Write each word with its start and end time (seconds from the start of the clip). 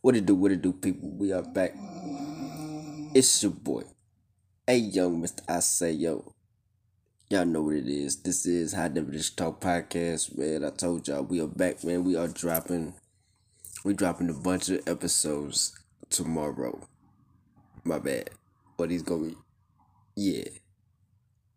What 0.00 0.14
it 0.14 0.26
do, 0.26 0.36
what 0.36 0.52
it 0.52 0.62
do, 0.62 0.72
people? 0.72 1.10
We 1.10 1.32
are 1.32 1.42
back. 1.42 1.72
It's 3.14 3.42
your 3.42 3.52
boy. 3.52 3.82
Hey, 4.66 4.76
young 4.76 5.20
Mr. 5.20 5.40
I 5.48 5.60
say, 5.60 5.92
yo. 5.92 6.32
Y'all 7.30 7.44
know 7.44 7.62
what 7.62 7.74
it 7.74 7.88
is. 7.88 8.22
This 8.22 8.46
is 8.46 8.72
High 8.72 8.88
Definition 8.88 9.36
Talk 9.36 9.60
Podcast, 9.60 10.38
man. 10.38 10.64
I 10.64 10.70
told 10.70 11.08
y'all 11.08 11.24
we 11.24 11.40
are 11.42 11.46
back, 11.46 11.84
man. 11.84 12.04
We 12.04 12.16
are 12.16 12.28
dropping, 12.28 12.94
we 13.84 13.92
dropping 13.92 14.30
a 14.30 14.34
bunch 14.34 14.70
of 14.70 14.86
episodes 14.88 15.78
tomorrow. 16.08 16.88
My 17.84 17.98
bad. 17.98 18.30
But 18.78 18.90
he's 18.90 19.02
gonna 19.02 19.26
be, 19.26 19.36
yeah, 20.16 20.44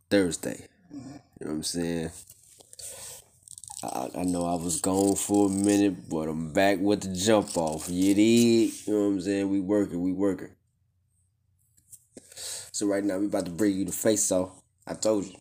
Thursday. 0.10 0.68
You 0.92 0.98
know 1.00 1.12
what 1.40 1.52
I'm 1.52 1.64
saying? 1.64 2.12
I, 3.84 4.10
I 4.16 4.24
know 4.24 4.46
I 4.46 4.56
was 4.56 4.80
gone 4.80 5.16
for 5.16 5.48
a 5.48 5.50
minute, 5.50 6.08
but 6.08 6.30
I'm 6.30 6.54
back 6.54 6.80
with 6.80 7.02
the 7.02 7.16
jump 7.16 7.58
off. 7.58 7.90
You 7.90 8.14
dig? 8.14 8.74
You 8.86 8.94
know 8.94 9.00
what 9.00 9.06
I'm 9.08 9.22
saying? 9.22 9.50
We 9.50 9.60
working, 9.60 10.02
we 10.02 10.12
working. 10.12 10.50
So 12.72 12.86
right 12.86 13.04
now 13.04 13.18
we 13.18 13.26
about 13.26 13.46
to 13.46 13.52
bring 13.52 13.76
you 13.76 13.86
the 13.86 13.92
face 13.92 14.32
off. 14.32 14.52
I 14.86 14.94
told 14.94 15.26
you. 15.26 15.36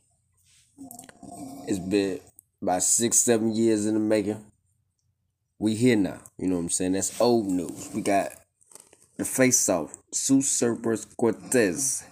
It's 1.67 1.79
been 1.79 2.21
about 2.63 2.83
six, 2.83 3.19
seven 3.19 3.55
years 3.55 3.87
in 3.87 3.95
the 3.95 4.01
making. 4.01 4.45
We 5.59 5.75
here 5.75 5.97
now. 5.97 6.21
You 6.39 6.49
know 6.49 6.57
what 6.57 6.63
I'm 6.63 6.71
saying? 6.71 6.93
That's 6.93 7.21
old 7.21 7.47
news. 7.47 7.91
We 7.95 8.01
got 8.01 8.33
the 9.19 9.25
face 9.27 9.69
off. 9.69 9.97
Sue 10.13 10.39
Surfers 10.39 11.07
Cortez. 11.17 12.05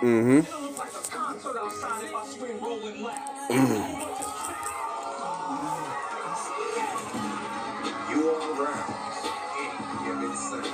Mm-hmm. 0.00 0.67
You 3.50 3.56
all 3.56 3.64
given 10.04 10.36
Sunday. 10.36 10.68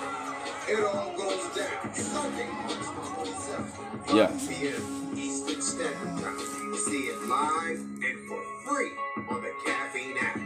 It 0.68 0.82
all 0.82 1.16
goes 1.16 1.54
down. 1.54 1.94
Sunday, 1.94 2.48
March 2.50 2.72
27th. 2.72 4.16
Yeah. 4.16 4.26
5 4.26 4.48
p.m. 4.48 5.12
Eastern 5.16 5.62
Standard 5.62 6.20
Time. 6.20 6.40
See 6.76 7.04
it 7.04 7.28
live 7.28 7.78
and 7.78 8.28
for 8.28 8.42
free 8.66 8.90
on 9.30 9.42
the 9.42 9.52
Caffeine 9.64 10.16
app. 10.18 10.40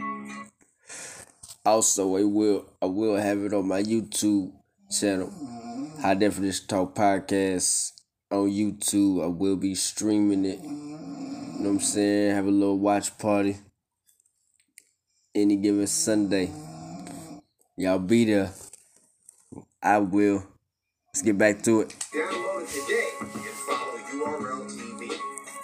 Also, 1.65 2.15
I 2.15 2.23
will 2.25 2.65
I 2.79 2.85
will 2.85 3.15
have 3.15 3.39
it 3.39 3.53
on 3.55 3.67
my 3.67 3.81
YouTube 3.81 4.51
channel, 4.91 5.33
High 5.99 6.13
Definition 6.13 6.67
Talk 6.67 6.93
Podcast 6.93 7.93
on 8.29 8.51
YouTube. 8.51 9.23
I 9.23 9.27
will 9.27 9.55
be 9.55 9.73
streaming 9.73 10.45
it. 10.45 10.59
You 11.59 11.65
know 11.65 11.71
what 11.71 11.81
I'm 11.81 11.81
saying? 11.81 12.35
Have 12.35 12.47
a 12.47 12.51
little 12.51 12.79
watch 12.79 13.17
party. 13.17 13.57
Any 15.35 15.57
given 15.57 15.87
Sunday. 15.87 16.51
Y'all 17.75 17.99
be 17.99 18.23
there. 18.23 18.53
I 19.83 19.97
will. 19.97 20.47
Let's 21.07 21.21
get 21.21 21.37
back 21.37 21.61
to 21.63 21.81
it. 21.81 21.89
Download 22.15 22.63
it 22.63 22.69
today 22.69 23.09
and 23.19 23.29
follow 23.67 23.97
URL 24.07 24.71
TV. 24.71 25.09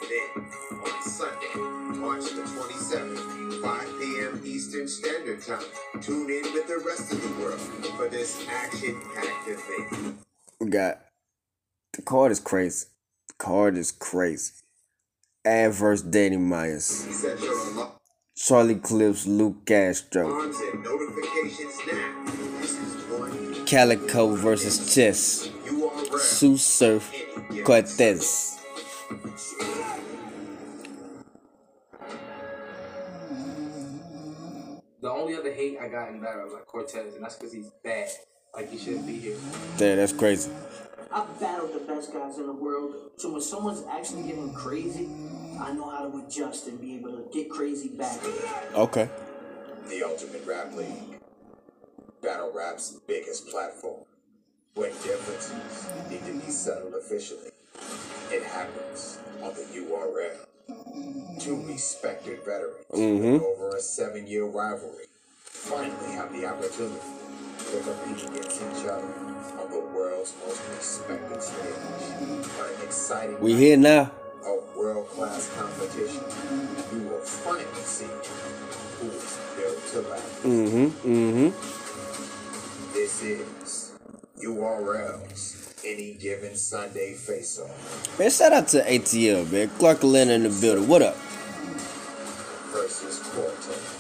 Then, 0.10 0.44
on 0.84 1.02
Sunday, 1.02 1.56
March 1.98 2.26
the 2.26 2.42
27th, 2.42 3.62
5 3.62 3.88
p.m. 3.98 4.42
Eastern 4.46 4.90
Standard 4.90 5.42
Time, 5.44 5.64
tune 6.02 6.30
in 6.30 6.44
with 6.54 6.68
the 6.68 6.84
rest 6.86 7.14
of 7.14 7.22
the 7.22 7.42
world 7.42 7.62
for 7.96 8.10
this 8.10 8.46
action-packed 8.50 9.48
event. 9.48 10.18
We 10.60 10.68
got 10.68 11.06
the 11.94 12.02
card 12.02 12.34
is 12.34 12.42
crazy. 12.42 12.88
The 13.30 13.36
card 13.36 13.78
is 13.78 13.94
crazy. 13.94 14.52
Adverse 15.46 16.02
Danny 16.02 16.38
Myers. 16.38 17.26
Charlie 18.36 18.76
Clips, 18.76 19.28
Luke 19.28 19.66
Castro. 19.66 20.52
Calicoe 23.66 24.36
versus 24.36 24.94
Chess. 24.94 25.50
Tsu 26.18 26.58
Surf 26.58 27.14
Cortez. 27.64 28.60
The 35.02 35.12
only 35.12 35.36
other 35.36 35.54
hate 35.54 35.78
I 35.80 35.88
got 35.88 36.10
in 36.10 36.20
battle 36.22 36.46
was 36.46 36.54
like 36.54 36.66
Cortez, 36.66 37.14
and 37.14 37.24
that's 37.24 37.36
because 37.36 37.54
he's 37.54 37.70
bad. 37.84 38.10
Like 38.56 38.72
he 38.72 38.78
shouldn't 38.78 39.06
be 39.06 39.18
here. 39.20 39.36
Damn, 39.78 39.98
that's 39.98 40.14
crazy. 40.14 40.50
I've 41.12 41.40
battled 41.40 41.74
the 41.74 41.80
best 41.80 42.14
guys 42.14 42.38
in 42.38 42.48
the 42.48 42.54
world, 42.54 42.94
so 43.18 43.32
when 43.32 43.42
someone's 43.42 43.84
actually 43.90 44.24
getting 44.24 44.54
crazy, 44.54 45.08
I 45.60 45.72
know 45.74 45.90
how 45.90 46.10
to 46.10 46.26
adjust 46.26 46.68
and 46.68 46.80
be 46.80 46.96
able 46.96 47.12
to 47.12 47.30
get 47.34 47.50
crazy 47.50 47.90
back. 47.90 48.18
Okay. 48.74 49.10
The 49.88 50.04
Ultimate 50.04 50.46
Rap 50.46 50.74
League. 50.76 51.20
Battle 52.22 52.52
Rap's 52.54 52.98
biggest 53.08 53.48
platform. 53.50 54.02
When 54.74 54.90
differences 54.92 55.86
need 56.10 56.26
to 56.26 56.34
be 56.34 56.52
settled 56.52 56.96
officially, 56.96 57.52
it 58.32 58.44
happens 58.44 59.20
on 59.42 59.54
the 59.54 59.66
URL. 59.74 61.40
Two 61.40 61.62
respected 61.66 62.40
veterans 62.44 62.86
Mhm. 62.92 63.42
over 63.42 63.76
a 63.76 63.82
seven 63.82 64.28
year 64.28 64.46
rivalry 64.46 65.06
finally 65.44 66.12
have 66.14 66.34
the 66.34 66.46
opportunity 66.46 67.00
to 67.60 67.80
compete 67.80 68.24
against 68.30 68.62
each 68.62 68.86
other 68.86 69.08
on 69.60 69.70
the 69.72 69.80
world's 69.94 70.34
most 70.46 70.62
respected 70.76 71.42
stage. 71.42 71.76
An 72.22 72.84
exciting 72.84 73.40
We 73.40 73.54
here 73.54 73.78
now. 73.78 74.12
of 74.46 74.76
world 74.76 75.08
class 75.10 75.50
competition. 75.56 76.24
You 76.94 77.08
will 77.10 77.20
finally 77.22 77.66
see 77.84 78.06
who 79.00 79.08
is 79.12 79.40
built 79.56 79.88
to 79.92 80.10
last. 80.10 80.44
Mm-hmm. 80.44 80.86
Mm-hmm. 81.10 82.94
This 82.94 83.24
is 83.24 83.92
URL's 84.42 85.74
Any 85.86 86.14
Given 86.14 86.56
Sunday 86.56 87.14
Face 87.14 87.60
Off 87.60 88.20
Man, 88.20 88.30
shout 88.32 88.54
out 88.54 88.68
to 88.70 88.82
ATL, 88.84 89.52
man. 89.52 89.70
Clark 89.80 90.00
Atlanta 90.00 90.34
in 90.34 90.44
the 90.44 90.50
building. 90.62 90.88
What 90.88 91.02
up? 91.02 91.18
versus 92.72 93.20
Cortez. 93.32 93.95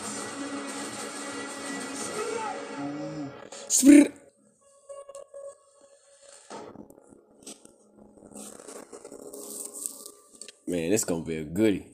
Man, 10.67 10.91
this 10.91 11.03
gonna 11.03 11.23
be 11.23 11.37
a 11.37 11.43
goodie. 11.43 11.87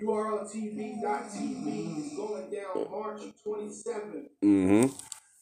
URLTV.tv 0.00 1.98
is 1.98 2.16
going 2.16 2.50
down 2.50 2.90
March 2.90 3.20
27th. 3.46 4.30
Mm-hmm. 4.42 4.82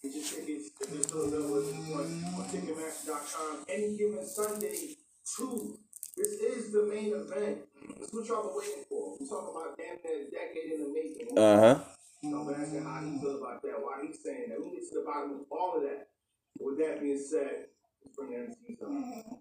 Get 0.03 0.15
your 0.15 0.25
tickets. 0.25 0.71
Get 0.79 0.91
this 0.91 1.15
little 1.15 1.31
bit 1.31 1.95
on, 1.95 2.45
Ticketmaster.com. 2.45 3.65
Any 3.69 3.97
given 3.97 4.27
Sunday, 4.27 4.97
two. 5.25 5.79
This 6.17 6.33
is 6.33 6.73
the 6.73 6.83
main 6.93 7.15
event. 7.15 7.59
This 7.99 8.09
is 8.09 8.15
what 8.15 8.27
y'all 8.27 8.43
been 8.49 8.57
waiting 8.59 8.85
for. 8.89 9.17
We 9.19 9.27
talk 9.27 9.51
about 9.51 9.79
damn 9.79 9.97
near 10.05 10.27
a 10.27 10.31
decade 10.31 10.73
in 10.73 10.81
the 10.83 10.89
making. 10.93 11.39
Uh-huh. 12.23 12.37
I'm 12.37 12.55
asking 12.55 12.85
how 12.85 13.01
he 13.01 13.19
feel 13.19 13.39
about 13.39 13.63
that, 13.63 13.81
why 13.81 14.05
he's 14.07 14.23
saying 14.23 14.51
that. 14.51 14.61
We 14.61 14.71
get 14.73 14.89
to 14.91 14.95
the 15.01 15.05
bottom 15.07 15.31
of 15.33 15.47
all 15.51 15.77
of 15.77 15.83
that. 15.83 16.09
With 16.59 16.79
that 16.79 17.01
being 17.01 17.19
said, 17.19 17.67
let's 18.05 18.17
bring 18.17 18.31
the 18.31 18.37
MCs 18.37 18.83
up. 18.83 19.41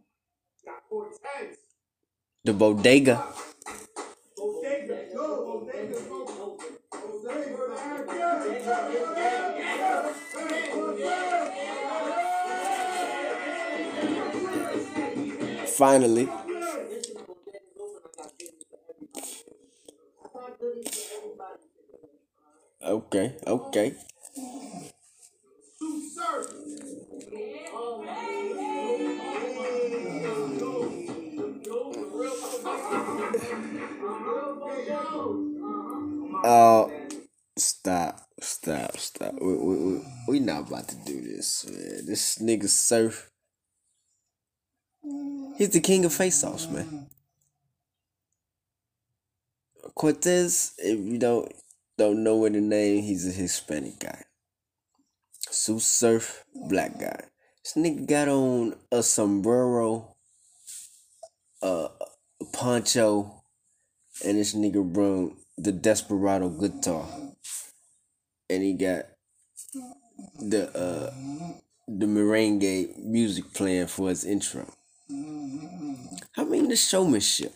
Got 0.66 0.84
Cortez. 0.90 1.58
The 2.46 2.54
bodega. 2.54 3.24
Bodega, 4.38 4.98
go, 5.14 5.66
Bodega, 5.66 6.00
go. 6.10 6.58
Finally. 15.68 16.28
Okay, 22.82 23.36
okay. 23.46 23.94
Uh, 36.44 36.88
stop, 37.58 38.22
stop, 38.40 38.98
stop. 38.98 39.34
We, 39.42 39.56
we, 39.58 39.76
we, 39.76 40.02
we 40.30 40.40
not 40.40 40.70
about 40.70 40.88
to 40.88 40.96
do 41.06 41.20
this, 41.20 41.66
man. 41.68 42.06
This 42.06 42.38
nigga 42.38 42.70
surf. 42.70 43.30
He's 45.58 45.72
the 45.72 45.82
king 45.82 46.06
of 46.06 46.14
face-offs, 46.14 46.70
man. 46.70 47.08
Cortez, 49.96 50.74
if 50.78 50.98
you 50.98 51.18
don't 51.18 51.52
don't 52.00 52.24
know 52.24 52.48
the 52.48 52.62
name, 52.62 53.04
he's 53.04 53.28
a 53.28 53.32
Hispanic 53.32 54.00
guy. 54.00 54.24
Tsu 55.52 55.80
Surf, 55.80 56.46
black 56.56 56.98
guy. 56.98 57.26
This 57.62 57.74
nigga 57.76 58.08
got 58.08 58.30
on 58.30 58.76
a 58.90 59.04
sombrero, 59.04 60.16
uh, 61.62 61.90
poncho, 62.54 63.44
and 64.26 64.38
this 64.38 64.56
nigga 64.56 64.82
brung 64.82 65.36
the 65.58 65.74
Desperado 65.74 66.48
guitar, 66.48 67.06
and 68.50 68.64
he 68.64 68.74
got 68.74 69.06
the 70.40 70.70
uh 70.70 71.12
the 71.88 72.06
merengue 72.06 72.98
music 72.98 73.54
playing 73.54 73.88
for 73.88 74.08
his 74.08 74.24
intro. 74.24 74.66
I 76.38 76.46
mean 76.46 76.70
the 76.70 76.78
showmanship. 76.78 77.54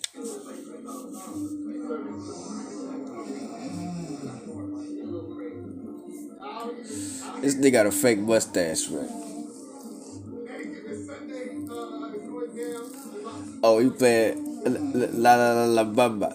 This 7.44 7.56
nigga 7.56 7.74
got 7.74 7.86
a 7.88 7.92
fake 7.92 8.20
mustache, 8.20 8.90
man. 8.90 9.10
Oh, 13.62 13.80
he 13.80 13.90
playing 13.90 14.64
La 14.64 15.36
La 15.36 15.52
La 15.54 15.66
La 15.66 15.84
Bamba. 15.84 16.32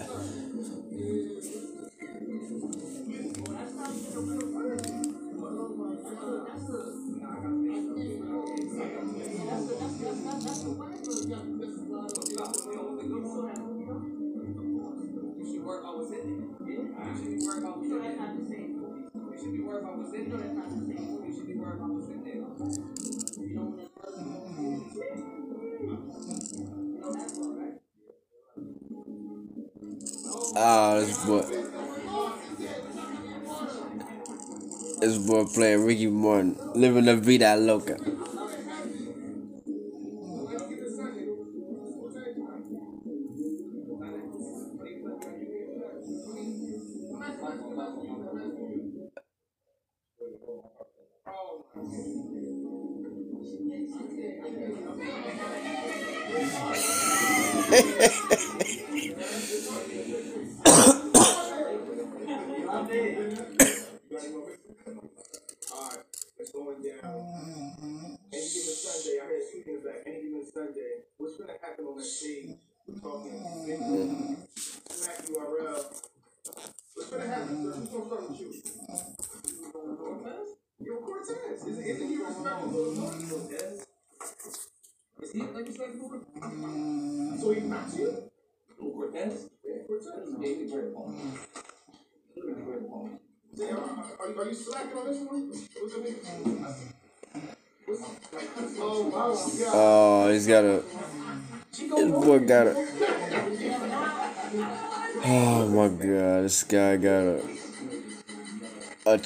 You 11.28 11.57
Oh, 30.56 31.00
this 31.00 31.24
boy. 31.24 31.44
This 35.00 35.18
boy 35.18 35.44
playing 35.46 35.84
Ricky 35.84 36.06
Martin, 36.08 36.56
living 36.74 37.04
la 37.06 37.14
vida 37.14 37.56
loca. 37.56 37.96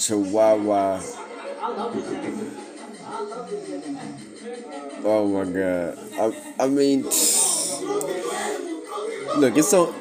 Chihuahua. 0.03 1.01
Oh 5.05 5.29
my 5.29 5.45
god. 5.45 5.99
I, 6.19 6.65
I 6.65 6.69
mean. 6.69 7.03
Look, 9.39 9.57
it's 9.57 9.73
on. 9.73 9.95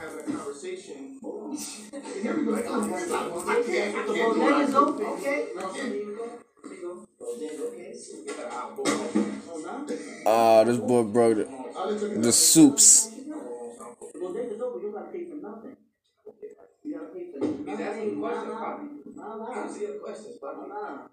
having 0.00 0.18
a 0.18 0.38
conversation. 0.38 1.18
And 1.22 2.22
here 2.22 2.36
we 2.38 2.44
go. 2.44 2.50
Like, 2.52 2.64
oh, 2.68 2.98
stop. 2.98 3.48
I 3.48 3.62
can't. 3.62 3.96
I 3.96 4.02
can't 4.02 4.34
do 4.34 4.40
bodega's 4.40 4.70
it. 4.70 4.76
open, 4.76 5.06
okay? 5.06 5.36
Here 5.36 5.54
you 5.54 5.60
go. 5.60 5.72
Here 5.72 5.94
you 5.94 6.16
go. 6.16 6.26
Bodega, 6.26 6.38
okay? 6.38 6.47
Oh, 6.64 7.06
no? 10.24 10.30
Uh, 10.30 10.64
this 10.64 10.76
boy 10.78 11.02
bro, 11.04 11.34
the, 11.34 11.48
I 11.48 11.88
just 11.90 12.00
took 12.00 12.12
it 12.12 12.22
the 12.22 12.32
soups. 12.32 13.06
The 13.08 14.18
bodega's 14.20 14.60
open. 14.60 14.82
You 14.82 14.92
gotta 14.92 15.10
pay 15.10 15.24
for 15.24 15.36
nothing. 15.36 15.76
You 16.84 16.94
gotta 16.94 17.06
pay 17.14 17.32
for 17.32 17.38
nothing. 17.38 17.66
He's 17.66 17.80
asking 17.80 18.10
you 18.10 18.18
questions, 18.18 18.48
Nah, 18.52 18.60
Bobby. 18.60 18.88
Nah, 19.16 19.36
nah. 19.38 19.62
Answer 19.64 19.80
your 19.80 19.94
questions, 19.98 20.36
Nah, 20.42 20.52
Bobby. 20.54 20.68
nah. 20.68 21.08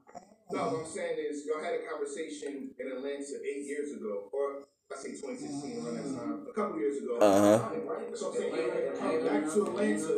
No, 0.51 0.59
what 0.71 0.85
I'm 0.85 0.91
saying 0.91 1.17
is, 1.19 1.45
y'all 1.45 1.63
had 1.63 1.73
a 1.73 1.83
conversation 1.89 2.69
in 2.79 2.87
Atlanta 2.91 3.35
eight 3.43 3.65
years 3.65 3.91
ago, 3.93 4.29
or 4.31 4.63
I 4.91 4.95
say 4.97 5.11
2016, 5.11 5.83
around 5.85 5.95
that 5.97 6.19
time, 6.19 6.47
a 6.49 6.53
couple 6.53 6.79
years 6.79 6.97
ago. 7.01 7.17
Uh 7.19 7.39
huh. 7.41 7.57
What 7.85 7.97
I'm 7.97 8.33
saying. 8.35 8.51
Come 8.51 9.25
back 9.25 9.51
to 9.53 9.61
Atlanta. 9.65 10.09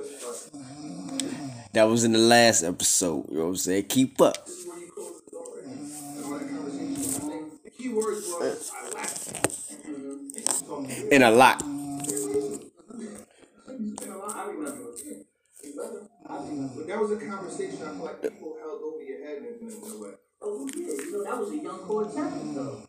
That 1.74 1.84
was 1.84 2.04
in 2.04 2.12
the 2.12 2.20
last 2.20 2.64
episode. 2.64 3.26
You 3.30 3.38
know 3.38 3.44
what 3.44 3.50
I'm 3.50 3.56
saying? 3.58 3.84
Keep 3.86 4.22
up. 4.22 4.38
Mm-hmm. 9.88 11.12
In 11.12 11.24
a 11.24 11.32
lot. 11.32 11.64
But 15.78 16.88
that 16.88 17.00
was 17.00 17.12
a 17.12 17.18
conversation 17.18 17.82
I 17.84 17.92
feel 17.92 18.04
like 18.04 18.22
people 18.22 18.58
held 18.60 18.82
over 18.82 19.04
your 19.04 19.20
head 19.26 19.38
in, 19.38 19.68
in 19.68 19.74
a 19.74 19.76
way. 20.00 20.12
Oh, 20.42 20.68
yeah. 20.76 20.88
You 20.88 21.12
know, 21.12 21.24
that 21.24 21.38
was 21.40 21.52
a 21.52 21.58
young 21.58 21.80
Cortez, 21.80 22.56
though. 22.56 22.84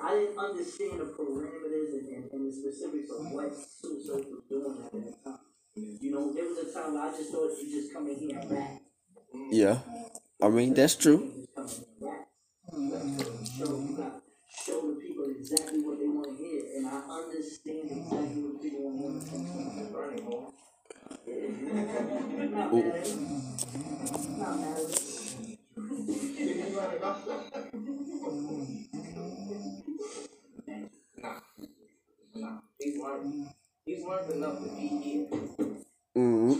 I 0.00 0.14
didn't 0.14 0.38
understand 0.38 1.00
the 1.00 1.04
parameters 1.04 1.92
and, 1.98 2.08
and, 2.08 2.30
and 2.32 2.46
the 2.46 2.52
specifics 2.52 3.10
of 3.10 3.32
what 3.32 3.52
Tsu 3.52 4.00
Surf 4.04 4.26
was 4.28 4.42
doing 4.48 4.76
at 4.84 4.92
that 4.92 5.24
time. 5.24 5.38
You 5.74 6.10
know, 6.12 6.32
there 6.34 6.44
was 6.44 6.58
a 6.58 6.72
time 6.72 6.94
where 6.94 7.04
I 7.08 7.10
just 7.10 7.30
thought 7.32 7.56
you 7.58 7.80
just 7.80 7.92
come 7.92 8.08
in 8.08 8.16
here 8.16 8.38
and 8.38 8.50
rap. 8.50 8.80
Yeah. 9.50 9.78
I 10.42 10.48
mean, 10.48 10.74
that's 10.74 10.96
true. 10.96 11.46
Mm-hmm. 12.72 13.58
You 13.58 13.96
got 13.96 14.22
show 14.48 14.80
the 14.82 15.00
people 15.00 15.24
exactly 15.36 15.80
what 15.80 15.98
they 15.98 16.06
want 16.08 16.28
to 16.28 16.34
hear, 16.36 16.62
and 16.76 16.86
I 16.86 16.98
understand 17.00 17.90
exactly 17.90 18.42
what 18.42 18.62
people 18.62 18.90
want 18.90 19.22
to 19.22 19.36
hear. 19.36 19.46
He's 32.80 32.96
learned. 32.98 33.48
He's 33.84 34.04
learned 34.04 34.32
enough 34.32 34.58
to 34.58 34.68
be 34.70 34.88
here. 34.88 35.26
Mm-hmm 36.16 36.58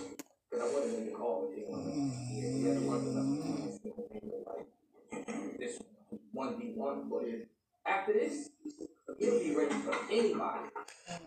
one 6.40 6.58
v 6.58 6.72
one, 6.74 7.08
but 7.10 7.22
after 7.84 8.12
this, 8.14 8.50
he'll 9.18 9.38
be 9.38 9.54
ready 9.54 9.74
for 9.74 9.94
anybody. 10.10 10.68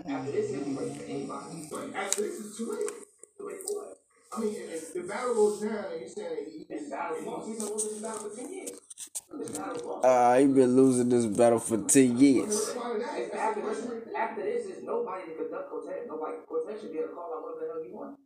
After 0.10 0.32
this, 0.32 0.50
he'll 0.52 0.66
be 0.66 0.74
ready 0.74 0.94
for 0.98 1.04
anybody. 1.04 1.68
But 1.70 1.96
after 1.96 2.22
this 2.22 2.36
is 2.40 2.58
too 2.58 2.72
late. 2.72 2.90
So 3.38 3.46
wait 3.48 3.62
for 3.62 3.74
what? 3.78 3.98
I 4.36 4.42
mean, 4.42 4.56
if 4.56 4.74
if 4.74 4.94
the 4.94 5.02
battle 5.02 5.36
goes 5.36 5.62
down 5.62 5.86
and 5.92 6.02
you're 6.02 6.10
saying 6.10 6.30
that 6.36 6.46
he 6.50 6.66
This 6.68 6.90
battle 6.90 7.18
lost. 7.26 7.48
He's 7.48 7.60
been 7.60 7.70
losing 7.70 7.92
this 7.92 8.02
battle 8.02 8.30
for 8.30 8.36
ten 8.36 8.54
years. 8.54 8.72
This. 8.72 9.58
Uh, 10.04 10.38
he 10.38 10.46
been 10.48 10.76
losing 10.76 11.10
this 11.10 11.26
battle 11.26 11.60
for 11.60 11.78
10 11.78 12.18
years. 12.18 12.74
part 12.74 12.98
of 12.98 13.02
after 13.04 13.62
this, 13.62 13.88
after 14.16 14.44
this 14.44 14.66
is 14.68 14.84
nobody 14.84 15.26
to 15.26 15.36
conduct 15.36 15.70
Cortez. 15.72 16.06
Nobody 16.08 16.38
Cortez 16.48 16.82
should 16.82 16.92
be 16.94 17.00
able 17.00 17.10
to 17.10 17.14
call 17.16 17.34
out 17.34 17.42
whatever 17.42 17.66
the 17.66 17.74
hell 17.74 17.84
you 17.84 17.96
want. 17.96 18.18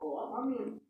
Oh, 0.00 0.18
I- 0.18 0.40
I 0.40 0.44
mean, 0.46 0.80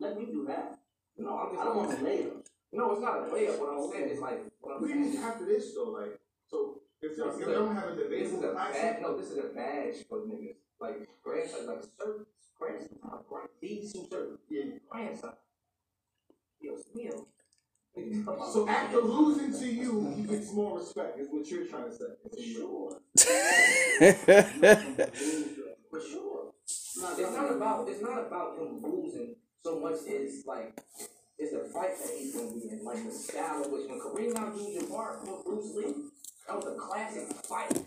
let 0.00 0.18
me 0.18 0.26
do 0.26 0.44
that. 0.48 0.78
No, 1.16 1.38
I'm 1.38 1.50
just 1.50 1.60
I 1.62 1.64
don't 1.64 1.76
want 1.76 1.98
to 1.98 2.04
lay 2.04 2.22
them. 2.24 2.42
No, 2.72 2.92
it's 2.92 3.02
not 3.02 3.18
a 3.18 3.22
layup. 3.30 3.58
What 3.58 3.68
I'm 3.70 3.90
saying 3.90 4.08
is 4.10 4.20
like 4.20 4.42
what 4.60 4.76
I'm 4.76 4.82
We 4.82 4.88
saying. 4.92 5.16
after 5.18 5.44
this 5.44 5.74
though, 5.74 5.90
like 5.90 6.18
so. 6.48 6.80
If 7.02 7.18
y'all 7.18 7.32
This 7.32 7.42
if 7.42 7.48
is 7.48 7.56
a- 7.56 7.74
have 7.74 7.88
a 7.90 7.94
This 7.96 8.04
debate 8.04 8.22
is 8.26 8.32
with 8.32 8.50
a 8.50 8.54
bad. 8.54 9.02
No, 9.02 9.16
this 9.16 9.30
is 9.30 9.38
a 9.38 9.48
badge 9.48 10.06
for 10.08 10.18
niggas. 10.20 10.54
Like 10.80 11.08
grandson, 11.22 11.66
like 11.66 11.82
sir, 11.98 12.26
grandson, 12.58 12.98
grand, 13.28 13.48
these 13.60 13.92
two 13.92 14.06
sir, 14.10 14.38
Yeah. 14.48 14.64
grandson. 14.88 15.32
Yo, 16.60 16.74
Smil. 16.76 17.26
So 18.52 18.68
after 18.68 19.00
losing 19.00 19.52
to 19.60 19.66
you, 19.66 20.12
he 20.16 20.22
gets 20.22 20.52
more 20.52 20.78
respect. 20.78 21.18
Is 21.18 21.28
what 21.30 21.46
you're 21.50 21.66
trying 21.66 21.90
to 21.90 21.92
say. 21.92 22.04
For 22.30 22.40
sure, 22.40 23.00
for 25.90 26.00
sure. 26.00 26.52
It's 26.64 26.96
not 26.96 27.50
about. 27.52 27.88
It's 27.88 28.00
not 28.02 28.18
about 28.26 28.58
him 28.58 28.82
losing 28.82 29.36
so 29.62 29.80
much 29.80 30.06
as 30.08 30.44
like. 30.46 30.78
It's 31.38 31.52
the 31.52 31.68
fight 31.72 31.98
that 31.98 32.14
he's 32.16 32.34
gonna 32.36 32.52
be 32.52 32.68
in, 32.70 32.84
like 32.84 33.04
the 33.04 33.10
style 33.10 33.64
of 33.64 33.72
which 33.72 33.88
when 33.88 33.98
Kareem 33.98 34.36
Abdul-Jabbar 34.36 35.24
fought 35.24 35.44
Bruce 35.44 35.74
Lee, 35.74 35.94
that 36.46 36.56
was 36.56 36.66
a 36.66 36.78
classic 36.78 37.28
fight. 37.44 37.84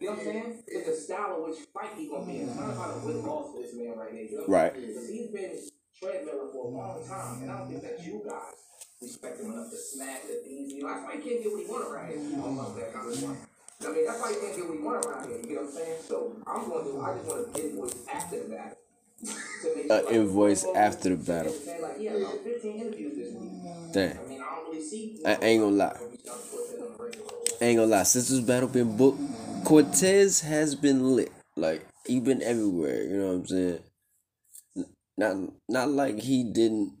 You 0.00 0.08
know 0.08 0.16
what 0.16 0.26
I'm 0.26 0.32
saying? 0.32 0.62
It's 0.66 0.86
the 0.88 0.96
style 0.96 1.36
of 1.36 1.48
which 1.48 1.60
fight 1.72 1.94
he's 1.96 2.10
gonna 2.10 2.26
be 2.26 2.40
in. 2.40 2.48
It's 2.48 2.58
not 2.58 2.70
about 2.70 3.02
a 3.02 3.06
win 3.06 3.24
loss 3.24 3.54
for 3.54 3.62
this 3.62 3.74
man 3.74 3.96
right 3.96 4.12
here. 4.12 4.24
You 4.24 4.38
know? 4.38 4.46
Right. 4.48 4.74
Because 4.74 5.08
he's 5.08 5.30
been 5.30 5.58
treadmiller 6.02 6.50
for 6.50 6.66
a 6.66 6.68
long 6.68 7.06
time, 7.06 7.42
and 7.42 7.50
I 7.50 7.58
don't 7.58 7.68
think 7.68 7.82
that 7.82 8.02
you 8.04 8.22
guys 8.26 8.58
respect 9.00 9.40
him 9.40 9.52
enough 9.52 9.70
to 9.70 9.76
smash 9.76 10.22
the 10.22 10.42
things. 10.42 10.72
You 10.72 10.82
know, 10.82 10.88
that's 10.88 11.04
why 11.04 11.16
he 11.16 11.22
can't 11.22 11.42
get 11.42 11.52
what 11.52 11.62
he 11.62 11.70
want 11.70 11.86
around 11.86 12.08
here. 12.08 12.18
I 12.18 12.50
know 12.50 12.74
that 12.74 12.94
kind 12.94 13.12
of 13.12 13.22
one. 13.22 13.38
I 13.82 13.90
mean, 13.90 14.06
that's 14.06 14.20
why 14.20 14.32
he 14.32 14.40
can't 14.40 14.56
get 14.56 14.66
what 14.66 14.78
he 14.78 14.82
want 14.82 15.06
around 15.06 15.28
here. 15.28 15.38
You 15.42 15.54
know 15.54 15.62
what 15.62 15.70
I'm 15.70 15.74
saying? 15.74 15.98
So 16.02 16.36
I'm 16.46 16.68
going 16.68 16.84
to. 16.84 17.00
I 17.02 17.14
just 17.14 17.26
want 17.26 17.54
to 17.54 17.62
get 17.62 17.74
what's 17.74 18.08
after 18.08 18.42
the 18.42 18.48
battle. 18.50 18.78
To 19.62 19.74
make 19.76 19.90
A 19.90 20.14
invoice 20.14 20.64
after 20.74 21.10
the 21.10 21.16
battle. 21.16 21.52
Saying 21.52 21.82
like, 21.82 21.98
he 21.98 22.06
had 22.06 22.16
about 22.16 22.42
15 22.44 22.80
interviews 22.80 23.16
this 23.16 23.34
week. 23.34 23.92
Damn. 23.92 24.18
I 24.18 24.28
mean, 24.28 24.40
I 24.40 24.44
don't 24.54 24.68
really 24.70 24.80
see. 24.80 25.22
I 25.24 25.34
ain't 25.42 25.62
gonna 25.62 25.76
lie. 25.76 26.00
Ain't 27.60 27.76
gonna 27.78 27.90
lie, 27.90 28.02
since 28.02 28.28
this 28.28 28.40
battle 28.40 28.68
been 28.68 28.96
booked, 28.96 29.20
Cortez 29.64 30.40
has 30.40 30.74
been 30.74 31.14
lit. 31.16 31.32
Like 31.56 31.86
he 32.06 32.20
been 32.20 32.42
everywhere. 32.42 33.02
You 33.04 33.18
know 33.18 33.26
what 33.28 33.32
I'm 33.34 33.46
saying? 33.46 33.78
Not 35.16 35.36
not 35.68 35.88
like 35.90 36.18
he 36.20 36.44
didn't 36.44 36.94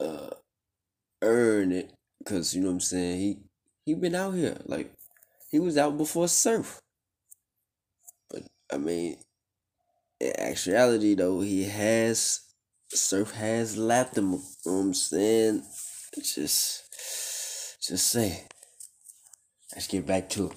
uh 0.00 0.30
earn 1.22 1.72
it, 1.72 1.92
cause 2.24 2.54
you 2.54 2.60
know 2.60 2.68
what 2.68 2.74
I'm 2.74 2.80
saying. 2.80 3.18
He 3.20 3.38
he 3.86 3.94
been 3.94 4.14
out 4.14 4.32
here. 4.34 4.58
Like 4.66 4.92
he 5.50 5.58
was 5.58 5.76
out 5.78 5.96
before 5.98 6.28
Surf. 6.28 6.80
But 8.30 8.42
I 8.72 8.78
mean, 8.78 9.16
in 10.20 10.32
actuality 10.38 11.14
though, 11.14 11.40
he 11.40 11.64
has 11.64 12.40
Surf 12.88 13.32
has 13.32 13.76
lapped 13.76 14.16
him. 14.16 14.32
You 14.32 14.40
know 14.66 14.72
I'm 14.78 14.94
saying? 14.94 15.62
Just 16.16 17.82
just 17.82 18.06
saying. 18.06 18.40
Let's 19.74 19.88
get 19.88 20.06
back 20.06 20.28
to 20.30 20.46
it. 20.46 20.56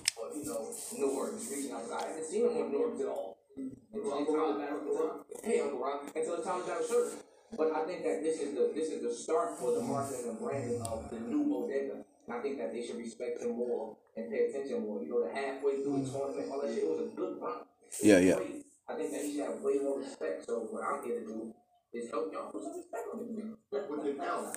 Hey 5.44 5.60
Uncle 5.62 5.80
Ron, 5.80 6.00
until 6.16 6.36
it's 6.36 6.46
time 6.46 6.64
to 6.64 6.72
a 6.72 6.88
shirt. 6.88 7.14
But 7.58 7.74
I 7.76 7.86
think 7.86 8.04
that 8.04 8.22
this 8.22 8.40
is 8.40 8.54
the 8.54 8.72
this 8.74 8.90
is 8.90 9.02
the 9.02 9.14
start 9.14 9.58
for 9.58 9.74
the 9.74 9.82
marketing 9.82 10.30
and 10.30 10.40
branding 10.40 10.82
of 10.82 11.10
the 11.10 11.20
new 11.20 11.44
bodega. 11.46 12.06
I 12.32 12.42
think 12.42 12.60
that 12.60 12.72
they 12.72 12.86
should 12.86 12.98
respect 12.98 13.42
him 13.42 13.58
more 13.58 13.98
and 14.16 14.30
pay 14.30 14.50
attention 14.50 14.86
more. 14.86 15.02
You 15.02 15.10
know, 15.10 15.28
the 15.28 15.34
halfway 15.34 15.82
through 15.82 16.06
the 16.06 16.12
tournament, 16.12 16.52
all 16.52 16.62
that 16.62 16.74
shit 16.74 16.88
was 16.88 17.12
a 17.12 17.16
good 17.16 17.42
run. 17.42 17.58
Yeah, 18.04 18.20
yeah. 18.20 18.36
great. 18.36 18.69
I 18.90 18.96
think 18.96 19.12
that 19.12 19.24
you 19.24 19.34
should 19.34 19.46
have 19.46 19.62
way 19.62 19.76
more 19.84 20.00
respect. 20.00 20.46
So 20.46 20.68
what 20.72 20.84
I'm 20.84 21.04
here 21.04 21.20
to 21.20 21.26
do 21.26 21.54
is 21.94 22.10
help 22.10 22.34
y'all 22.34 22.52
put 22.52 22.64
some 22.64 22.78
respect 22.78 23.08
on 23.14 23.20
this. 23.36 23.46
With 23.72 24.18
the 24.18 24.24
L. 24.24 24.56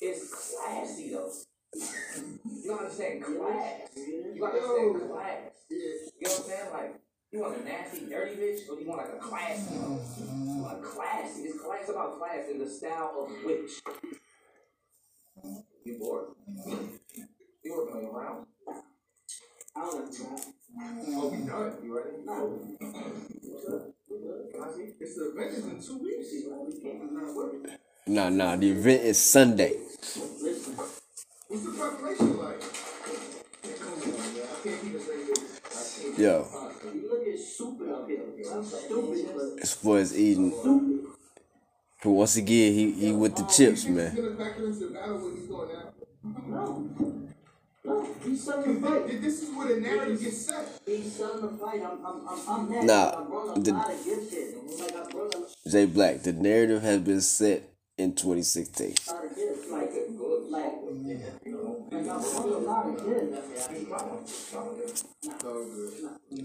It's 0.00 0.28
classy 0.34 1.10
though. 1.10 1.32
You 1.74 2.78
understand 2.78 3.24
class. 3.24 3.90
You 3.96 4.44
understand 4.44 5.10
class. 5.10 5.52
You 5.70 5.78
know 6.20 6.30
what 6.30 6.38
I'm 6.38 6.44
saying? 6.44 6.72
Like, 6.72 6.94
you 7.32 7.40
want 7.40 7.60
a 7.60 7.64
nasty, 7.64 8.06
dirty 8.06 8.36
bitch, 8.36 8.68
or 8.70 8.80
you 8.80 8.86
want 8.88 9.02
like 9.02 9.14
a 9.14 9.18
classy? 9.18 9.74
You 9.74 10.62
want 10.62 10.78
a 10.78 10.82
classy. 10.82 11.42
It's 11.42 11.60
class 11.60 11.88
about 11.88 12.18
class 12.18 12.48
in 12.50 12.58
the 12.58 12.68
style 12.68 13.26
of 13.26 13.44
which. 13.44 13.70
You 15.84 15.98
bored? 15.98 16.26
You 17.64 17.76
working 17.76 17.96
on 17.96 18.02
your 18.02 18.12
round? 18.12 18.46
I 19.76 19.80
don't 19.80 20.04
have 20.04 20.16
time. 20.16 20.54
Oh, 20.76 21.30
done. 21.46 21.72
You 21.82 21.96
ready? 21.96 22.16
No. 22.24 22.60
The 22.78 22.86
event 22.86 23.82
is. 23.82 23.94
Nah, 28.06 28.28
nah. 28.30 28.56
The 28.56 28.70
event 28.70 29.02
is 29.04 29.18
Sunday. 29.18 29.74
Yo, 36.18 36.46
as 39.62 39.74
far 39.74 39.98
as 39.98 40.16
eating, 40.18 40.52
but 42.02 42.10
once 42.10 42.36
again, 42.36 42.72
he 42.72 42.92
he 42.92 43.12
with 43.12 43.36
the 43.36 43.44
chips, 43.44 43.86
man. 43.86 44.16
He's 47.88 47.94
doing 47.94 47.94
now. 47.94 47.94
No. 47.94 48.02
No, 48.02 48.14
he's 48.24 48.44
selling 48.44 48.80
the 48.80 48.88
fight. 48.88 49.20
This 49.22 49.42
is 49.42 49.56
where 49.56 49.68
the 49.74 49.80
narrative 49.80 50.20
gets 50.20 50.38
set. 50.46 50.68
He's 50.86 51.12
selling 51.12 51.42
the 51.42 51.58
fight. 51.58 51.82
I'm, 51.82 52.04
I'm, 52.06 52.28
I'm, 52.28 52.38
I'm 52.48 52.70
mad. 52.70 52.84
Nah, 52.84 53.08
I 53.08 53.24
brought 53.24 53.64
the- 53.64 53.72
lot 53.72 53.90
of 53.90 54.04
good 54.04 54.30
shit. 54.30 54.80
Like, 54.80 54.96
I 54.96 55.10
brought 55.10 55.34
a 55.34 55.70
Jay 55.70 55.86
Black, 55.86 56.22
the 56.22 56.32
narrative 56.32 56.82
has 56.82 57.00
been 57.00 57.20
set 57.20 57.62
in 57.98 58.14
2016. 58.14 58.94
lot 59.08 59.24
of 59.24 59.34
gifts. 59.36 59.70
Like, 59.70 59.92
Good. 59.92 60.50
like, 60.50 60.62
like 61.92 62.00
I 62.00 62.06
brought 62.06 62.46
a 62.48 62.58
lot 62.58 62.86
of 62.86 63.06
gifts. 63.06 63.68
You 66.30 66.42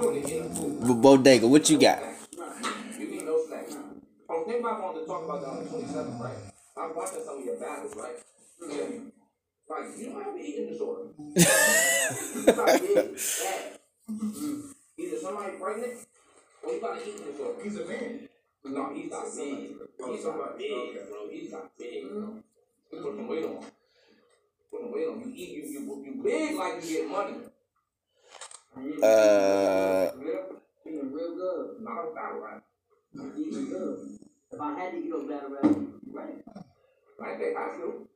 don't 0.00 0.14
need 0.14 0.24
any 0.30 0.48
food. 0.54 0.80
But 0.80 0.94
Bodega, 0.94 1.46
what 1.46 1.68
you 1.70 1.78
got? 1.78 2.02
You 2.98 3.06
need 3.08 3.24
no 3.24 3.44
snacks. 3.46 3.76
I 4.28 4.32
was 4.32 4.44
thinking 4.46 4.64
about 4.64 4.82
wanting 4.82 5.02
to 5.02 5.06
talk 5.06 5.24
about 5.24 5.40
that 5.40 5.48
on 5.48 5.64
the 5.64 5.70
27th, 5.70 6.20
right? 6.20 6.36
I'm 6.76 6.94
watching 6.96 7.22
some 7.24 7.38
of 7.38 7.44
your 7.44 7.56
battles, 7.56 7.94
right? 7.96 9.12
And, 9.70 9.90
like, 9.90 9.98
you 9.98 10.10
don't 10.10 10.22
have 10.24 10.34
an 10.34 10.40
eating 10.40 10.68
disorder. 10.68 11.08
you 11.18 12.52
got 12.52 12.80
big. 12.80 13.18
Either 14.98 15.18
somebody 15.20 15.52
pregnant 15.60 15.98
or 16.62 16.72
you 16.72 16.80
got 16.80 16.96
an 16.96 17.02
eating 17.06 17.24
disorder. 17.32 17.62
He's 17.62 17.76
a 17.76 17.84
man. 17.86 18.28
No, 18.64 18.94
he's 18.94 19.10
got 19.10 19.24
big. 19.36 19.76
He's 20.06 20.24
got 20.24 20.58
big, 20.58 21.08
bro. 21.08 21.28
He's 21.30 21.50
got 21.50 21.78
big, 21.78 22.08
bro. 22.10 22.34
Put 22.90 23.02
some 23.02 23.28
weight 23.28 23.44
on. 23.44 23.64
Put 24.70 24.80
some 24.80 24.92
weight 24.92 25.08
on. 25.08 25.20
You 25.20 25.32
eat, 25.34 25.50
you, 25.50 25.62
you, 25.64 26.04
you 26.04 26.22
big 26.22 26.56
like 26.56 26.84
you 26.84 26.96
get 26.96 27.08
money. 27.08 27.34
Uh, 29.02 30.10
Yeah? 30.24 30.56
Eating 30.86 31.12
real 31.12 31.34
good. 31.36 31.82
Not 31.82 32.10
a 32.10 32.14
battle 32.14 32.40
rap. 32.40 32.64
Eating 33.36 33.68
good. 33.70 34.18
If 34.50 34.60
I 34.60 34.78
had 34.78 34.92
to 34.92 34.98
eat 34.98 35.12
a 35.12 35.18
battle 35.28 35.50
rap, 35.50 35.76
right? 36.12 36.44
I 37.20 37.30
ain't 37.32 37.38
I 37.38 37.38
do. 37.38 37.54
Have 37.56 37.76
to 37.76 38.08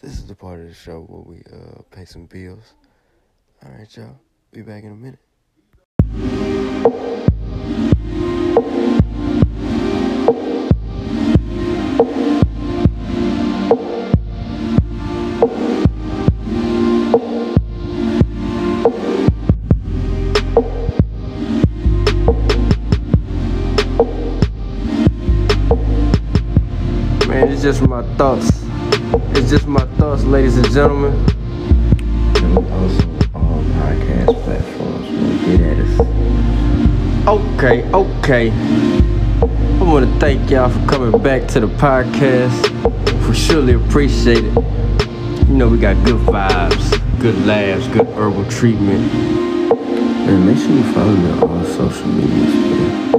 This 0.00 0.12
is 0.12 0.26
the 0.26 0.36
part 0.36 0.60
of 0.60 0.68
the 0.68 0.74
show 0.74 1.00
where 1.00 1.22
we 1.22 1.42
uh 1.52 1.82
pay 1.90 2.04
some 2.04 2.26
bills. 2.26 2.74
All 3.64 3.72
right, 3.72 3.96
y'all. 3.96 4.20
Be 4.52 4.62
back 4.62 4.84
in 4.84 4.92
a 4.92 4.94
minute. 4.94 5.18
Just 27.68 27.80
just 27.80 27.90
my 27.90 28.02
thoughts. 28.16 28.48
It's 29.36 29.50
just 29.50 29.66
my 29.66 29.84
thoughts, 29.98 30.24
ladies 30.24 30.56
and 30.56 30.70
gentlemen. 30.70 31.12
And 32.36 32.56
we 32.56 32.64
also 32.72 33.06
on 33.34 33.62
podcast 33.76 34.42
platforms. 34.42 35.08
Get 35.44 35.60
at 35.60 35.78
us. 35.84 36.00
Okay, 37.28 37.84
okay. 37.92 38.50
I 38.50 39.82
want 39.82 40.10
to 40.10 40.18
thank 40.18 40.50
y'all 40.50 40.70
for 40.70 40.86
coming 40.86 41.22
back 41.22 41.46
to 41.48 41.60
the 41.60 41.66
podcast. 41.66 42.56
We 43.28 43.34
surely 43.34 43.74
appreciate 43.74 44.44
it. 44.44 45.48
You 45.48 45.54
know, 45.54 45.68
we 45.68 45.76
got 45.76 46.02
good 46.06 46.22
vibes, 46.22 47.20
good 47.20 47.36
laughs, 47.44 47.86
good 47.88 48.06
herbal 48.16 48.46
treatment. 48.48 49.12
And 49.12 50.46
make 50.46 50.56
sure 50.56 50.70
you 50.70 50.84
follow 50.94 51.14
me 51.14 51.30
on 51.32 51.42
all 51.42 51.64
social 51.66 52.06
medias, 52.06 52.54
man. 52.54 53.12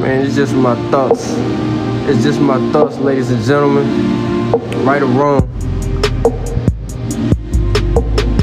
Man, 0.00 0.24
it's 0.24 0.36
just 0.36 0.54
my 0.54 0.76
thoughts. 0.92 1.34
It's 2.04 2.24
just 2.24 2.40
my 2.40 2.58
thoughts, 2.72 2.98
ladies 2.98 3.30
and 3.30 3.40
gentlemen. 3.44 3.86
Right 4.84 5.00
or 5.00 5.06
wrong. 5.06 5.48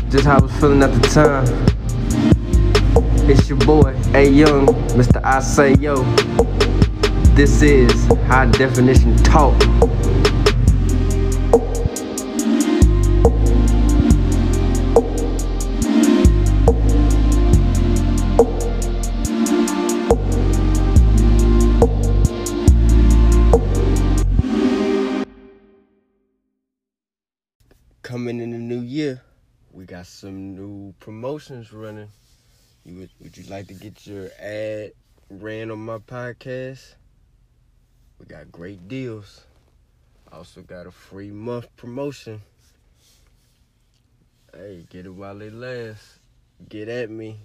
Just 0.09 0.23
how 0.25 0.37
I 0.37 0.41
was 0.41 0.51
feeling 0.61 0.81
at 0.81 0.93
the 0.93 1.07
time. 1.09 1.45
It's 3.29 3.49
your 3.49 3.57
boy, 3.59 3.93
A 4.13 4.29
Young, 4.29 4.67
Mr. 4.95 5.21
I 5.25 5.41
Say 5.41 5.73
Yo. 5.73 6.03
This 7.35 7.61
is 7.61 7.91
High 8.27 8.45
Definition 8.45 9.17
Talk. 9.23 9.53
Some 30.09 30.55
new 30.55 30.93
promotions 30.99 31.71
running. 31.71 32.09
You 32.85 32.99
would, 32.99 33.09
would 33.21 33.37
you 33.37 33.43
like 33.45 33.67
to 33.67 33.73
get 33.73 34.07
your 34.07 34.29
ad 34.39 34.91
ran 35.29 35.71
on 35.71 35.79
my 35.79 35.99
podcast? 35.99 36.95
We 38.19 38.25
got 38.25 38.51
great 38.51 38.87
deals. 38.87 39.45
Also 40.31 40.61
got 40.61 40.87
a 40.87 40.91
free 40.91 41.31
month 41.31 41.67
promotion. 41.77 42.41
Hey, 44.53 44.85
get 44.89 45.05
it 45.05 45.09
while 45.09 45.41
it 45.41 45.53
lasts. 45.53 46.19
Get 46.67 46.89
at 46.89 47.09
me. 47.09 47.37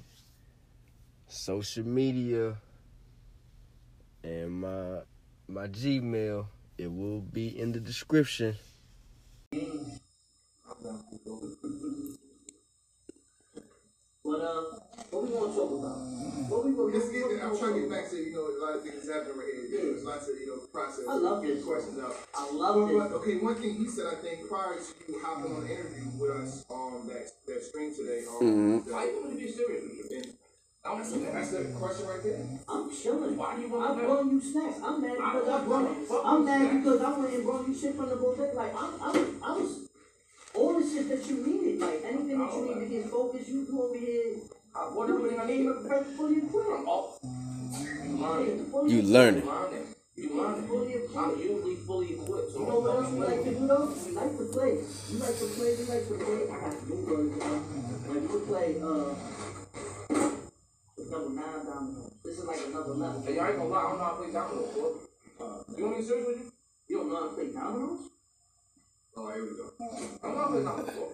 Social 1.29 1.87
media 1.87 2.57
and 4.23 4.61
my 4.61 5.01
my 5.49 5.67
Gmail. 5.69 6.47
It 6.77 6.91
will 6.91 7.21
be 7.21 7.59
in 7.59 7.73
the 7.73 7.81
description. 7.81 8.57
But 14.25 14.41
uh, 14.41 14.63
what 15.13 15.23
we 15.25 15.29
gonna 15.37 15.53
talk 15.53 15.69
about? 15.69 16.01
What 16.49 16.65
we 16.65 16.73
gonna 16.73 16.97
Let's 16.97 17.13
get, 17.13 17.45
I'm 17.45 17.53
trying 17.59 17.75
to 17.77 17.81
get 17.85 17.91
back 17.93 18.09
to, 18.09 18.17
you 18.17 18.33
know, 18.33 18.49
a 18.49 18.57
lot 18.57 18.73
of 18.77 18.83
things 18.83 19.05
happening 19.05 19.37
right 19.37 19.53
here. 19.69 19.93
There's 19.93 20.01
lots 20.05 20.29
of, 20.33 20.41
you 20.41 20.49
know, 20.49 20.65
process. 20.73 21.05
I 21.05 21.15
love 21.21 21.45
Get 21.45 21.57
this. 21.61 21.65
questions 21.65 21.99
out. 22.01 22.17
I 22.33 22.49
Well, 22.49 22.57
love 22.57 22.89
but, 22.89 23.09
this. 23.13 23.13
okay, 23.21 23.37
one 23.45 23.55
thing 23.61 23.75
he 23.77 23.85
said, 23.85 24.07
I 24.09 24.17
think, 24.25 24.49
prior 24.49 24.81
to 24.81 24.91
you 25.13 25.21
hopping 25.21 25.53
on 25.53 25.69
the 25.69 25.73
interview 25.77 26.09
with 26.17 26.31
us, 26.41 26.65
um, 26.73 27.05
that, 27.13 27.29
that 27.47 27.61
stream 27.69 27.93
today, 27.93 28.25
um, 28.25 28.41
Mhm. 28.81 28.93
why 28.93 29.05
you 29.13 29.21
want 29.21 29.37
to 29.37 29.37
be 29.37 29.51
serious 29.53 29.85
with 29.93 30.09
you? 30.11 30.23
And 30.85 31.01
that's, 31.01 31.13
the- 31.13 31.19
that's 31.29 31.51
the 31.53 31.65
question 31.77 32.09
right 32.09 32.23
there. 32.25 32.41
I'm 32.69 32.89
chilling. 32.93 33.37
Why 33.37 33.57
do 33.57 33.63
you 33.63 33.69
want? 33.69 33.85
I'm 33.85 33.97
want 33.97 34.01
to 34.01 34.07
brought 34.09 34.33
you 34.33 34.41
snacks. 34.41 34.79
I'm 34.85 35.01
mad 35.05 35.17
I 35.21 35.33
because 35.33 35.49
I 35.49 35.53
don't 35.53 35.69
brought. 35.69 35.85
want 35.85 36.09
fucking 36.09 36.27
I'm 36.33 36.45
mad 36.45 36.61
snacks. 36.61 36.77
because 36.85 37.01
I 37.01 37.11
went 37.19 37.33
and 37.35 37.45
brought 37.45 37.69
you 37.69 37.75
shit 37.75 37.93
from 37.97 38.09
the 38.09 38.17
buffet. 38.17 38.53
Like 38.57 38.73
I'm, 38.77 38.93
I'm, 39.01 39.17
I 39.45 39.51
was 39.57 39.89
all 40.55 40.79
the 40.81 40.87
shit 40.89 41.09
that 41.09 41.27
you 41.29 41.37
needed. 41.47 41.81
Like 41.81 42.03
anything 42.05 42.39
that 42.39 42.53
you 42.55 42.75
need 42.75 42.81
to 42.81 42.87
get 42.87 43.11
focused, 43.11 43.49
you 43.49 43.65
do 43.67 43.83
over 43.83 43.99
here. 43.99 44.37
What 44.75 45.09
You 45.09 45.15
do 45.17 45.23
would 45.23 45.31
you 45.33 45.39
have 45.39 45.49
mean? 45.49 45.59
came 45.65 45.73
up 45.73 45.83
fresh 45.87 46.07
fully 46.17 46.39
equipped. 46.39 46.69
I'm 46.71 46.89
off. 46.89 47.19
You 47.23 48.17
learning. 48.17 48.67
Fully 48.71 48.93
You. 48.93 49.03
You. 50.17 50.29
Fully 50.69 50.93
equipped. 50.95 51.17
I'm 51.17 51.39
usually 51.41 51.77
fully 51.77 52.13
equipped. 52.15 52.53
So 52.53 52.61
You 52.61 52.67
know 52.67 52.79
what 52.81 52.97
else 52.97 53.13
we 53.13 53.19
like 53.21 53.45
to 53.45 53.51
do 53.55 53.67
though? 53.67 53.87
We 54.07 54.13
like 54.13 54.39
to 54.39 54.45
play. 54.55 54.73
You 55.11 55.19
like 55.19 55.39
to 55.39 55.47
play, 55.55 55.71
we 55.79 55.85
like 55.85 56.07
to 56.09 56.15
play. 56.15 56.41
I 56.51 56.57
got 56.61 56.89
new 56.89 56.97
words, 57.07 57.31
you 57.35 57.41
know. 57.43 57.59
Like 58.09 58.25
we 58.33 58.39
play 58.47 58.69
uh 58.83 59.15
the 60.97 61.05
double 61.11 61.31
nine 61.31 61.67
domino. 61.67 62.11
This 62.25 62.39
is 62.39 62.45
like 62.45 62.61
another 62.67 62.95
level. 62.95 63.23
Hey, 63.27 63.39
I 63.39 63.49
ain't 63.51 63.59
gonna 63.59 63.69
lie, 63.71 63.79
I 63.79 63.89
don't 63.91 63.99
know 63.99 64.05
how 64.05 64.11
to 64.13 64.17
play 64.23 64.33
dominoes, 64.33 64.71
bro. 64.75 64.87
Uh, 65.41 65.63
You 65.77 65.85
want 65.87 65.99
me 65.99 66.03
to 66.03 66.03
be 66.03 66.09
serious 66.09 66.27
with 66.29 66.39
you? 66.39 66.53
you 66.89 66.97
don't 66.99 67.09
know 67.11 67.17
how 67.17 67.29
to 67.29 67.35
play 67.35 67.49
dominoes? 67.53 68.01
Oh, 69.17 69.33
here 69.33 69.45
we 69.45 69.51
go. 69.57 69.73
I 69.81 70.27
don't 70.27 70.35
know 70.35 70.41
how 70.41 70.47
to 70.47 70.51
play 70.51 70.63
dominoes, 70.65 70.95
bro. 70.95 71.07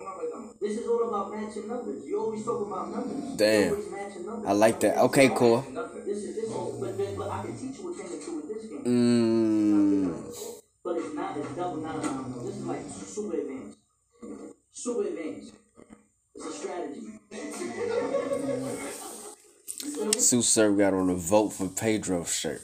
I 0.00 0.04
don't 0.04 0.04
know 0.04 0.06
how 0.06 0.12
to 0.12 0.18
play 0.18 0.28
dominoes. 0.30 0.54
This 0.60 0.78
is 0.78 0.86
all 0.86 1.08
about 1.08 1.26
matching 1.34 1.68
numbers. 1.68 2.04
You 2.06 2.20
always 2.20 2.44
talk 2.44 2.66
about 2.66 2.90
numbers. 2.90 3.36
Damn. 3.36 4.46
I 4.46 4.52
like 4.52 4.80
that. 4.80 4.96
Okay, 4.98 5.28
cool. 5.28 5.60
This 6.06 6.18
is 6.24 6.36
this 6.36 6.50
whole, 6.50 6.78
but, 6.80 6.96
but, 6.96 7.16
but 7.18 7.30
I 7.30 7.42
can 7.42 7.56
teach 7.56 7.78
you 7.78 7.90
a 7.90 7.94
thing 7.94 8.06
or 8.06 8.22
two 8.22 8.36
with 8.36 8.48
this 8.48 8.64
game. 8.70 8.84
Mmm. 8.84 10.62
But 10.82 10.96
it's 10.96 11.14
not 11.14 11.36
a 11.36 11.42
double 11.54 11.76
nine 11.76 12.00
domino. 12.00 12.42
This 12.44 12.56
is 12.56 12.64
like 12.64 12.82
super 12.88 13.36
advanced. 13.36 13.78
Super 14.72 15.02
advanced. 15.08 15.52
It's 16.34 16.46
a 16.46 16.52
strategy. 16.52 17.20
Tsu 20.18 20.42
Surf 20.42 20.78
got 20.78 20.94
on 20.94 21.10
a 21.10 21.14
vote 21.14 21.50
for 21.50 21.68
Pedro 21.68 22.24
shirt. 22.24 22.62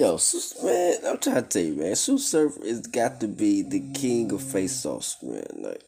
Yo, 0.00 0.18
man, 0.64 0.96
I'm 1.06 1.18
trying 1.18 1.34
to 1.34 1.42
tell 1.42 1.62
you, 1.62 1.74
man, 1.74 1.94
Tsu 1.94 2.16
Surf 2.16 2.56
has 2.64 2.80
got 2.86 3.20
to 3.20 3.28
be 3.28 3.60
the 3.60 3.80
king 3.92 4.32
of 4.32 4.42
face 4.42 4.86
offs, 4.86 5.18
man. 5.22 5.44
Like, 5.58 5.84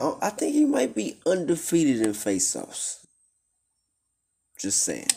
oh, 0.00 0.18
I 0.22 0.30
think 0.30 0.54
he 0.54 0.64
might 0.64 0.94
be 0.94 1.18
undefeated 1.26 2.00
in 2.00 2.14
face 2.14 2.56
offs. 2.56 3.06
Just 4.58 4.82
saying. 4.82 5.08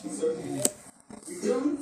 You? 1.41 1.79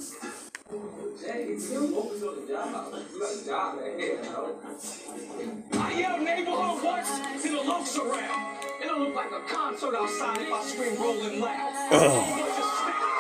I 5.74 5.94
yell 5.98 6.20
neighborhood 6.20 6.84
once 6.84 7.42
to 7.42 7.50
the 7.50 7.64
looks 7.64 7.98
around. 7.98 8.58
It'll 8.86 9.00
look 9.00 9.16
like 9.16 9.32
a 9.32 9.42
concert 9.52 9.96
outside 9.96 10.42
if 10.42 10.54
I 10.54 10.64
scream 10.64 11.02
rolling 11.02 11.42
loud. 11.42 13.17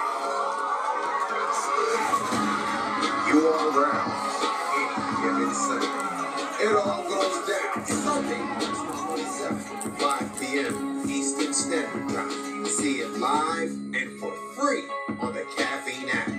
You 3.37 3.45
are 3.49 3.69
around 3.69 4.09
given 5.21 5.53
Sunday. 5.53 5.85
It 6.59 6.75
all 6.75 7.03
goes 7.03 7.47
down 7.47 7.85
Sunday, 7.85 8.39
March 8.39 8.63
27th, 8.63 9.99
5 9.99 10.41
p.m. 10.41 11.03
Eastern 11.07 11.53
Standard 11.53 12.09
Time. 12.15 12.65
See 12.65 12.95
it 13.01 13.11
live 13.19 13.69
and 13.93 14.19
for 14.19 14.31
free 14.55 14.85
on 15.19 15.35
the 15.35 15.45
Caffeine 15.55 16.09
app. 16.09 16.29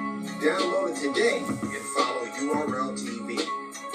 Download 0.43 0.91
it 0.91 0.97
today 0.97 1.45
and 1.47 1.85
follow 1.95 2.25
URL 2.25 2.99
TV. 2.99 3.47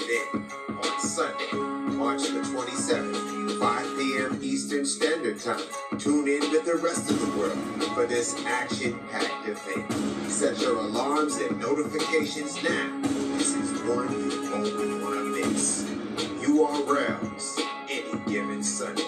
Then, 0.08 0.46
on 0.82 0.98
Sunday, 0.98 1.52
March 1.94 2.22
the 2.22 2.40
27th, 2.40 3.58
5 3.60 3.98
p.m. 3.98 4.38
Eastern 4.42 4.86
Standard 4.86 5.38
Time, 5.40 5.60
tune 5.98 6.28
in 6.28 6.40
with 6.50 6.64
the 6.64 6.76
rest 6.76 7.10
of 7.10 7.20
the 7.20 7.38
world 7.38 7.58
for 7.94 8.06
this 8.06 8.34
action-packed 8.44 9.48
event. 9.48 9.92
Set 10.30 10.60
your 10.60 10.78
alarms 10.78 11.36
and 11.36 11.58
notifications 11.60 12.62
now. 12.62 13.00
This 13.38 13.54
is 13.54 13.80
one 13.82 14.10
you 14.12 14.54
only 14.54 15.02
want 15.02 15.14
to 15.14 15.50
miss. 15.52 15.84
URLs, 16.42 17.60
any 17.88 18.32
given 18.32 18.62
Sunday. 18.62 19.02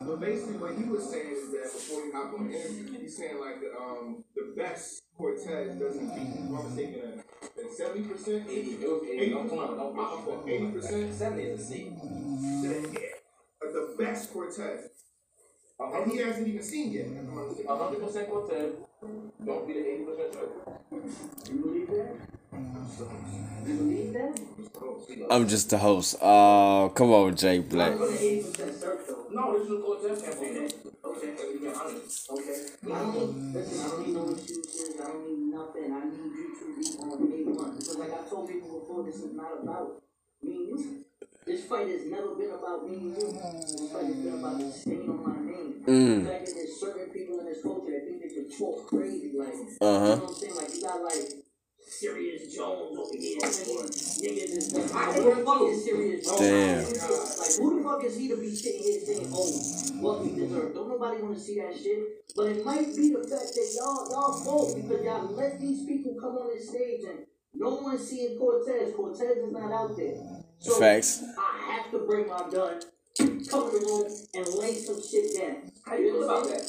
But 0.00 0.20
basically, 0.20 0.56
what 0.56 0.74
he 0.76 0.84
was 0.84 1.10
saying 1.10 1.30
is 1.30 1.50
that 1.52 1.64
before 1.64 2.04
you 2.04 2.12
hop 2.12 2.32
on 2.38 2.48
the 2.48 2.54
interview, 2.54 3.00
he's 3.00 3.16
saying 3.16 3.38
like 3.40 3.60
the 3.60 3.76
um 3.78 4.24
the 4.34 4.54
best 4.56 5.02
Cortez 5.16 5.76
doesn't 5.76 6.08
beat. 6.14 6.34
If 6.34 6.58
I'm 6.58 6.76
mistaken, 6.76 7.22
seventy 7.76 8.08
percent, 8.08 8.46
eighty, 8.48 8.78
eighty, 9.10 9.32
come 9.32 9.50
on, 9.58 9.76
don't 9.76 10.48
eighty 10.48 10.70
percent, 10.70 11.14
seventy 11.14 11.42
is 11.44 11.60
a 11.60 11.64
C. 11.64 11.92
Yeah, 12.62 13.17
but 13.72 13.96
the 13.96 14.04
best 14.04 14.32
Cortez. 14.32 14.90
And 15.80 16.10
he 16.10 16.18
hasn't 16.18 16.48
even 16.48 16.62
seen 16.62 16.92
yet. 16.92 17.06
if 17.06 17.18
I'm 17.18 17.34
not 17.34 17.48
mistaken. 17.48 17.76
hundred 17.76 18.02
percent 18.06 18.30
Cortez. 18.30 18.72
Don't 19.44 19.66
be 19.66 19.72
the 19.74 19.86
eighty 19.86 20.04
percent 20.04 20.32
choice. 20.32 21.50
You 21.50 21.58
believe 21.60 21.86
that? 21.88 22.16
You 23.66 23.74
believe 23.74 24.12
that? 24.14 25.28
I'm 25.30 25.46
just 25.46 25.70
the 25.70 25.78
host. 25.78 26.16
Uh, 26.20 26.88
come 26.88 27.12
on, 27.12 27.36
Jay 27.36 27.60
Black. 27.60 27.92
I'm 27.92 27.98
gonna 27.98 28.16
80% 28.16 28.80
search 28.80 29.00
though. 29.06 29.26
No, 29.30 29.58
this 29.58 29.68
is 29.68 29.72
a 29.72 29.80
Cortez 29.80 30.22
campaign. 30.22 30.68
Okay. 31.04 31.34
To 31.36 31.60
be 31.60 31.68
honest. 31.68 32.30
Okay. 32.30 32.66
I 32.84 32.98
don't, 32.98 33.52
listen, 33.52 33.80
I 33.80 33.88
don't 33.88 34.06
need 34.06 34.14
no 34.14 34.30
excuses. 34.30 35.00
I 35.00 35.04
don't 35.04 35.28
need 35.28 35.54
nothing. 35.54 35.92
I 35.92 36.04
need 36.04 36.32
you 36.34 36.56
to 36.58 36.66
be 36.74 36.98
on 36.98 37.30
day 37.30 37.44
one. 37.44 37.76
Because 37.76 37.98
like 37.98 38.12
I 38.12 38.28
told 38.28 38.48
people 38.48 38.80
before, 38.80 39.04
this 39.04 39.16
is 39.16 39.34
not 39.34 39.62
about 39.62 40.02
me 40.42 40.54
and 40.56 40.68
you. 40.68 41.04
This 41.48 41.64
fight 41.64 41.88
has 41.88 42.04
never 42.04 42.34
been 42.36 42.50
about 42.50 42.84
me 42.84 42.96
and 42.98 43.16
you. 43.16 43.32
This 43.32 43.88
fight 43.90 44.04
has 44.04 44.16
been 44.20 44.34
about 44.36 44.58
the 44.60 44.68
on 45.08 45.16
my 45.24 45.40
name. 45.40 45.80
Mm. 45.88 46.24
The 46.24 46.30
fact 46.30 46.44
that 46.44 46.54
there's 46.54 46.76
certain 46.78 47.08
people 47.08 47.40
in 47.40 47.46
this 47.46 47.62
culture 47.62 47.88
that 47.88 48.04
think 48.04 48.20
they 48.20 48.28
can 48.28 48.52
talk 48.52 48.86
crazy, 48.86 49.32
like, 49.32 49.54
you 49.56 49.78
Uh 49.80 49.86
know 49.88 49.98
huh. 49.98 50.16
what 50.20 50.28
I'm 50.28 50.34
saying? 50.36 50.56
Like, 50.56 50.74
you 50.76 50.82
got 50.84 51.00
like 51.00 51.24
Serius 51.88 52.52
Jones 52.52 53.00
over 53.00 53.16
here, 53.16 53.40
niggas, 53.40 54.20
niggas 54.20 54.52
is 54.60 54.72
who 54.76 55.24
the 55.24 55.40
fuck 55.40 55.62
is 55.72 55.84
Serius 55.88 56.20
Jones? 56.28 56.36
Damn. 56.36 56.84
Like, 56.84 57.54
who 57.56 57.66
the 57.78 57.80
fuck 57.80 58.04
is 58.04 58.16
he 58.20 58.28
to 58.28 58.36
be 58.36 58.52
sitting 58.52 58.82
here 58.84 59.00
saying, 59.00 59.32
oh, 59.32 59.48
what 60.04 60.20
we 60.20 60.36
deserve? 60.36 60.74
Don't 60.74 60.90
nobody 60.92 61.22
want 61.22 61.32
to 61.32 61.40
see 61.40 61.56
that 61.64 61.72
shit. 61.72 62.28
But 62.36 62.52
it 62.52 62.60
might 62.62 62.92
be 62.92 63.16
the 63.16 63.24
fact 63.24 63.56
that 63.56 63.68
y'all, 63.72 64.04
y'all 64.12 64.36
fault 64.44 64.76
because 64.76 65.00
y'all 65.02 65.32
let 65.32 65.58
these 65.58 65.86
people 65.86 66.12
come 66.20 66.36
on 66.36 66.52
this 66.52 66.68
stage 66.68 67.08
and 67.08 67.24
no 67.54 67.80
one's 67.80 68.06
seeing 68.06 68.36
Cortez. 68.36 68.92
Cortez 68.94 69.48
is 69.48 69.50
not 69.50 69.72
out 69.72 69.96
there. 69.96 70.37
So 70.60 70.78
Facts. 70.80 71.22
I 71.38 71.72
have 71.72 71.90
to 71.92 71.98
bring 72.00 72.26
my 72.28 72.38
gun, 72.50 72.80
come 73.16 73.28
in 73.28 73.38
the 73.48 73.86
room, 73.86 74.12
and 74.34 74.54
lay 74.54 74.74
some 74.74 75.00
shit 75.00 75.38
down. 75.38 75.70
How 75.86 75.94
you 75.96 76.12
feel 76.12 76.24
about 76.24 76.44
that? 76.48 76.62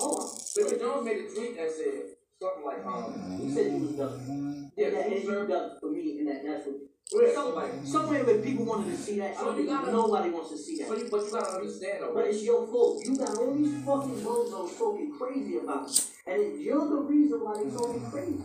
Oh, 0.00 0.34
Mr. 0.58 0.78
Jones 0.80 1.04
made 1.04 1.18
a 1.24 1.28
tweet 1.34 1.56
that 1.56 1.70
said 1.70 2.02
something 2.40 2.64
like, 2.64 2.84
um, 2.84 3.38
he 3.40 3.54
said 3.54 3.70
he 3.72 3.78
was 3.78 3.92
done. 3.92 4.72
yeah, 4.76 4.86
And 4.88 4.96
that 4.96 5.10
you 5.10 5.16
is 5.16 5.24
served 5.26 5.50
done 5.50 5.70
for 5.80 5.90
me, 5.90 6.18
and 6.20 6.28
that, 6.28 6.44
that's 6.44 6.66
what. 6.66 6.76
Yeah, 7.14 7.34
Some, 7.34 7.50
so 7.50 7.54
like, 7.54 7.72
somewhere 7.84 8.24
where 8.24 8.38
people 8.38 8.64
wanted 8.64 8.90
to 8.90 8.96
see 8.96 9.18
that, 9.18 9.36
I 9.36 9.40
So 9.40 9.56
you 9.58 9.66
gotta- 9.66 9.92
nobody 9.92 10.30
wants 10.30 10.50
to 10.50 10.56
see 10.58 10.78
that. 10.78 10.88
so 10.88 10.96
you, 10.96 11.08
but 11.10 11.24
you 11.26 11.30
gotta 11.30 11.52
understand 11.56 11.98
though, 12.02 12.14
But 12.14 12.26
it's 12.26 12.42
your 12.42 12.66
fault. 12.66 13.04
You 13.04 13.16
got 13.16 13.36
all 13.36 13.52
these 13.54 13.84
fucking 13.84 14.24
bozos 14.24 14.78
talking 14.78 15.12
crazy 15.18 15.58
about 15.58 15.90
it. 15.90 16.06
And 16.26 16.40
it's 16.42 16.58
you're 16.60 16.88
the 16.88 16.96
reason 16.96 17.38
why 17.44 17.62
they 17.62 17.70
talking 17.70 18.10
crazy. 18.10 18.38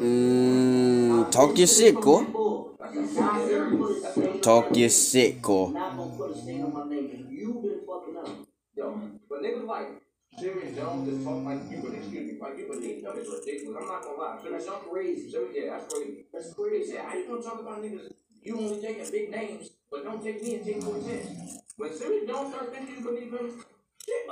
Mm, 0.00 1.30
up. 8.12 8.40
But 9.28 9.42
niggas 9.42 9.66
like 9.66 9.88
Serius 10.38 10.76
Jones 10.76 11.06
just 11.08 11.24
talk 11.24 11.44
like 11.44 11.58
you 11.70 11.78
believe, 11.80 12.02
excuse 12.02 12.26
me, 12.32 12.38
like 12.40 12.58
you 12.58 12.66
believe 12.68 13.02
them 13.02 13.18
is 13.18 13.28
ridiculous. 13.28 13.76
I'm 13.80 13.88
not 13.88 14.02
gonna 14.04 14.18
lie. 14.18 14.38
Serius 14.42 14.66
That's 14.66 14.82
crazy. 14.90 15.30
Serius, 15.30 15.56
yeah, 15.56 15.78
that's 15.78 15.94
crazy. 15.94 16.24
That's 16.32 16.52
crazy. 16.54 16.96
how 16.96 17.14
you 17.16 17.26
gonna 17.28 17.42
talk 17.42 17.60
about 17.60 17.82
niggas? 17.82 18.12
You 18.42 18.58
only 18.58 18.80
taking 18.82 19.10
big 19.10 19.30
names, 19.30 19.70
but 19.90 20.04
don't 20.04 20.22
take 20.22 20.42
me 20.42 20.56
and 20.56 20.64
take 20.64 20.82
Cortez. 20.84 21.60
When 21.76 21.90
Serius 21.92 22.28
Jones 22.28 22.54
starts 22.54 22.70
thinking 22.76 22.96
you 22.96 23.02
believe 23.02 23.32
him. 23.32 23.64
You 24.06 24.24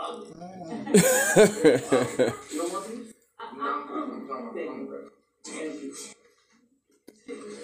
don't 2.59 2.73
want 2.73 2.87
these? 2.89 3.15
No, 3.57 3.65
I'm 3.65 3.89
coming, 3.89 4.13
I'm 4.21 4.29
coming, 4.29 4.29
I'm 4.31 4.55
coming, 4.55 4.87
bro. 4.87 4.99
Thank 5.45 5.83
you. 5.83 5.95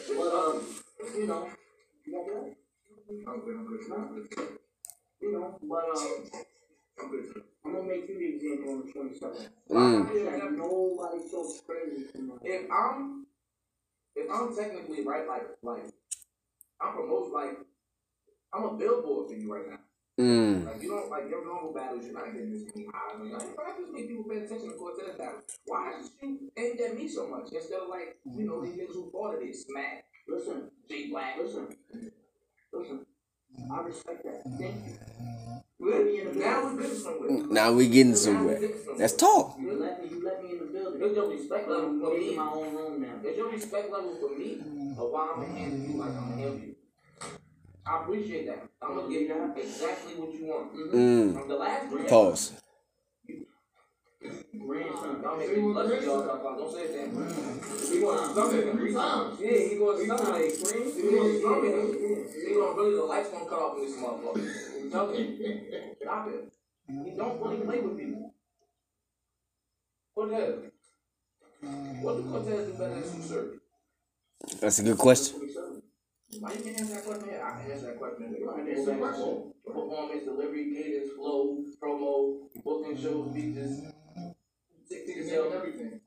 But 0.09 0.63
you 1.17 1.27
know, 1.27 1.49
you 2.07 2.13
got 2.13 2.27
that? 2.27 2.57
I'm 3.29 3.41
good, 3.41 3.57
I'm 3.57 3.67
good, 3.67 3.81
I'm 3.93 4.09
good. 4.15 4.59
You 5.21 5.33
know, 5.33 5.59
but 5.63 5.85
I'm 7.65 7.73
gonna 7.73 7.89
make 7.89 8.09
you 8.09 8.19
the 8.19 8.37
example 8.37 8.73
on 8.73 8.79
the 8.87 8.93
27th. 8.93 9.51
Mm. 9.71 10.09
Technically 14.57 15.05
right, 15.07 15.27
like, 15.29 15.47
like, 15.63 15.85
I'm 16.81 16.95
promoting, 16.95 17.33
like, 17.33 17.59
I'm 18.53 18.65
a 18.65 18.75
billboard 18.77 19.29
for 19.29 19.35
you 19.37 19.53
right 19.53 19.69
now. 19.71 19.79
Mm. 20.19 20.67
Like 20.67 20.83
you 20.83 20.89
don't 20.91 21.11
like 21.11 21.31
your 21.31 21.45
normal 21.47 21.73
battles, 21.73 22.05
you're 22.05 22.13
not 22.15 22.33
getting 22.33 22.51
this 22.51 22.65
many 22.75 22.89
eyes. 22.89 23.15
on 23.15 23.27
you. 23.27 23.33
Like, 23.33 23.57
why 23.57 23.71
just 23.79 23.93
make 23.93 24.09
people 24.09 24.25
pay 24.25 24.39
attention 24.39 24.71
to 24.71 24.77
Cortez 24.77 25.17
battle? 25.17 25.41
Why 25.67 25.93
is 26.01 26.11
you 26.21 26.51
aimed 26.57 26.81
at 26.81 26.97
me 26.97 27.07
so 27.07 27.29
much 27.29 27.53
instead 27.53 27.81
of 27.83 27.89
like 27.89 28.19
you 28.27 28.45
know 28.45 28.61
these 28.65 28.75
niggas 28.75 28.95
who 28.95 29.11
fought 29.13 29.37
it, 29.41 29.55
Smack, 29.55 30.05
Listen, 30.27 30.71
G 30.89 31.11
Black. 31.11 31.37
listen, 31.41 31.69
listen. 32.73 33.07
I 33.71 33.81
respect 33.83 34.25
that. 34.25 34.43
Thank 34.59 34.87
you. 34.87 34.99
Look, 35.81 36.35
Now 36.37 36.65
we're 36.65 36.77
getting 36.81 36.97
somewhere. 36.97 37.31
Now 37.31 37.73
we 37.73 37.89
getting 37.89 38.13
Now 38.13 38.45
we're 38.45 38.59
getting 38.59 38.75
somewhere. 38.75 38.97
Let's 38.99 39.13
talk. 39.15 39.57
You 39.61 39.79
let 39.81 40.03
me, 40.03 40.09
you 40.11 40.25
let 40.25 40.43
me 40.43 40.51
in 40.53 40.59
the 40.59 40.65
building. 40.67 41.01
There's 41.01 41.17
your 41.17 41.31
respect 41.31 41.69
level 41.69 41.91
I'm 41.91 42.01
for 42.01 42.17
in 42.17 42.37
my 42.37 42.51
own 42.51 42.75
room 42.75 43.03
now. 43.03 43.15
There's 43.23 43.37
your 43.37 43.51
respect 43.51 43.93
level 43.93 44.17
for 44.21 44.37
me 44.37 44.59
of 44.99 45.11
why 45.11 45.29
I'm 45.35 45.43
gonna 45.43 45.59
handle 45.59 45.79
you 45.91 45.99
like 45.99 46.09
I'm 46.11 46.15
gonna 46.31 46.37
handle 46.43 46.59
you. 46.59 46.75
I 47.89 48.03
appreciate 48.03 48.47
that. 48.47 48.69
I'm 48.83 48.97
gonna 48.97 49.09
give 49.09 49.23
you 49.23 49.55
exactly 49.57 50.15
what 50.17 50.35
you 50.35 50.47
want. 50.47 50.75
Mm. 50.75 51.33
From 51.33 51.49
the 51.49 51.57
last 51.57 51.89
three 51.89 52.05
Pause. 52.05 52.53
Grandson. 54.59 55.23
Don't 55.23 55.39
make 55.39 55.57
me 55.57 55.63
blush 55.63 56.03
y'all 56.03 56.21
about. 56.21 56.59
Don't 56.59 56.73
say 56.73 56.83
it 56.83 56.93
then. 56.93 57.09
Three 57.15 58.03
times. 58.03 58.73
Three 58.77 58.93
times. 58.93 59.41
Yeah, 59.41 59.59
he 59.59 59.79
gonna 59.79 60.07
times. 60.07 60.21
Sunday. 60.21 60.51
Three 60.51 61.03
He 61.03 61.09
going 61.09 61.33
to 61.33 61.43
times. 61.43 61.63
Sunday. 61.63 61.69
Yeah, 61.69 62.09
yeah, 62.09 62.49
He 62.49 62.55
going 62.55 62.77
to 62.77 62.83
really 62.83 62.95
the 62.97 63.03
lights 63.05 63.31
gonna 63.31 63.47
cut 63.47 63.59
off 63.59 63.79
in 63.79 63.85
this 63.87 63.97
motherfucker. 63.97 64.83
I'm 64.83 64.91
telling 64.91 65.17
you. 65.17 65.95
Stop 66.03 66.29
it. 66.29 66.53
He 67.05 67.11
don't 67.17 67.41
really 67.41 67.65
play 67.65 67.81
with 67.81 67.99
people. 67.99 68.35
Cortez. 70.15 70.55
What 72.03 72.17
do 72.17 72.31
Cortez 72.31 72.67
do 72.67 72.73
better 72.73 72.95
than 72.95 73.05
Sue 73.05 73.23
Surgery? 73.23 73.59
That's 74.61 74.79
a 74.79 74.83
good 74.83 74.99
question. 74.99 75.48
Why 76.41 76.53
you 76.53 76.63
can't 76.63 76.79
answer 76.81 76.95
that 76.95 77.05
question? 77.05 77.29
Yeah, 77.31 77.47
I 77.47 77.63
can 77.63 77.71
answer 77.73 77.87
that 77.87 77.99
question. 77.99 78.37
You 78.39 78.45
don't 78.47 78.69
It's 78.69 78.79
answer 78.79 78.91
a 78.91 78.95
that 78.95 79.01
question. 79.01 79.53
Performance, 79.67 80.25
delivery, 80.25 80.65
cadence, 80.75 81.13
flow, 81.17 81.65
promo, 81.81 82.39
booking 82.65 82.97
shows, 83.01 83.31
speeches, 83.33 83.83
tick 84.89 85.07
ticket 85.07 85.29
sales, 85.29 85.53
everything. 85.55 86.01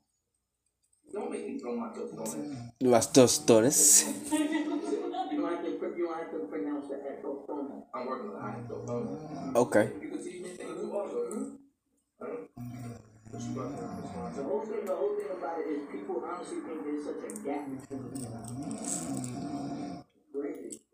Don't 1.13 1.31
make 1.31 1.47
me 1.47 1.59
throw 1.59 1.75
my 1.75 1.89
toes 1.93 2.13
on 2.17 2.39
it. 2.79 2.85
Las 2.87 3.07
tostores. 3.11 4.05
You 4.31 5.37
don't 5.37 5.49
have 5.49 5.63
to, 5.63 5.69
you 5.97 6.05
don't 6.07 6.17
have 6.19 6.31
to 6.31 6.39
pronounce 6.49 6.87
the 6.89 6.95
echo 7.09 7.43
phone. 7.47 7.83
I'm 7.93 8.05
working 8.07 8.29
on 8.31 8.35
it. 8.37 8.55
I 8.55 8.57
ain't 8.59 8.67
phone. 8.87 9.53
Okay. 9.55 9.89
You 10.01 10.09
can 10.09 10.23
teach 10.23 10.41
me 10.43 10.49
things 10.49 10.79
too 10.81 10.91
also. 10.97 11.51
Huh? 12.21 12.27
What 13.31 13.41
you 13.41 13.55
got 13.55 13.75
there? 13.75 13.87
What's 13.87 14.37
The 14.37 14.43
whole 14.43 14.61
thing, 14.65 14.85
the 14.85 14.95
whole 14.95 15.15
thing 15.17 15.31
about 15.37 15.59
it 15.59 15.67
is 15.71 15.81
people 15.91 16.23
honestly 16.25 16.59
think 16.61 16.83
there's 16.83 17.05
such 17.05 17.21
a 17.23 17.31
gap 17.43 17.63
between 17.69 18.01
each 18.15 18.27
other. 18.27 18.51
Granted, 18.51 19.70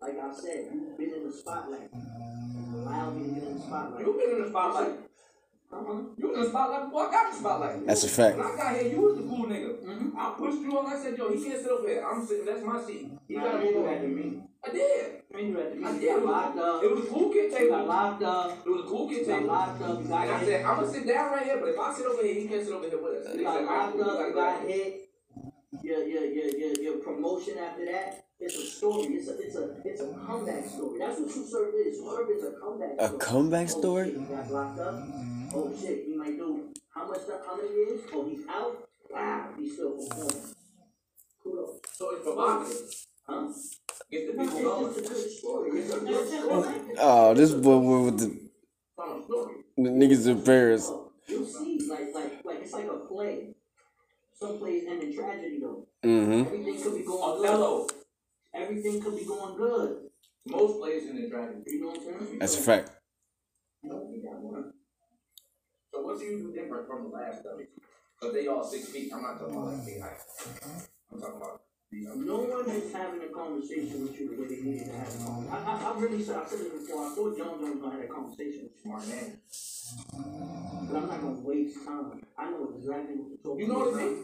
like 0.02 0.20
I 0.20 0.34
said, 0.34 0.70
you've 0.74 0.98
been 0.98 1.14
in 1.14 1.28
the 1.30 1.34
spotlight. 1.36 1.90
Allow 1.94 3.12
me 3.12 3.28
to 3.28 3.34
get 3.36 3.44
in 3.44 3.56
the 3.58 3.62
spotlight. 3.62 4.06
You 4.06 4.14
been 4.14 4.36
in 4.38 4.42
the 4.44 4.50
spotlight. 4.50 4.92
Uh-huh. 5.70 5.94
You 6.18 6.34
in 6.34 6.42
the 6.44 6.48
spotlight 6.50 6.86
before 6.86 7.08
I 7.10 7.12
got 7.12 7.32
the 7.32 7.38
spotlight. 7.40 7.86
That's 7.88 8.04
a 8.06 8.08
fact. 8.08 8.38
When 8.38 8.48
I 8.48 8.56
got 8.56 8.76
here, 8.76 8.88
you 8.92 9.02
was 9.02 9.18
the 9.18 9.24
cool 9.24 9.46
nigga. 9.48 10.16
I 10.18 10.34
pushed 10.38 10.62
you 10.62 10.78
on. 10.80 10.86
I 10.94 10.98
said, 11.02 11.18
yo, 11.18 11.30
he 11.34 11.44
can't 11.44 11.62
sit 11.62 11.70
over 11.72 11.88
here. 11.88 12.06
I'm 12.10 12.26
sitting. 12.26 12.46
That's 12.46 12.64
my 12.64 12.82
seat. 12.82 13.12
You 13.28 13.38
Nah, 13.38 13.44
gotta 13.52 13.66
you 13.66 13.76
move 13.76 13.88
had 13.88 14.02
to 14.02 14.08
me. 14.08 14.42
I 14.66 14.70
did. 14.72 15.06
I 15.34 15.38
mean, 15.38 15.48
you 15.52 15.58
had 15.58 15.74
to. 15.74 15.86
I 15.86 15.92
did. 16.00 16.04
It 16.04 16.26
locked 16.26 16.56
was, 16.56 16.64
up. 16.64 16.84
it 16.84 16.92
was 16.96 17.04
a 17.06 17.08
cool 17.10 17.30
kid 17.32 17.44
You 17.44 17.50
got 17.52 17.58
table. 17.60 17.86
locked 17.86 18.24
up. 18.24 18.58
It 18.66 18.70
was 18.70 18.82
a 18.82 18.88
cool 18.88 19.10
kid 19.10 19.18
You 19.20 19.26
got 19.28 19.36
table. 19.40 19.48
locked 19.48 19.82
up. 19.82 19.90
You 20.00 20.06
And 20.06 20.14
I 20.14 20.46
said, 20.46 20.66
I'm 20.66 20.76
gonna 20.78 20.92
sit 20.92 21.08
down 21.08 21.32
right 21.32 21.44
here, 21.44 21.58
but 21.60 21.70
if 21.70 21.80
I 21.80 21.94
sit 21.94 22.06
over 22.06 22.24
here, 22.24 22.34
he 22.34 22.48
can't 22.48 22.64
sit 22.64 22.74
over 22.74 22.88
here 22.88 23.02
with 23.04 23.28
us. 23.28 23.34
You 23.34 23.38
He 23.40 23.44
got 23.44 23.54
said, 23.60 23.68
"All 23.68 23.76
right, 23.78 23.86
locked 23.96 24.00
up. 24.00 24.08
gotta 24.08 24.28
You 24.30 24.34
go 24.34 24.40
got 24.42 24.62
hit. 24.68 25.10
Your, 25.84 26.04
your, 26.08 26.26
your, 26.26 26.48
your, 26.58 26.74
your 26.82 26.98
promotion 26.98 27.58
after 27.60 27.86
that. 27.86 28.26
It's 28.40 28.56
a 28.56 28.66
story. 28.66 29.06
It's 29.16 29.28
a, 29.30 29.40
it's 29.40 29.56
a, 29.56 29.76
it's 29.84 30.02
a 30.02 30.14
comeback 30.26 30.66
story. 30.68 31.00
That's 31.00 31.20
what 31.20 31.32
True 31.34 31.46
Serve 31.46 31.74
is. 31.74 31.98
True 31.98 32.16
Serve 32.16 32.30
is 32.38 32.44
a 32.44 32.52
comeback 32.60 32.92
story. 32.94 33.00
A 33.00 33.08
story. 33.08 33.20
comeback 33.20 33.68
Oh, 33.68 33.80
story? 33.80 34.06
shit, 34.12 34.20
he 34.20 34.26
got 34.26 34.52
locked 34.52 34.80
up. 34.80 35.04
Oh 35.56 35.74
shit, 35.80 36.04
he 36.06 36.16
might 36.16 36.38
do 36.38 36.70
how 36.94 37.08
much 37.08 37.22
stuff, 37.22 37.42
how 37.46 37.56
many 37.58 37.70
years? 37.74 38.02
Oh, 38.14 38.26
he's 38.30 38.46
out. 38.48 38.90
Wow, 39.10 39.50
he's 39.58 39.74
still 39.74 39.92
performing. 39.98 40.54
Kudos. 41.44 41.80
So 41.94 42.12
it's 42.12 42.24
provocative. 42.24 42.78
Huh? 43.28 43.48
Get 44.12 44.28
the 44.38 44.44
people 44.44 44.62
going. 44.62 44.94
It's 44.96 45.10
a 45.10 45.14
good 45.14 45.32
story. 45.32 45.80
It's 45.80 45.94
a 45.94 46.00
good 46.00 46.28
story. 46.28 46.76
Oh, 47.00 47.34
this 47.34 47.52
boy 47.54 47.78
with 48.06 48.20
the, 48.20 48.40
From 48.96 49.22
a 49.22 49.24
story. 49.26 49.56
the 49.78 49.90
niggas 49.90 50.28
in 50.28 50.42
Paris. 50.44 50.92
You'll 51.28 51.46
see, 51.46 51.80
like, 51.90 52.14
like, 52.14 52.46
like 52.46 52.60
it's 52.62 52.72
like 52.74 52.86
a 52.88 53.00
play. 53.08 53.56
Some 54.34 54.60
plays 54.60 54.84
end 54.88 55.02
in 55.04 55.16
tragedy 55.16 55.60
though. 55.60 55.88
Mm-hmm. 56.06 56.42
Everything 56.46 56.82
could 56.84 56.96
be 56.96 57.04
going. 57.04 57.24
Othello. 57.24 57.88
Everything 58.54 59.02
could 59.02 59.18
be 59.18 59.26
going 59.26 59.58
good. 59.58 60.10
Most 60.46 60.80
players 60.80 61.06
in 61.10 61.22
the 61.22 61.30
draft, 61.30 61.54
You 61.66 61.82
know 61.82 61.88
what 61.88 61.98
I'm 61.98 62.26
saying? 62.26 62.40
That's 62.40 62.58
a 62.58 62.62
fact. 62.62 62.92
You 63.84 63.90
know, 63.90 64.10
we 64.12 64.22
got 64.22 64.40
one. 64.40 64.74
So 65.94 66.02
what 66.02 66.20
do 66.20 66.26
you 66.26 66.40
do 66.40 66.54
different 66.54 66.88
from 66.88 67.04
the 67.04 67.10
last 67.10 67.44
dummy? 67.44 67.66
Because 68.20 68.34
they 68.34 68.48
all 68.48 68.64
six 68.64 68.90
feet. 68.90 69.12
I'm 69.14 69.22
not 69.22 69.40
talking 69.40 69.56
about 69.56 69.74
like 69.74 69.86
big 69.86 70.02
height. 70.02 70.18
I'm 71.12 71.22
talking 71.22 71.38
about 71.38 71.62
the 71.92 71.98
No 72.16 72.38
one 72.40 72.70
is 72.70 72.92
having 72.94 73.22
a 73.24 73.28
conversation 73.32 74.04
with 74.04 74.20
you 74.20 74.36
the 74.36 74.42
way 74.42 74.48
they 74.50 74.62
needed 74.62 74.92
to 74.92 74.98
have 74.98 75.08
a 75.08 75.18
conversation. 75.24 75.54
I, 75.54 75.72
I, 75.72 75.92
I 75.94 76.00
really 76.00 76.24
said, 76.24 76.36
I 76.36 76.46
said 76.46 76.60
it 76.60 76.72
before, 76.74 77.06
I 77.06 77.16
thought 77.16 77.38
John 77.38 77.60
Jones 77.60 77.76
was 77.76 77.82
gonna 77.82 77.96
have 77.96 78.04
a 78.04 78.14
conversation 78.14 78.64
with 78.68 78.76
you. 78.76 78.84
smart 78.84 79.08
man. 79.08 79.40
But 80.88 80.96
I'm 80.98 81.08
not 81.08 81.22
gonna 81.22 81.40
waste 81.42 81.86
time. 81.86 82.22
I 82.38 82.50
know 82.52 82.74
exactly 82.78 83.16
what 83.16 83.30
to 83.32 83.38
talk 83.44 83.60
You 83.60 83.68
know 83.68 83.80
what 83.80 83.94
I 83.96 84.04
mean? 84.04 84.24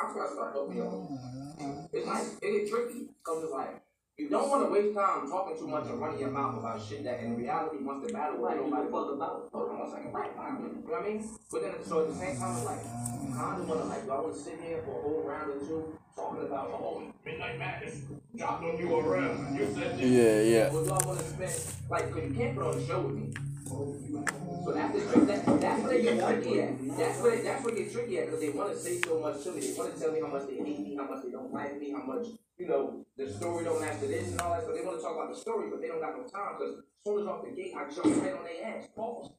I'm 0.00 0.12
trying 0.14 0.28
to 0.28 0.32
start 0.32 0.52
helping 0.54 0.78
y'all. 0.78 1.88
It's 1.92 2.06
like, 2.06 2.22
it 2.40 2.40
get 2.40 2.70
tricky. 2.70 3.08
Because 3.20 3.44
it's 3.44 3.52
like, 3.52 3.82
You 4.20 4.28
don't 4.28 4.50
want 4.50 4.66
to 4.66 4.70
waste 4.70 4.94
time 4.94 5.30
talking 5.30 5.56
too 5.56 5.66
much 5.66 5.86
and 5.88 5.98
running 5.98 6.20
your 6.20 6.30
mouth 6.30 6.58
about 6.58 6.76
shit 6.80 7.04
that 7.04 7.20
in 7.20 7.36
reality, 7.36 7.78
once 7.80 8.06
the 8.06 8.12
battle 8.12 8.36
Right, 8.36 8.58
is 8.58 8.64
you 8.64 8.70
nobody 8.70 8.90
fuck 8.92 9.12
about. 9.16 9.48
Hold 9.50 9.70
on 9.70 9.78
one 9.80 9.90
second, 9.90 10.12
right, 10.12 10.36
right, 10.36 10.60
you 10.60 10.68
know 10.68 10.92
what 10.92 11.02
I 11.02 11.08
mean? 11.08 11.30
But 11.50 11.62
then, 11.62 11.72
so 11.82 12.02
at 12.02 12.08
the 12.08 12.14
same 12.20 12.36
time, 12.36 12.56
it's 12.56 12.66
like, 12.66 12.84
you 13.24 13.32
kind 13.32 13.62
of 13.62 13.68
want 13.68 13.80
to, 13.80 13.86
like, 13.88 14.04
do 14.04 14.10
I 14.12 14.20
want 14.20 14.34
to 14.34 14.40
sit 14.40 14.60
here 14.60 14.82
for 14.84 14.92
a 14.92 15.02
whole 15.02 15.24
round 15.24 15.50
or 15.50 15.58
two 15.64 15.98
talking 16.14 16.44
about, 16.44 16.68
oh, 16.68 17.02
Midnight 17.24 17.58
Madness 17.58 18.02
dropped 18.36 18.62
on 18.62 18.76
you 18.76 18.94
around, 18.94 19.56
you 19.56 19.72
said 19.72 19.98
this. 19.98 20.04
Yeah, 20.04 20.68
yeah. 20.68 20.76
Or 20.76 20.84
do 20.84 20.90
I 20.92 21.06
want 21.06 21.18
to 21.20 21.24
spend, 21.24 21.56
like, 21.88 22.12
because 22.12 22.28
you 22.28 22.36
can't 22.36 22.56
put 22.56 22.66
on 22.66 22.76
a 22.76 22.86
show 22.86 23.00
with 23.00 23.16
me. 23.16 23.32
So 23.70 24.72
that's 24.74 24.92
the 24.92 25.00
trick. 25.00 25.26
That, 25.28 25.60
that's 25.60 25.82
where 25.82 25.92
they 25.94 26.02
get 26.02 26.18
tricky 26.18 26.60
at. 26.60 26.98
That's 26.98 27.22
where 27.22 27.36
they, 27.36 27.42
that's 27.42 27.64
where 27.64 27.74
they 27.74 27.84
get 27.84 27.92
tricky 27.92 28.18
at 28.18 28.26
because 28.26 28.40
they 28.40 28.50
want 28.50 28.72
to 28.72 28.78
say 28.78 29.00
so 29.00 29.20
much 29.20 29.44
to 29.44 29.52
me. 29.52 29.60
They 29.60 29.72
want 29.78 29.94
to 29.94 30.00
tell 30.00 30.12
me 30.12 30.20
how 30.20 30.26
much 30.26 30.46
they 30.48 30.56
hate 30.56 30.80
me, 30.80 30.96
how 30.96 31.06
much 31.06 31.22
they 31.22 31.30
don't 31.30 31.52
like 31.52 31.78
me, 31.78 31.92
how 31.92 32.02
much 32.02 32.26
you 32.58 32.66
know 32.66 33.06
the 33.16 33.30
story 33.30 33.64
don't 33.64 33.80
match 33.80 34.00
to 34.00 34.06
this 34.06 34.32
and 34.32 34.40
all 34.40 34.52
that. 34.54 34.64
So 34.64 34.72
they 34.72 34.84
want 34.84 34.98
to 34.98 35.02
talk 35.02 35.14
about 35.14 35.32
the 35.32 35.40
story, 35.40 35.70
but 35.70 35.80
they 35.80 35.86
don't 35.86 36.00
got 36.00 36.18
no 36.18 36.24
time 36.24 36.58
because 36.58 36.78
as 36.78 36.84
soon 37.06 37.20
as 37.22 37.26
off 37.28 37.44
the 37.44 37.50
gate, 37.50 37.74
I 37.76 37.88
jump 37.94 38.06
right 38.06 38.34
on 38.34 38.44
their 38.44 38.74
ass. 38.74 38.88
Pause. 38.96 39.30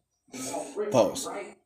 Off 0.55 0.77
rip, 0.77 0.91
Pause. 0.91 1.27
Right. 1.27 1.57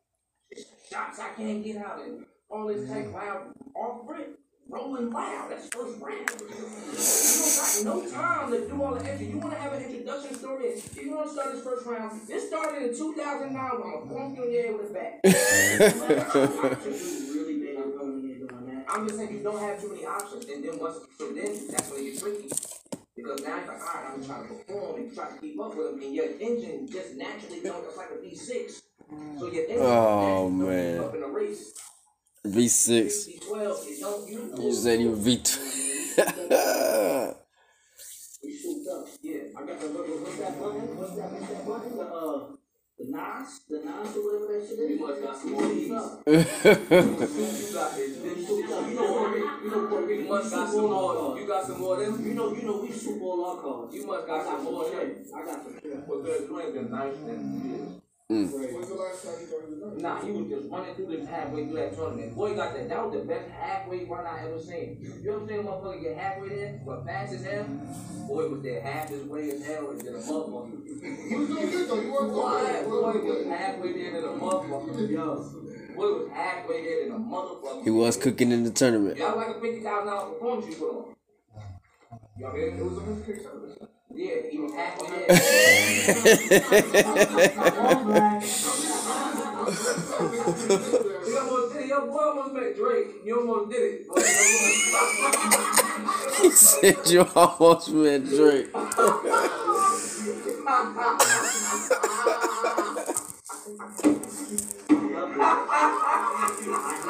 Shots 0.90 1.20
I 1.20 1.30
can't 1.38 1.64
get 1.64 1.78
out 1.78 2.02
and 2.02 2.26
all 2.50 2.66
this 2.68 2.90
type 2.90 3.14
loud 3.14 3.54
off 3.76 4.02
rip. 4.08 4.40
Rolling 4.68 5.12
loud. 5.12 5.52
That's 5.52 5.68
first 5.68 6.02
round. 6.02 6.30
You 6.42 7.84
don't 7.84 8.12
got 8.12 8.12
no 8.12 8.12
time 8.12 8.52
to 8.52 8.68
do 8.68 8.84
all 8.84 8.96
the 8.96 9.06
extra. 9.06 9.28
You 9.28 9.38
want 9.38 9.54
to 9.54 9.60
have 9.60 9.74
an 9.74 9.84
introduction 9.84 10.36
story. 10.36 10.66
If 10.66 10.98
you 10.98 11.12
want 11.16 11.28
to 11.28 11.34
start 11.34 11.54
this 11.54 11.64
first 11.64 11.86
round, 11.86 12.20
this 12.28 12.48
started 12.48 12.82
in 12.82 12.98
2009 12.98 13.54
when 13.54 14.08
to 14.08 14.14
thump 14.14 14.38
you 14.38 14.44
in 14.44 14.54
head 14.66 14.74
with 14.74 14.90
a 14.90 14.94
bat. 14.94 15.20
really 17.34 17.60
big 17.60 17.78
on 17.78 17.98
coming 17.98 18.24
in 18.32 18.48
doing 18.48 18.66
that. 18.66 18.86
I'm 18.90 19.06
just 19.08 19.20
saying 19.20 19.34
you 19.38 19.44
don't 19.44 19.60
have 19.60 19.80
too 19.80 19.90
many 19.90 20.06
options, 20.06 20.46
and 20.46 20.64
then 20.64 20.80
once 20.80 20.98
so 21.18 21.32
then 21.32 21.68
that's 21.70 21.92
when 21.92 22.00
it 22.02 22.06
gets 22.06 22.22
tricky. 22.22 22.50
Because 23.16 23.42
now 23.44 23.58
you're 23.58 23.68
like, 23.68 23.80
all 23.80 23.86
right, 23.86 24.14
I'm 24.14 24.26
trying 24.26 24.48
to 24.48 24.54
perform 24.56 24.96
and 25.00 25.14
try 25.14 25.30
to 25.30 25.38
keep 25.40 25.60
up 25.60 25.76
with 25.76 25.92
them, 25.92 26.02
and 26.02 26.14
your 26.14 26.26
engine 26.40 26.88
just 26.92 27.14
naturally 27.16 27.62
don't. 27.62 27.86
It's 27.86 27.98
like 27.98 28.10
a 28.10 28.18
V6. 28.18 28.82
So 29.40 29.46
your 29.52 29.64
engine 29.66 29.78
Oh, 29.82 30.50
don't 30.50 30.58
man. 30.68 30.98
keep 30.98 31.06
up 31.06 31.16
in 31.16 31.24
a 31.24 31.28
race. 31.28 31.74
V6. 32.46 33.30
V12, 33.30 33.88
it 33.88 34.00
don't. 34.02 34.30
You, 34.30 34.54
You 34.64 34.74
said 34.74 35.00
you 35.02 35.12
V2. 35.16 35.60
We 38.44 38.54
souped 38.56 38.88
up. 38.88 39.08
Yeah, 39.24 39.40
I 39.58 39.60
got 39.66 39.80
the 39.82 39.88
what's 39.88 40.38
that 40.38 40.60
button? 40.60 40.98
What's 40.98 41.16
that? 41.16 41.32
What's 41.32 41.48
that 41.50 41.66
button? 41.66 41.98
The 41.98 42.04
uh, 42.06 42.40
the 42.98 43.06
NOS, 43.12 43.60
the 43.68 43.78
NOS 43.84 44.16
or 44.16 44.22
whatever 44.24 44.48
that 44.54 44.62
shit 44.70 44.80
is. 44.80 44.90
You 44.92 45.00
must 45.02 45.22
got 45.24 45.36
some 45.36 45.52
more 45.52 45.64
souped 45.64 45.76
Ds. 45.76 45.92
up. 45.92 46.24
you 46.26 46.34
got 47.74 47.90
this. 47.98 48.12
We 48.22 48.30
souped 48.46 48.72
up. 48.72 48.88
You 48.88 48.96
know 48.96 49.08
Puerto 49.10 49.38
You 49.66 49.70
know 49.72 49.82
Puerto 49.88 50.06
Rico. 50.08 50.22
You 50.22 50.28
must 50.30 50.50
got 50.52 50.70
some 50.70 50.82
more. 50.86 51.40
You 51.40 51.46
got 51.48 51.66
some 51.66 51.80
more 51.82 51.96
of 52.04 52.06
them. 52.06 52.16
You 52.26 52.34
know, 52.36 52.48
you 52.56 52.62
know, 52.64 52.78
we 52.82 52.92
soup 52.92 53.22
all 53.22 53.46
our 53.46 53.58
cars. 53.62 53.94
You 53.96 54.06
must 54.06 54.28
got 54.28 54.46
got 54.46 54.56
some 54.56 54.64
more 54.64 54.86
of 54.86 54.92
them. 54.92 55.26
I 55.36 55.38
got 55.46 55.64
some. 55.66 55.74
Well, 56.08 56.22
good. 56.22 56.42
You 56.48 56.62
ain't 56.62 56.74
been 56.74 56.90
nice 56.92 57.18
in 57.18 57.28
years. 57.66 57.90
Mm. 58.32 58.50
When's 58.52 58.88
the 58.88 58.96
last 58.96 59.24
time 59.24 59.34
you 59.40 59.46
started 59.46 59.98
the 59.98 60.02
Nah, 60.02 60.20
he 60.20 60.32
was 60.32 60.50
just 60.50 60.72
running 60.72 60.96
through 60.96 61.16
this 61.16 61.30
halfway 61.30 61.68
through 61.68 61.76
that 61.76 61.94
tournament. 61.94 62.36
Boy 62.36 62.56
got 62.56 62.74
that. 62.74 62.90
That 62.90 63.06
was 63.06 63.14
the 63.14 63.24
best 63.24 63.52
halfway 63.52 64.06
run 64.06 64.26
I 64.26 64.48
ever 64.48 64.60
seen. 64.60 64.98
You 65.22 65.36
ever 65.36 65.48
seen 65.48 65.60
a 65.60 65.62
motherfucker 65.64 66.02
get 66.02 66.18
halfway 66.18 66.50
there, 66.50 66.82
but 66.84 67.06
fast 67.06 67.34
as 67.34 67.46
hell? 67.46 67.66
Boy 68.28 68.50
was 68.50 68.64
there 68.64 68.82
half 68.82 69.10
his 69.10 69.26
way 69.26 69.52
as 69.52 69.64
hell 69.64 69.92
and 69.92 70.02
then 70.02 70.16
a 70.16 70.18
motherfucker. 70.18 71.30
You 71.30 71.38
was 71.38 71.48
doing 71.50 71.70
good 71.70 71.88
though. 71.88 72.02
You 72.02 72.12
weren't 72.14 72.34
Boy, 72.34 72.42
going 72.42 73.22
boy 73.22 73.30
was 73.30 73.46
halfway 73.46 73.94
there 73.94 74.12
than 74.14 74.24
a 74.24 74.34
motherfucker. 74.34 75.12
Yo, 75.12 75.36
boy 75.96 76.14
was 76.18 76.30
halfway 76.34 76.84
there 76.84 77.04
than 77.06 77.16
a 77.16 77.20
motherfucker. 77.20 77.84
he 77.84 77.90
was 77.92 78.18
cooking 78.18 78.52
in 78.52 78.64
the 78.64 78.72
tournament. 78.72 79.18
Y'all 79.20 79.38
like 79.38 79.50
a 79.50 79.62
fifty 79.62 79.82
thousand 79.82 80.08
dollar 80.08 80.34
performance 80.34 80.68
you 80.68 80.76
put 80.82 80.90
on. 80.90 81.16
Y'all 82.40 82.56
hear 82.56 82.70
It 82.70 82.84
was 82.84 82.98
a 82.98 83.02
mystery 83.02 83.40
service. 83.44 83.78
Yeah. 84.14 84.34
You 84.52 84.70
he 96.42 96.50
said 96.52 96.98
you 97.08 97.28
almost 97.36 97.90
met 97.92 98.26
Drake. 98.26 98.70
I 98.74 98.82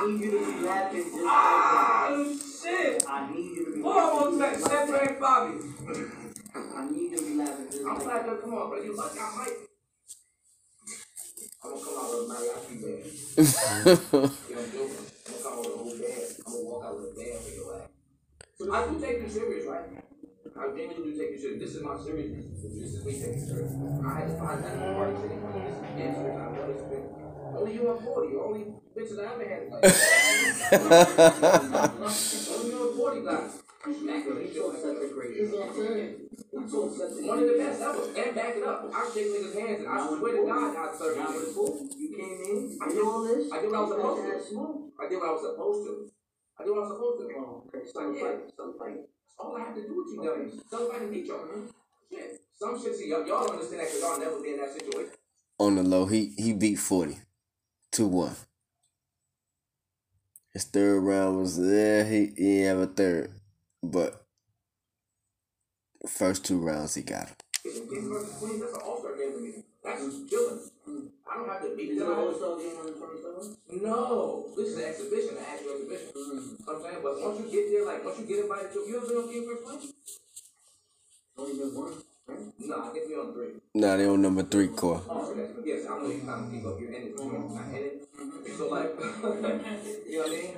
need 0.08 0.22
you 0.22 0.32
to 0.32 0.46
be 0.46 0.66
laughing 0.66 1.04
just 1.04 1.16
like 1.16 1.24
Oh 1.24 2.40
shit! 2.64 3.00
that. 3.02 3.10
I 3.10 3.34
need 3.34 3.52
you 3.56 3.66
to 3.66 3.72
be 3.76 3.82
Boy 3.82 4.00
almost 4.00 4.38
met 4.40 4.62
laughing. 4.62 5.20
Bobby. 5.20 5.60
I 6.56 6.90
need 6.90 7.16
to 7.18 7.24
be 7.24 7.36
laughing 7.36 7.68
just 7.72 7.86
I'm 7.86 7.96
like 8.00 8.06
like, 8.08 8.26
that. 8.26 8.42
come 8.42 8.54
on, 8.56 8.70
bro. 8.70 8.82
You 8.82 8.96
lucky 8.96 9.20
I 9.20 9.36
might. 9.38 9.54
I'm 11.64 11.72
gonna 11.72 11.86
come 11.86 11.98
out 12.00 12.10
with 12.12 12.22
a 12.22 12.24
mariachi 12.34 12.76
band. 12.82 13.04
You 14.50 14.56
know, 14.56 14.62
I'm 14.62 14.72
joking. 14.72 15.06
I'm 15.28 15.44
gonna 15.44 15.44
come 15.44 15.52
out 15.52 15.60
with 15.60 15.68
a 15.68 15.78
whole 15.78 15.98
band. 16.00 16.26
I'm 16.48 16.54
gonna 16.54 16.66
walk 16.66 16.86
out 16.86 16.96
with 16.98 17.12
a 17.12 17.14
band 17.16 17.40
for 17.44 17.52
your 17.52 17.76
ass. 17.76 17.90
So 18.60 18.74
I 18.74 18.76
do 18.88 18.94
take 19.02 19.22
you 19.24 19.30
serious, 19.30 19.66
right? 19.68 19.86
I 20.56 20.58
genuinely 20.76 21.12
do 21.14 21.18
take 21.20 21.32
you 21.32 21.40
serious. 21.40 21.60
This 21.64 21.76
is 21.76 21.82
my 21.84 21.96
seriousness. 22.04 22.46
This 22.64 22.94
is 22.96 23.06
me 23.06 23.12
taking 23.20 23.46
serious. 23.46 23.72
I 24.06 24.08
had 24.20 24.28
to 24.30 24.36
find 24.40 24.64
that 24.64 24.74
in 24.76 24.80
party 24.96 25.16
city. 25.20 25.36
This 25.36 25.76
is 25.76 25.82
damn 25.98 26.14
serious. 26.16 26.40
I've 26.40 26.54
never 26.56 26.76
spent. 26.80 27.06
Only 27.58 27.72
you 27.76 27.82
on 27.92 27.98
40. 28.04 28.36
Only 28.38 28.62
bitches 28.96 29.20
I 29.20 29.22
ever 29.34 29.44
had. 29.44 29.62
Like, 29.72 29.84
only 32.56 32.70
you 32.72 32.80
on 32.80 32.96
40 32.98 33.22
guys. 33.26 33.52
Smack 33.86 34.26
them. 34.26 34.42
Such 34.42 34.98
a 34.98 35.14
great. 35.14 35.38
That's 35.38 35.54
what 35.54 35.70
I'm 35.70 35.76
saying. 35.78 36.16
He's 36.52 36.72
so 36.72 36.90
such 36.90 37.12
a 37.14 37.28
One 37.28 37.40
of 37.40 37.46
the 37.46 37.58
best 37.62 37.82
ever. 37.82 38.04
And 38.18 38.36
back 38.36 38.54
it 38.58 38.64
up. 38.66 38.90
I 38.90 39.02
shake 39.14 39.30
niggas' 39.30 39.54
hands 39.54 39.80
and 39.86 39.90
I 39.90 39.98
swear 40.10 40.32
to 40.36 40.44
God, 40.48 40.74
I 40.74 40.86
serve 40.98 41.18
Now 41.18 41.30
it's 41.30 41.50
niggas. 41.50 41.54
cool. 41.54 41.90
You 41.98 42.10
came 42.18 42.40
in. 42.50 42.78
I 42.82 42.86
I 42.86 42.88
did- 42.90 42.96
did 42.98 43.04
all 43.06 43.22
this. 43.24 43.52
I 43.52 43.62
did 43.62 43.70
what 43.72 43.78
I 43.78 43.82
was 43.86 43.92
supposed 43.94 44.22
to. 44.50 44.92
I 44.98 45.08
did 45.10 45.18
what 45.20 45.28
I 45.28 45.32
was 45.32 45.42
supposed 45.46 45.82
to. 45.86 45.94
I 46.58 46.64
did 46.64 46.70
what 46.72 46.78
I 46.78 46.82
was 46.88 46.92
supposed 46.96 47.18
to. 47.22 47.26
Oh, 47.38 47.64
okay. 47.70 47.82
Some 47.94 48.16
Yeah. 48.16 48.22
fight. 48.22 48.54
Some 48.58 48.74
fight. 48.80 48.98
That's 49.06 49.38
all 49.40 49.56
I 49.56 49.60
have 49.62 49.76
to 49.76 49.82
do 49.86 49.94
with 49.94 50.08
you 50.14 50.24
dummies. 50.24 50.62
Somebody 50.70 51.06
beat 51.14 51.26
y'all, 51.28 51.46
man. 51.46 51.70
Shit. 52.10 52.42
Some 52.58 52.82
shit, 52.82 52.96
see, 52.96 53.10
y'all, 53.10 53.28
y'all 53.28 53.46
don't 53.46 53.56
understand 53.60 53.82
that 53.82 53.88
because 53.92 54.02
y'all 54.02 54.20
never 54.20 54.40
been 54.42 54.54
in 54.54 54.60
that 54.62 54.74
situation. 54.74 55.12
On 55.60 55.76
the 55.76 55.84
low, 55.84 56.06
he 56.06 56.34
he 56.38 56.54
beat 56.54 56.80
40. 56.80 57.20
2 57.92 58.08
1. 58.08 58.36
His 60.54 60.64
third 60.66 61.02
round 61.02 61.38
was, 61.40 61.60
yeah, 61.60 62.04
he, 62.04 62.28
he 62.28 62.64
didn't 62.64 62.68
have 62.80 62.90
a 62.90 62.94
third. 62.94 63.35
But 63.86 64.26
first 66.08 66.44
two 66.46 66.60
rounds, 66.60 66.96
he 66.96 67.04
got 67.04 67.30
him. 67.30 67.36
Kings 67.64 68.08
versus 68.08 68.34
Queens, 68.40 68.62
that's 68.62 68.74
an 68.74 68.82
all-star 68.82 69.16
game 69.18 69.34
for 69.34 69.40
me. 69.40 69.64
That's 69.84 70.02
just 70.04 70.30
chilling. 70.30 70.60
I 71.30 71.38
don't 71.38 71.50
have 71.50 71.62
to 71.62 71.76
beat 71.76 71.98
them. 71.98 72.08
it 72.08 72.12
an 72.14 72.18
all-star 72.18 72.58
game 72.58 72.78
on 72.78 72.86
the 72.86 72.94
27th? 72.94 73.82
No, 73.82 74.46
this 74.58 74.70
is 74.70 74.78
an 74.78 74.84
exhibition, 74.86 75.38
an 75.38 75.46
actual 75.46 75.74
exhibition. 75.78 76.10
You 76.16 76.22
know 76.26 76.66
what 76.66 76.76
I'm 76.76 76.82
saying? 76.82 77.00
But 77.04 77.22
once 77.22 77.40
you 77.42 77.48
get 77.52 77.72
there, 77.72 77.86
like, 77.86 78.06
once 78.06 78.20
you 78.20 78.26
get 78.26 78.40
invited 78.46 78.74
to, 78.74 78.80
you 78.90 78.98
ever 78.98 79.08
been 79.08 79.18
on 79.18 79.30
King 79.30 79.46
versus 79.46 79.66
Queens? 79.66 79.94
Only 81.38 81.54
been 81.58 81.76
one. 81.76 81.94
right? 82.28 82.40
No, 82.60 82.82
I 82.82 82.90
think 82.90 83.10
we 83.10 83.16
on 83.16 83.34
three. 83.34 83.50
Nah, 83.74 83.98
they 83.98 84.06
on 84.08 84.22
number 84.22 84.44
three 84.44 84.70
oh, 84.70 84.76
core. 84.76 85.02
Oh, 85.10 85.32
okay. 85.32 85.50
Yes, 85.66 85.86
I 85.86 86.00
know 86.00 86.10
you're 86.10 86.26
trying 86.26 86.50
to 86.50 86.58
keep 86.58 86.66
up 86.66 86.80
your 86.80 86.90
energy. 86.90 87.14
You're 87.18 87.50
not 87.50 87.70
in 87.70 87.76
it. 87.76 88.08
So 88.58 88.70
like, 88.70 88.90
you 88.98 90.18
know 90.18 90.24
what 90.24 90.28
I 90.28 90.30
mean? 90.30 90.58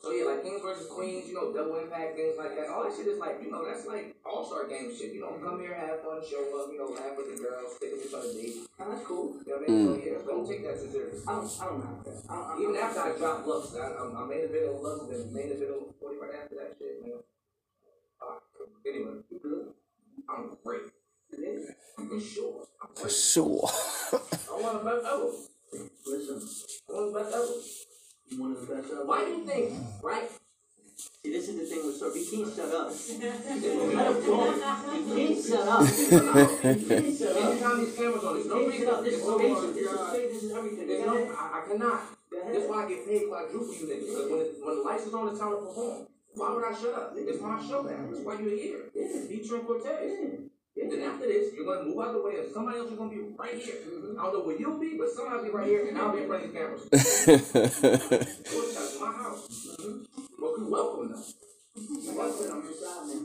So 0.00 0.12
yeah, 0.12 0.24
like 0.32 0.42
Kings 0.42 0.62
versus 0.64 0.88
Queens, 0.88 1.28
you 1.28 1.34
know, 1.36 1.52
double 1.52 1.76
impact 1.76 2.16
things 2.16 2.32
like 2.40 2.56
that. 2.56 2.72
All 2.72 2.84
that 2.88 2.96
shit 2.96 3.06
is 3.06 3.18
like, 3.20 3.36
you 3.44 3.52
know, 3.52 3.60
that's 3.68 3.84
like 3.86 4.16
all 4.24 4.48
star 4.48 4.66
game 4.66 4.88
shit. 4.96 5.12
You 5.12 5.20
know, 5.20 5.36
come 5.44 5.60
here, 5.60 5.76
have 5.76 6.00
fun, 6.00 6.24
show 6.24 6.40
up, 6.56 6.72
you 6.72 6.80
know, 6.80 6.88
laugh 6.88 7.12
with 7.20 7.36
the 7.36 7.36
girls, 7.36 7.76
take 7.76 7.92
them 7.92 8.08
on 8.16 8.24
a 8.24 8.32
date. 8.32 8.64
Oh, 8.80 8.88
that's 8.88 9.04
cool. 9.04 9.36
You 9.44 9.52
know 9.52 9.60
what 9.60 9.68
I 9.68 9.72
mean? 9.72 9.86
So 9.86 10.00
yeah, 10.00 10.24
don't 10.24 10.48
take 10.48 10.64
that 10.64 10.80
too 10.80 10.88
serious. 10.88 11.20
I 11.28 11.32
don't. 11.36 11.44
I 11.44 11.64
don't 11.68 11.80
know 11.84 12.00
that. 12.00 12.16
I, 12.32 12.34
I, 12.34 12.52
Even 12.64 12.76
after 12.80 13.00
I 13.00 13.12
dropped 13.12 13.46
Lux, 13.46 13.76
I, 13.76 13.92
I, 13.92 14.02
I 14.08 14.22
made 14.24 14.44
a 14.44 14.48
video 14.48 14.72
of 14.72 14.80
Lux, 14.80 14.98
then 15.12 15.20
made 15.36 15.52
a 15.52 15.58
video 15.60 15.76
of 15.84 15.92
40 16.00 16.16
right 16.16 16.32
after 16.32 16.54
that 16.56 16.72
shit, 16.80 17.04
man. 17.04 17.20
Uh, 18.24 18.40
anyway, 18.88 19.20
you 19.28 19.36
good? 19.36 19.68
I'm 20.32 20.56
great. 20.64 20.88
For 21.30 22.20
sure. 22.20 22.64
I'm 22.80 22.88
For 22.96 23.02
great. 23.04 23.12
sure. 23.12 23.68
I 24.48 24.56
want 24.56 24.80
the 24.80 24.90
best 24.90 25.04
ever. 25.04 25.28
Listen, 26.08 26.40
I 26.88 26.92
want 26.92 27.12
the 27.12 27.20
best 27.20 27.34
ever. 27.36 27.89
You 28.30 28.40
one 28.40 28.52
of 28.52 28.60
the 28.66 28.74
best 28.74 28.90
ever. 28.92 29.04
Why 29.04 29.24
do 29.24 29.30
you 29.30 29.44
think, 29.44 29.74
right? 30.02 30.30
See, 30.96 31.32
this 31.32 31.48
is 31.48 31.56
the 31.58 31.64
thing 31.66 31.86
with 31.86 31.96
Sir. 31.96 32.12
He 32.14 32.24
can't 32.24 32.54
shut 32.54 32.74
up. 32.74 32.92
Let. 33.96 34.22
He 34.94 35.02
can't 35.16 35.38
shut 35.44 35.68
up. 35.68 35.86
He 35.90 36.84
can't 36.84 37.18
shut 37.18 37.36
up. 37.36 37.44
Anytime 37.44 37.84
these 37.84 37.96
cameras 37.96 38.24
on, 38.24 38.34
there's 38.34 38.46
no 38.46 38.68
He 38.68 38.86
up. 38.86 39.04
This 39.04 39.14
reason. 39.14 39.40
is 39.40 39.58
station. 39.58 39.74
This 39.74 39.90
is 39.90 40.08
station. 40.08 40.32
This 40.32 40.42
is 40.44 40.52
everything. 40.52 40.86
There's 40.86 41.06
no. 41.06 41.14
I, 41.14 41.60
I 41.60 41.68
cannot. 41.68 42.00
That's 42.30 42.66
why 42.68 42.84
I 42.84 42.88
get 42.88 43.06
paid 43.06 43.28
quadruple 43.28 43.74
you 43.74 43.86
niggas. 43.86 44.06
Because 44.06 44.30
when, 44.30 44.40
it, 44.40 44.54
when 44.62 44.76
the 44.76 44.82
lights 44.82 45.06
is 45.06 45.14
on, 45.14 45.28
it's 45.28 45.38
time 45.40 45.50
to 45.50 45.56
perform. 45.56 46.06
Why 46.34 46.54
would 46.54 46.64
I 46.64 46.72
shut 46.72 46.94
up? 46.94 47.12
It's 47.16 47.40
my 47.40 47.60
show 47.66 47.82
now. 47.82 48.06
That's 48.10 48.24
why 48.24 48.38
you're 48.40 48.56
here. 48.56 48.80
Yeah. 48.94 49.28
Featuring 49.28 49.62
Cortez. 49.62 49.98
Yeah. 50.20 50.49
And 50.76 50.92
then 50.92 51.02
after 51.02 51.26
this, 51.26 51.54
you're 51.54 51.66
gonna 51.66 51.84
move 51.88 51.98
out 52.04 52.12
the 52.14 52.22
way, 52.22 52.38
and 52.40 52.52
somebody 52.52 52.78
else 52.78 52.90
is 52.92 52.98
gonna 52.98 53.10
be 53.10 53.20
right 53.38 53.54
here. 53.56 53.76
I 54.18 54.22
don't 54.24 54.32
know 54.34 54.40
where 54.44 54.58
you'll 54.58 54.78
be, 54.78 54.96
but 54.98 55.10
somebody 55.10 55.38
will 55.38 55.44
be 55.46 55.50
right 55.50 55.66
here, 55.68 55.88
and 55.88 55.98
I'll 55.98 56.12
be 56.12 56.22
in 56.22 56.28
front 56.28 56.44
of 56.46 56.52
cameras. 56.54 56.82
That's 56.90 57.26
my 59.00 59.12
house. 59.12 59.48
Mm-hmm. 59.80 60.42
Well, 60.42 60.54
you're 60.58 60.70
welcome 60.70 61.10
now. 61.12 61.24
You 61.90 62.14
got 62.14 62.26
to 62.26 62.32
put 62.32 62.50
on 62.50 62.64
your 62.64 62.74
side. 62.74 63.20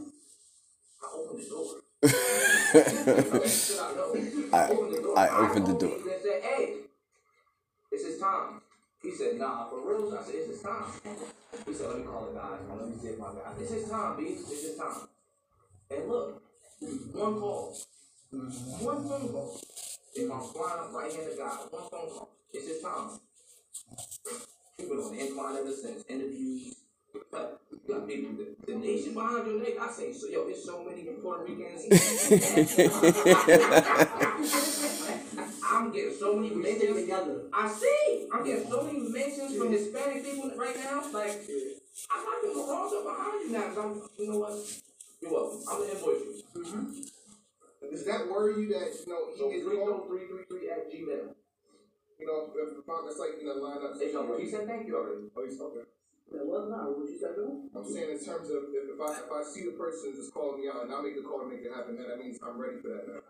I 1.04 1.08
opened 1.16 1.42
the 1.42 1.50
door. 1.50 1.66
I. 4.54 4.58
I- 4.58 4.70
Opened 4.70 4.94
the 4.96 5.02
door. 5.02 5.20
I 5.20 5.28
opened 5.40 5.68
the 5.68 5.74
door. 5.74 5.96
And 5.96 6.22
said, 6.24 6.44
hey, 6.44 6.74
it's 7.92 8.06
his 8.06 8.20
time. 8.20 8.62
He 9.04 9.12
said, 9.12 9.38
nah, 9.40 9.70
for 9.70 9.80
real? 9.88 10.18
I 10.18 10.24
said, 10.24 10.36
it's 10.36 10.50
his 10.52 10.62
time. 10.62 10.86
He 11.68 11.74
said, 11.74 11.88
let 11.90 12.00
me 12.00 12.06
call 12.06 12.28
the 12.34 12.40
guys. 12.40 12.60
Let 12.70 12.90
me 12.90 12.96
see 13.02 13.08
if 13.10 13.20
my 13.20 13.28
guy. 13.28 13.52
It's 13.60 13.72
his 13.74 13.90
time, 13.90 14.18
B. 14.18 14.24
It's 14.26 14.50
his 14.64 14.78
time. 14.78 15.08
And 15.92 16.10
look, 16.10 16.44
one 16.82 17.40
call. 17.40 17.78
One 18.32 19.08
phone 19.08 19.30
call. 19.32 19.60
If 20.16 20.32
I'm 20.32 20.42
flying 20.42 20.80
up 20.80 20.94
right 20.94 21.12
to 21.12 21.36
god 21.38 21.60
one 21.72 21.90
phone 21.90 22.10
call. 22.10 22.30
It's 22.54 22.68
his 22.68 22.82
time. 22.82 23.20
He 24.78 24.86
been 24.86 24.98
on 24.98 25.16
the 25.16 25.28
incline 25.28 25.56
ever 25.58 25.72
since. 25.72 26.04
Interviews. 26.10 26.76
But 27.32 27.62
you 27.72 27.80
got 27.94 28.08
people, 28.08 28.36
the, 28.36 28.56
the 28.72 28.78
nation 28.80 29.14
behind 29.14 29.48
your 29.48 29.60
neck. 29.62 29.74
I 29.82 29.92
say, 29.92 30.14
so 30.14 30.28
yo, 30.28 30.46
there's 30.46 30.64
so 30.66 30.84
many 30.84 31.04
Puerto 31.04 31.46
Ricans. 31.46 31.90
I'm 35.64 35.92
getting 35.92 36.16
so 36.20 36.36
many 36.36 36.56
We 36.56 36.62
mentions. 36.62 37.02
together. 37.02 37.42
I 37.54 37.72
see. 37.72 38.28
I'm 38.34 38.46
getting 38.46 38.70
so 38.70 38.84
many 38.84 39.00
mentions 39.10 39.58
from 39.58 39.72
Hispanic 39.72 40.24
people 40.24 40.52
right 40.58 40.76
now. 40.78 41.02
Like, 41.12 41.42
I'm 42.12 42.26
not 42.26 42.42
gonna 42.42 42.54
go 42.54 42.72
wrong 42.72 42.96
up 42.96 43.18
behind 43.18 43.46
you 43.46 43.52
now. 43.52 43.68
Cause 43.70 43.78
I'm, 43.78 44.02
you 44.20 44.32
know 44.32 44.40
what? 44.40 44.85
You're 45.26 45.34
welcome. 45.34 45.66
I'm 45.66 45.82
gonna 45.82 45.90
invoice 45.90 46.22
you. 46.22 46.38
Mm-hmm. 46.54 47.90
Does 47.90 48.06
that 48.06 48.30
worry 48.30 48.62
you 48.62 48.70
that 48.78 48.94
you 48.94 49.10
know 49.10 49.34
So 49.34 49.50
he 49.50 49.58
gets 49.58 49.66
three 49.66 49.82
called? 49.82 50.06
three 50.06 50.30
three 50.30 50.46
three 50.46 50.70
at 50.70 50.86
Gmail. 50.86 51.34
You 52.22 52.26
know, 52.30 52.54
if 52.54 52.78
the 52.78 52.86
that's 52.86 53.18
like 53.18 53.42
you 53.42 53.50
know 53.50 53.58
line 53.58 53.82
up. 53.82 53.98
They 53.98 54.14
know. 54.14 54.38
He 54.38 54.46
said 54.46 54.70
thank 54.70 54.86
you 54.86 54.94
already. 54.94 55.26
Oh, 55.34 55.42
he's 55.42 55.58
okay. 55.58 55.90
That 56.30 56.46
was 56.46 56.70
not 56.70 56.94
what 56.94 57.10
you 57.10 57.18
said. 57.18 57.42
I'm 57.42 57.86
saying 57.90 58.14
in 58.14 58.22
terms 58.22 58.54
of 58.54 58.70
if, 58.70 58.86
if 58.86 59.02
I 59.02 59.26
if 59.26 59.30
I 59.34 59.42
see 59.42 59.66
the 59.66 59.74
person 59.74 60.14
just 60.14 60.30
calling 60.30 60.62
me 60.62 60.70
out 60.70 60.86
and 60.86 60.94
I 60.94 61.02
make 61.02 61.18
the 61.18 61.26
call 61.26 61.42
to 61.42 61.50
make 61.50 61.66
it 61.66 61.74
happen, 61.74 61.98
then 61.98 62.06
that 62.06 62.22
means 62.22 62.38
I'm 62.46 62.62
ready 62.62 62.78
for 62.78 62.94
that 62.94 63.10
now. 63.10 63.26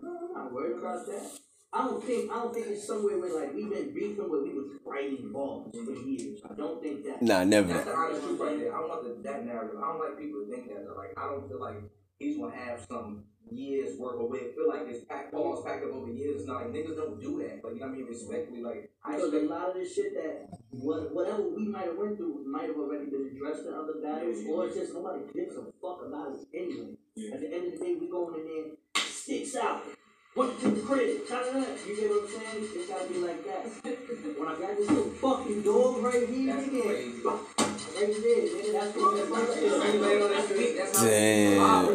No, 0.00 0.08
I'm 0.16 0.48
not 0.48 0.48
worried 0.48 0.80
about 0.80 1.04
that. 1.12 1.28
I 1.74 1.84
don't 1.88 2.04
think 2.04 2.30
I 2.30 2.34
don't 2.36 2.54
think 2.54 2.66
it's 2.68 2.86
somewhere 2.86 3.18
where 3.18 3.34
like 3.34 3.52
we've 3.52 3.68
been 3.68 3.92
beefing 3.92 4.30
where 4.30 4.42
we 4.42 4.54
was 4.54 4.78
fighting 4.84 5.32
balls 5.32 5.74
for 5.74 5.92
years. 6.06 6.38
I 6.48 6.54
don't 6.54 6.80
think 6.80 7.04
that. 7.04 7.20
Nah, 7.20 7.42
never 7.42 7.72
That's 7.72 7.86
the 7.86 7.96
honest 7.96 8.22
truth 8.22 8.40
right 8.40 8.58
there. 8.60 8.72
I 8.72 8.78
don't 8.78 8.88
want 8.88 9.02
the, 9.02 9.28
that 9.28 9.44
narrative. 9.44 9.82
I 9.82 9.86
don't 9.90 9.98
like 9.98 10.16
people 10.16 10.44
to 10.44 10.50
think 10.50 10.68
that. 10.70 10.86
Like 10.96 11.18
I 11.18 11.26
don't 11.26 11.48
feel 11.48 11.60
like 11.60 11.82
he's 12.20 12.38
gonna 12.38 12.54
have 12.54 12.86
some 12.88 13.24
years 13.50 13.98
worth 13.98 14.22
of 14.22 14.30
weight. 14.30 14.54
Feel 14.54 14.68
like 14.68 14.86
it's 14.86 15.04
packed 15.04 15.32
balls 15.32 15.66
packed 15.66 15.82
up 15.82 15.90
over 15.90 16.12
years. 16.12 16.42
It's 16.42 16.46
not 16.46 16.62
like 16.62 16.70
niggas 16.70 16.94
don't 16.94 17.20
do 17.20 17.42
that. 17.42 17.58
Like 17.66 17.74
you 17.74 17.80
know 17.80 17.90
what 17.90 17.94
I 17.94 17.98
mean? 17.98 18.06
Respectfully, 18.06 18.62
like 18.62 18.90
I 19.02 19.16
Because 19.16 19.34
a 19.34 19.38
lot 19.50 19.70
of 19.70 19.74
this 19.74 19.92
shit 19.92 20.14
that 20.14 20.54
what, 20.70 21.12
whatever 21.12 21.42
we 21.42 21.66
might 21.66 21.90
have 21.90 21.98
went 21.98 22.16
through 22.16 22.46
might 22.46 22.70
have 22.70 22.78
already 22.78 23.10
been 23.10 23.34
addressed 23.34 23.66
in 23.66 23.74
other 23.74 23.98
battles, 23.98 24.46
or 24.46 24.66
it's 24.66 24.78
just 24.78 24.94
nobody 24.94 25.26
gives 25.34 25.56
a 25.58 25.66
fuck 25.82 26.06
about 26.06 26.38
it 26.38 26.46
anyway. 26.54 26.94
At 27.34 27.42
the 27.42 27.50
end 27.50 27.66
of 27.66 27.72
the 27.74 27.84
day, 27.84 27.94
we 27.98 28.06
going 28.06 28.38
in 28.38 28.46
there, 28.46 29.02
sticks 29.02 29.56
out. 29.56 29.82
What 30.34 30.60
to 30.60 30.68
the 30.70 30.80
crib? 30.82 31.28
ta-da-da. 31.28 31.60
You 31.86 31.94
get 31.96 32.10
what 32.10 32.22
I'm 32.24 32.28
saying? 32.28 32.68
It's 32.74 32.88
gotta 32.88 33.06
be 33.08 33.18
like 33.20 33.44
that. 33.44 33.66
When 34.36 34.48
I 34.48 34.50
got 34.58 34.76
this 34.76 34.88
little 34.90 35.10
fucking 35.10 35.62
dog 35.62 36.02
right 36.02 36.28
here, 36.28 36.54
That's 36.54 36.66
nigga, 36.66 36.82
crazy. 36.82 37.22
right 37.24 37.38
there, 37.96 38.08
nigga, 38.08 38.72
that's 38.72 38.96
what 38.96 39.10
that's 39.16 39.30
right 39.30 39.62
You 39.62 39.68
there. 39.70 40.00
lay 40.00 40.16
on 40.22 40.28
that 40.32 40.44
street, 40.44 40.74
that's 40.76 41.00
Damn. 41.00 41.86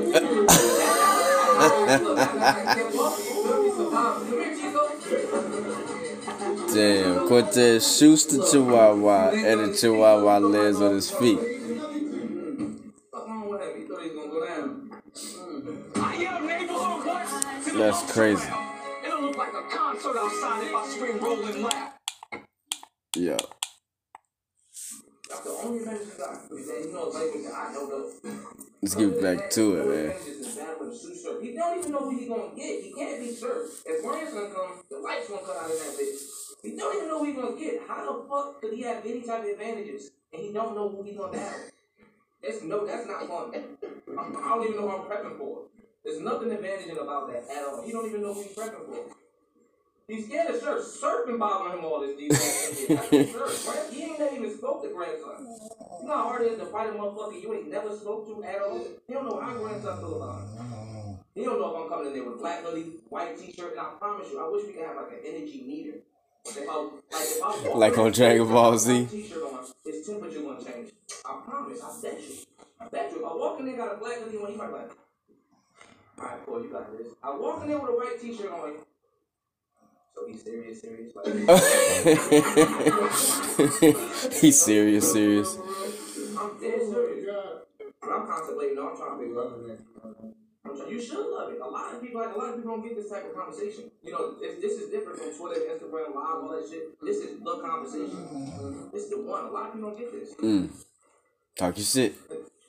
Look, 2.04 2.20
I- 2.20 2.24
I 2.40 2.74
can't 2.76 2.96
walk. 2.96 3.16
You 3.20 3.24
feel 3.44 3.58
me? 3.62 3.70
Sometimes- 3.76 4.24
Come 4.30 4.40
here, 4.40 4.54
Chico. 4.56 4.82
Damn. 6.74 7.28
Cortez 7.28 7.82
shoots 7.98 8.24
the 8.26 8.38
Chihuahua 8.50 9.20
and 9.32 9.58
the 9.60 9.70
Chihuahua 9.78 10.38
lands 10.40 10.80
on 10.82 10.92
his 10.96 11.10
feet. 11.12 11.40
Fuck 13.12 13.28
wrong 13.28 13.50
with 13.50 13.62
him? 13.62 13.68
He 13.78 13.84
thought 13.86 14.02
he 14.02 14.10
was 14.10 14.16
gonna 14.16 14.32
go 14.32 14.40
down. 14.48 14.70
I 15.96 15.98
am 16.16 16.48
neighborhood 16.48 17.06
watch 17.06 17.30
to 17.66 17.69
the 17.69 17.69
That's 17.80 18.12
crazy. 18.12 18.46
It'll 19.06 19.22
look 19.22 19.38
like 19.38 19.54
a 19.54 19.64
concert 19.74 20.18
outside 20.18 20.68
if 20.68 20.76
I 20.76 20.88
scream 20.90 21.18
rolling 21.24 21.64
loud. 21.64 21.92
Yeah. 23.16 23.38
That's 25.30 25.42
the 25.46 25.50
only 25.64 25.86
message 25.86 26.10
I 26.16 26.34
got. 26.34 26.52
You 26.52 26.92
know, 26.92 27.08
like, 27.08 27.54
I 27.56 27.74
know 27.74 27.88
though. 27.88 28.12
Let's 28.82 28.96
get 28.96 29.22
back 29.22 29.50
to 29.52 29.80
it, 29.80 29.88
man. 29.88 30.16
He 31.42 31.56
don't 31.56 31.80
even 31.80 31.92
know 31.94 32.00
who 32.00 32.20
he 32.20 32.26
gonna 32.28 32.54
get. 32.54 32.84
He 32.84 32.94
can't 32.94 33.22
be 33.22 33.32
served. 33.32 33.72
If 33.86 34.04
Ryan's 34.04 34.34
gonna 34.34 34.54
come, 34.54 34.84
the 34.92 34.98
lights 34.98 35.30
gonna 35.30 35.46
cut 35.46 35.56
out 35.64 35.72
in 35.72 35.78
that 35.78 35.98
bitch. 35.98 36.20
He 36.62 36.76
don't 36.76 36.96
even 36.98 37.08
know 37.08 37.20
who 37.20 37.26
he 37.26 37.32
gonna 37.32 37.58
get. 37.58 37.82
How 37.88 38.04
the 38.06 38.28
fuck 38.28 38.60
could 38.60 38.74
he 38.74 38.82
have 38.82 39.06
any 39.06 39.22
type 39.22 39.44
of 39.44 39.50
advantages 39.52 40.12
and 40.34 40.42
he 40.42 40.52
don't 40.52 40.76
know 40.76 40.90
who 40.90 41.04
he's 41.04 41.16
gonna 41.16 41.40
have? 41.40 41.56
That's 42.44 42.62
no, 42.62 42.86
that's 42.86 43.08
not 43.08 43.26
fun. 43.26 43.54
I'm, 44.20 44.34
don't 44.34 44.64
even 44.66 44.76
know 44.76 44.90
who 44.90 44.98
I'm 44.98 45.10
prepping 45.10 45.38
for. 45.38 45.70
There's 46.10 46.22
nothing 46.22 46.50
advantaging 46.50 47.00
about 47.00 47.32
that 47.32 47.46
at 47.56 47.64
all. 47.66 47.84
He 47.86 47.92
don't 47.92 48.10
even 48.10 48.24
know 48.24 48.34
who 48.34 48.42
he's 48.42 48.54
prepping 48.54 48.84
for. 48.88 49.16
He's 50.08 50.26
scared 50.26 50.50
of 50.56 50.60
Surf. 50.60 50.84
Surf 50.84 51.28
been 51.28 51.38
bothering 51.38 51.78
him 51.78 51.86
all 51.86 52.02
this 52.02 52.18
these 52.18 52.32
last 52.32 52.90
years. 52.90 53.00
That's 53.12 53.32
Surf. 53.32 53.68
Right? 53.68 53.94
He 53.94 54.04
ain't 54.06 54.20
never 54.20 54.36
even 54.36 54.58
spoke 54.58 54.82
to 54.82 54.90
grandson. 54.90 55.46
You 56.02 56.08
know 56.08 56.18
how 56.18 56.24
hard 56.24 56.42
it 56.48 56.54
is 56.54 56.60
to 56.60 56.66
fight 56.66 56.90
a 56.90 56.94
motherfucker 56.94 57.40
you 57.40 57.54
ain't 57.54 57.70
never 57.70 57.96
spoke 57.96 58.26
to 58.26 58.44
at 58.44 58.60
all? 58.60 58.84
He 59.06 59.14
don't 59.14 59.30
know 59.30 59.40
how 59.40 59.54
grandson 59.54 60.00
feel 60.00 60.16
about 60.16 60.42
it. 60.42 61.20
He 61.36 61.46
don't 61.46 61.60
know 61.62 61.76
if 61.76 61.84
I'm 61.84 61.90
coming 61.90 62.08
in 62.08 62.14
there 62.14 62.24
with 62.28 62.40
black 62.40 62.64
hoodie, 62.64 62.90
white 63.10 63.38
t-shirt, 63.38 63.74
and 63.74 63.80
I 63.80 63.92
promise 64.00 64.30
you, 64.32 64.44
I 64.44 64.50
wish 64.50 64.66
we 64.66 64.74
could 64.74 64.86
have 64.86 64.96
like 64.96 65.12
an 65.12 65.20
energy 65.28 65.64
meter. 65.66 66.00
If 66.46 66.58
I, 66.68 66.76
like, 66.76 66.92
if 67.14 67.44
I 67.44 67.78
Like 67.78 67.98
on 68.00 68.12
Dragon 68.12 68.48
Ball 68.48 68.78
Z? 68.80 69.02
white 69.02 69.12
T-shirt 69.12 69.44
on, 69.44 69.66
his 69.86 70.08
temperature 70.08 70.42
gonna 70.42 70.64
change. 70.64 70.92
I 71.24 71.42
promise. 71.46 71.84
I 71.84 72.02
bet 72.02 72.20
you. 72.20 72.36
I 72.82 72.88
bet 72.88 73.12
you. 73.12 73.20
If 73.20 73.32
I 73.32 73.36
walk 73.36 73.60
in 73.60 73.68
there 73.68 73.78
got 73.78 73.94
a 73.94 73.98
black 73.98 74.18
hoodie 74.24 74.38
on, 74.38 74.52
he 74.52 74.58
might 74.58 74.72
like, 74.72 74.90
all 76.20 76.26
right, 76.28 76.40
cool, 76.46 76.64
you 76.64 76.70
got 76.72 76.92
this. 76.98 77.08
I 77.24 77.36
walk 77.36 77.62
in 77.64 77.70
there 77.70 77.80
with 77.80 77.90
a 77.92 77.94
white 77.94 78.20
t-shirt 78.22 78.52
on. 78.52 78.74
So 80.16 80.28
he's 80.28 80.44
serious, 80.44 80.82
serious. 80.82 81.14
Like, 81.16 81.26
He's 84.42 84.62
serious, 84.62 85.12
serious. 85.12 85.58
I'm 86.38 86.60
dead 86.60 86.82
serious. 86.82 87.28
And 88.02 88.12
I'm 88.14 88.26
contemplating. 88.28 88.76
No, 88.76 88.90
I'm 88.90 88.98
trying 88.98 89.20
to 89.20 89.26
be 89.26 89.32
loving 89.32 89.70
it. 89.70 89.80
You 90.90 91.00
should 91.02 91.26
love 91.26 91.52
it. 91.54 91.60
A 91.62 91.68
lot 91.68 91.94
of 91.94 92.02
people, 92.02 92.20
like 92.22 92.36
a 92.36 92.38
lot 92.38 92.50
of 92.50 92.56
people, 92.58 92.72
don't 92.72 92.84
get 92.84 92.96
this 92.96 93.10
type 93.10 93.26
of 93.26 93.34
conversation. 93.36 93.92
You 94.04 94.12
know, 94.12 94.34
this, 94.40 94.56
this 94.60 94.74
is 94.74 94.90
different 94.90 95.20
from 95.20 95.32
Twitter, 95.38 95.62
Instagram, 95.72 96.14
Live, 96.16 96.44
all 96.44 96.50
that 96.50 96.68
shit. 96.70 97.00
This 97.02 97.18
is 97.18 97.40
the 97.40 97.58
conversation. 97.62 98.90
This 98.92 99.04
is 99.04 99.10
the 99.12 99.22
one. 99.22 99.46
A 99.46 99.52
lot 99.52 99.68
of 99.68 99.74
people 99.74 99.90
don't 99.90 100.00
get 100.00 100.12
this. 100.12 100.34
Mm. 100.36 100.70
Talk 101.56 101.78
your 101.78 101.86
shit. 101.86 102.16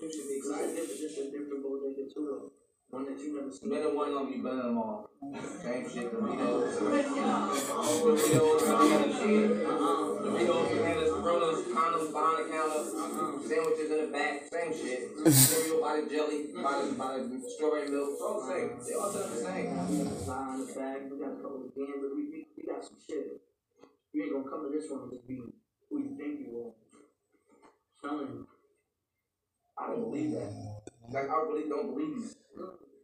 You 0.01 0.13
should 0.13 0.29
be 0.29 0.35
excited. 0.37 0.77
different, 0.77 1.01
just 1.01 1.19
a 1.19 1.25
different 1.31 1.63
bodega 1.63 2.03
too, 2.13 2.25
though. 2.29 2.51
One 2.91 3.05
that 3.07 3.23
you 3.23 3.39
never 3.39 3.53
seen. 3.53 3.71
One 3.71 4.13
gonna 4.13 4.31
be 4.31 4.39
better 4.39 4.57
than 4.57 4.75
them 4.75 4.79
all. 4.79 5.09
Same 5.63 5.89
shit, 5.89 6.11
Doritos. 6.13 6.75
Doritos, 6.75 7.47
Doritos, 8.67 9.11
Doritos, 10.27 10.69
bananas, 10.75 11.11
Coronas, 11.11 11.61
condoms 11.71 12.11
behind 12.11 12.39
the 12.39 12.51
counter, 12.51 12.83
sandwiches 13.47 13.91
in 13.93 13.99
the 14.01 14.11
back, 14.11 14.43
same 14.51 14.73
shit. 14.75 15.33
Cereal 15.33 15.81
by 15.81 16.01
the 16.01 16.11
jelly, 16.11 16.51
by 16.51 16.83
the, 16.83 16.93
by 16.99 17.19
the 17.19 17.51
strawberry 17.55 17.91
milk, 17.91 18.11
it's 18.11 18.23
all 18.23 18.41
the 18.43 18.47
same. 18.51 18.71
They 18.83 18.95
all 18.95 19.13
done 19.13 19.31
the 19.31 19.37
same. 19.39 20.27
Lie 20.27 20.65
the 20.67 20.75
bag, 20.75 21.13
we 21.13 21.19
got 21.21 21.31
a 21.31 21.37
couple 21.37 21.63
of 21.63 21.75
games, 21.77 21.95
but 21.95 22.11
we, 22.17 22.23
we, 22.27 22.47
we 22.59 22.63
got 22.67 22.83
some 22.83 22.99
shit. 22.99 23.41
You 24.13 24.23
ain't 24.25 24.33
gonna 24.33 24.51
come 24.51 24.67
to 24.67 24.77
this 24.77 24.91
one 24.91 25.03
and 25.03 25.13
just 25.13 25.29
be 25.29 25.39
who 25.89 25.99
you 26.03 26.17
think 26.19 26.41
you 26.43 26.59
are. 26.59 26.75
Telling. 28.03 28.47
I 29.79 29.87
don't 29.87 30.11
believe 30.11 30.33
that. 30.33 30.90
Like, 31.11 31.29
I 31.29 31.37
really 31.43 31.69
don't 31.69 31.93
believe 31.95 32.17
you. 32.17 32.31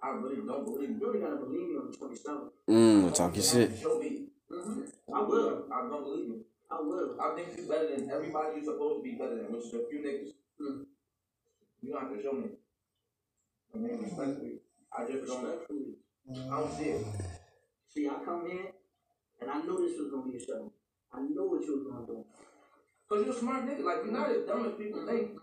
I 0.02 0.08
really 0.10 0.36
don't 0.46 0.64
believe 0.64 0.90
You 0.90 0.96
you. 1.00 1.06
really 1.06 1.20
gotta 1.20 1.36
believe 1.36 1.68
me 1.68 1.74
on 1.76 1.90
the 1.90 1.96
27th. 1.96 2.50
Mm. 2.68 3.14
Talk 3.14 3.34
your 3.34 3.44
shit. 3.44 3.78
Show 3.80 3.98
me. 3.98 4.26
Mm. 4.52 4.86
I 5.12 5.20
will. 5.22 5.64
I 5.72 5.80
don't 5.88 6.04
believe 6.04 6.28
you. 6.28 6.44
I 6.70 6.80
will. 6.80 7.16
I 7.20 7.34
think 7.34 7.48
you're 7.56 7.66
better 7.66 7.96
than 7.96 8.10
everybody 8.10 8.56
you're 8.60 8.64
supposed 8.72 8.98
to 8.98 9.02
be 9.02 9.16
better 9.16 9.36
than, 9.36 9.52
which 9.52 9.64
is 9.66 9.74
a 9.74 9.82
few 9.90 9.98
niggas. 10.00 10.32
Mm. 10.60 10.84
You 11.82 11.92
don't 11.92 12.02
have 12.02 12.16
to 12.16 12.22
show 12.22 12.32
me. 12.32 12.48
I 13.74 13.78
mean, 13.78 13.98
respectfully, 14.02 14.60
I 14.96 15.04
just 15.10 15.26
don't. 15.26 15.42
Respectfully. 15.42 15.96
I 16.30 16.60
don't 16.60 16.72
see 16.78 16.84
it. 16.84 17.06
See, 17.94 18.08
I 18.08 18.24
come 18.24 18.48
here, 18.48 18.66
and 19.40 19.50
I 19.50 19.62
knew 19.62 19.76
this 19.78 19.98
was 19.98 20.10
gonna 20.12 20.30
be 20.30 20.36
a 20.38 20.44
show. 20.44 20.72
I 21.12 21.20
knew 21.22 21.48
what 21.50 21.62
you 21.64 21.72
was 21.78 21.86
gonna 21.90 22.06
do. 22.06 22.24
Cause 23.08 23.24
you're 23.24 23.34
a 23.34 23.38
smart 23.38 23.64
nigga. 23.66 23.82
Like 23.84 24.04
you're 24.04 24.12
not 24.12 24.30
as 24.30 24.46
dumb 24.46 24.66
as 24.66 24.74
people 24.78 25.06
think. 25.06 25.38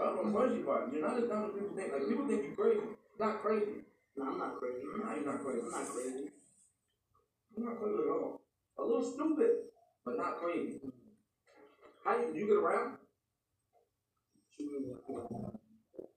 Well, 0.00 0.16
from 0.16 0.32
the 0.32 0.38
crazy 0.38 0.62
part, 0.62 0.90
you're 0.90 1.06
not 1.06 1.22
as 1.22 1.28
dumb 1.28 1.44
as 1.44 1.52
people 1.52 1.76
think. 1.76 1.92
Like 1.92 2.08
people 2.08 2.26
think 2.26 2.42
you're 2.42 2.56
crazy. 2.56 2.80
Not 3.18 3.42
crazy. 3.42 3.84
No, 4.16 4.24
I'm 4.24 4.38
not 4.38 4.58
crazy. 4.58 4.80
No, 4.80 5.14
you're 5.14 5.26
not 5.26 5.44
crazy. 5.44 5.60
I'm 5.60 5.70
not 5.70 5.88
crazy. 5.92 6.30
I'm 7.54 7.64
not 7.66 7.78
crazy 7.78 7.98
at 8.00 8.08
all. 8.08 8.40
A 8.78 8.82
little 8.82 9.12
stupid, 9.12 9.50
but 10.06 10.16
not 10.16 10.38
crazy. 10.40 10.80
How 12.02 12.16
you, 12.16 12.34
you 12.34 12.46
get 12.46 12.56
around? 12.56 12.96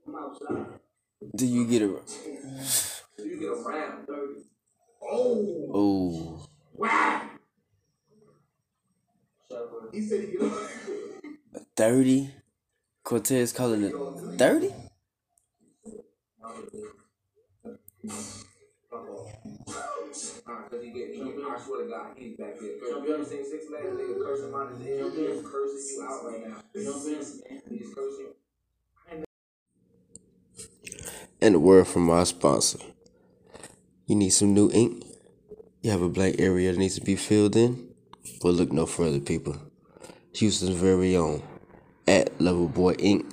I'm 0.07 0.15
outside. 0.15 0.79
Do 1.35 1.45
you 1.45 1.67
get 1.67 1.81
around? 1.81 2.07
Do 3.17 3.27
You 3.27 3.37
get 3.37 3.49
around. 3.49 4.05
Dirty. 4.07 4.43
Oh. 5.01 5.71
Oh. 5.73 6.45
Wow. 6.73 7.21
He 9.91 10.01
said 10.01 10.21
he 10.21 10.37
get 10.37 10.51
Thirty. 11.75 12.31
Cortez 13.03 13.51
calling 13.51 13.83
it 13.83 13.93
30? 14.37 14.73
And 31.41 31.55
a 31.55 31.59
word 31.59 31.87
from 31.87 32.09
our 32.09 32.25
sponsor. 32.25 32.79
You 34.07 34.15
need 34.15 34.29
some 34.29 34.53
new 34.53 34.71
ink? 34.71 35.03
You 35.81 35.91
have 35.91 36.01
a 36.01 36.07
blank 36.07 36.37
area 36.39 36.71
that 36.71 36.79
needs 36.79 36.95
to 36.95 37.01
be 37.01 37.17
filled 37.17 37.57
in? 37.57 37.93
Well, 38.41 38.53
look 38.53 38.71
no 38.71 38.85
further, 38.85 39.19
people. 39.19 39.57
Houston's 40.35 40.75
very 40.75 41.17
own 41.17 41.43
at 42.07 42.39
Level 42.41 42.67
Boy 42.67 42.93
Ink 42.93 43.25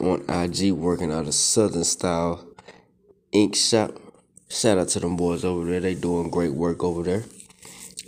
on 0.00 0.24
IG, 0.28 0.72
working 0.72 1.12
out 1.12 1.26
a 1.26 1.32
Southern 1.32 1.84
style 1.84 2.46
ink 3.32 3.54
shop. 3.56 3.92
Shout 4.48 4.78
out 4.78 4.88
to 4.88 5.00
them 5.00 5.16
boys 5.16 5.44
over 5.44 5.66
there. 5.66 5.80
They 5.80 5.94
doing 5.94 6.30
great 6.30 6.54
work 6.54 6.82
over 6.82 7.02
there. 7.02 7.24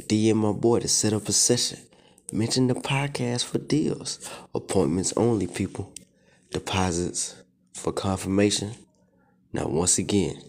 DM 0.09 0.37
my 0.37 0.53
boy 0.53 0.81
to 0.81 0.89
set 0.89 1.13
up 1.13 1.29
a 1.29 1.33
session. 1.33 1.79
Mention 2.33 2.69
the 2.69 2.75
podcast 2.75 3.45
for 3.45 3.59
deals. 3.59 4.19
Appointments 4.55 5.13
only, 5.17 5.47
people. 5.47 5.93
Deposits 6.51 7.35
for 7.75 7.93
confirmation. 7.93 8.73
Now, 9.53 9.67
once 9.67 9.99
again, 9.99 10.41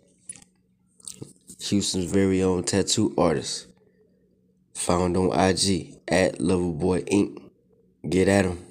Houston's 1.59 2.11
very 2.11 2.41
own 2.41 2.63
tattoo 2.63 3.13
artist, 3.17 3.67
found 4.73 5.17
on 5.17 5.27
IG 5.27 5.95
at 6.07 6.39
Loverboy 6.39 7.07
Inc. 7.09 7.37
Get 8.07 8.27
at 8.27 8.45
him. 8.45 8.70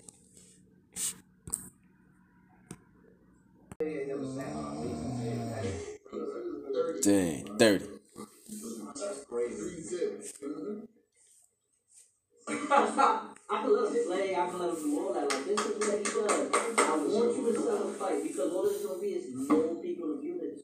Dang, 7.03 7.59
30. 7.59 7.87
I 12.49 13.63
can 13.63 13.73
let 13.75 13.93
him 13.95 14.07
play, 14.07 14.37
I 14.37 14.47
can 14.49 14.59
let 14.61 14.71
him 14.71 14.77
do 14.77 15.01
all 15.01 15.15
that. 15.15 15.31
Like, 15.33 15.45
this 15.47 15.61
is 15.61 15.79
what 15.79 15.99
he 15.99 16.05
does. 16.05 16.79
I 16.79 16.97
want 16.97 17.37
you 17.37 17.53
to 17.55 17.61
sell 17.63 17.89
a 17.91 17.93
fight 17.95 18.23
because 18.25 18.53
all 18.53 18.63
this 18.65 18.85
gonna 18.87 19.01
be 19.01 19.09
is 19.09 19.27
more 19.35 19.75
people 19.83 20.09
to 20.17 20.21
view 20.21 20.41
this. 20.41 20.63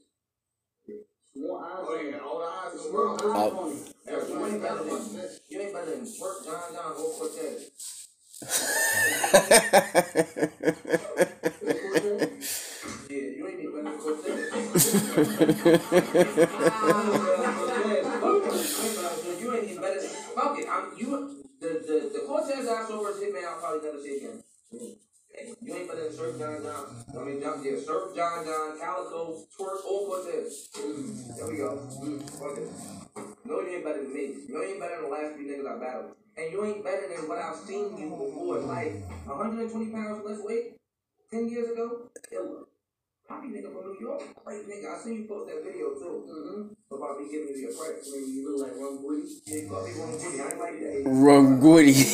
More 1.36 1.64
eyes 1.64 1.72
Oh, 1.80 2.00
yeah, 2.02 2.18
all 2.18 2.38
the 2.40 2.46
eyes 2.46 2.72
in 2.72 2.78
the 2.86 2.92
More 2.92 3.02
world. 3.06 3.22
eyes 3.22 3.52
oh. 3.54 3.58
on 3.60 3.72
it. 3.72 3.94
Hey, 4.06 4.32
You 4.32 4.46
ain't 4.46 4.62
better 4.62 4.84
than 4.84 5.30
you 5.50 5.60
ain't 5.62 5.72
better 5.74 5.90
than 5.92 6.06
Twerk, 6.06 6.44
John 6.44 6.74
John, 6.74 6.92
or 6.92 7.14
Cortez. 7.18 7.70
Yeah, 13.10 13.16
you 13.16 13.48
ain't 13.48 13.60
even 13.60 13.84
better 13.84 13.96
than 13.96 13.98
Cortez. 14.00 15.55
You 15.66 15.72
ain't 15.72 15.82
better 19.80 19.98
it. 19.98 20.14
You 20.96 21.44
the 21.58 21.68
the 22.14 22.22
Cortez 22.24 22.66
versus 22.66 23.20
Hitman 23.20 23.44
I'll 23.44 23.58
probably 23.58 23.80
never 23.82 24.00
see 24.00 24.16
again. 24.18 24.42
You 25.60 25.74
ain't 25.74 25.88
better 25.88 26.04
than 26.04 26.12
Surf 26.16 26.38
John 26.38 26.62
John. 26.62 26.86
I 27.18 27.24
mean 27.24 27.40
John 27.40 27.64
yeah, 27.64 27.78
Surf 27.84 28.14
John 28.14 28.44
John, 28.44 28.78
Calicoe, 28.78 29.42
Twerk, 29.58 29.84
or 29.84 30.06
Cortez. 30.06 30.68
There 30.72 31.48
we 31.48 31.56
go. 31.56 31.82
It. 32.00 32.70
You 33.44 33.68
ain't 33.68 33.84
better 33.84 34.02
than 34.04 34.14
me. 34.14 34.34
You 34.48 34.62
ain't 34.62 34.78
better 34.78 34.94
than 35.00 35.10
the 35.10 35.10
last 35.10 35.34
three 35.34 35.48
niggas 35.50 35.66
I 35.66 35.78
battled. 35.80 36.12
And 36.36 36.52
you 36.52 36.64
ain't 36.64 36.84
better 36.84 37.08
than 37.08 37.28
what 37.28 37.38
I've 37.38 37.56
seen 37.56 37.98
you 37.98 38.10
before. 38.10 38.60
Like 38.60 39.02
120 39.26 39.90
pounds 39.90 40.24
less 40.24 40.38
weight 40.44 40.76
10 41.32 41.48
years 41.48 41.72
ago. 41.72 42.08
Killer. 42.30 42.66
Poppy 43.28 43.48
nigga 43.48 43.74
from 43.74 43.90
New 43.90 43.98
York. 43.98 44.22
Great 44.44 44.68
nigga. 44.70 44.94
I 44.94 45.02
seen 45.02 45.14
you 45.14 45.24
post 45.26 45.50
that 45.50 45.58
video 45.64 45.98
too. 45.98 46.22
Mm-hmm. 46.30 46.94
About 46.94 47.18
me 47.18 47.26
giving 47.26 47.48
you 47.48 47.66
your 47.66 47.74
price. 47.74 48.06
Maybe 48.14 48.30
you 48.30 48.46
look 48.46 48.68
like 48.68 48.78
Rum 48.78 49.02
Woody. 49.02 49.26
Yeah, 49.46 49.62
you 49.62 49.68
called 49.68 49.88
me 49.88 49.98
wrong 49.98 50.14
booty. 50.14 50.38
I 50.38 50.46
ain't 50.46 50.60
like 50.62 50.78
that. 50.78 51.02
Rum 51.10 51.58
Goody. 51.58 51.90
You 51.90 52.06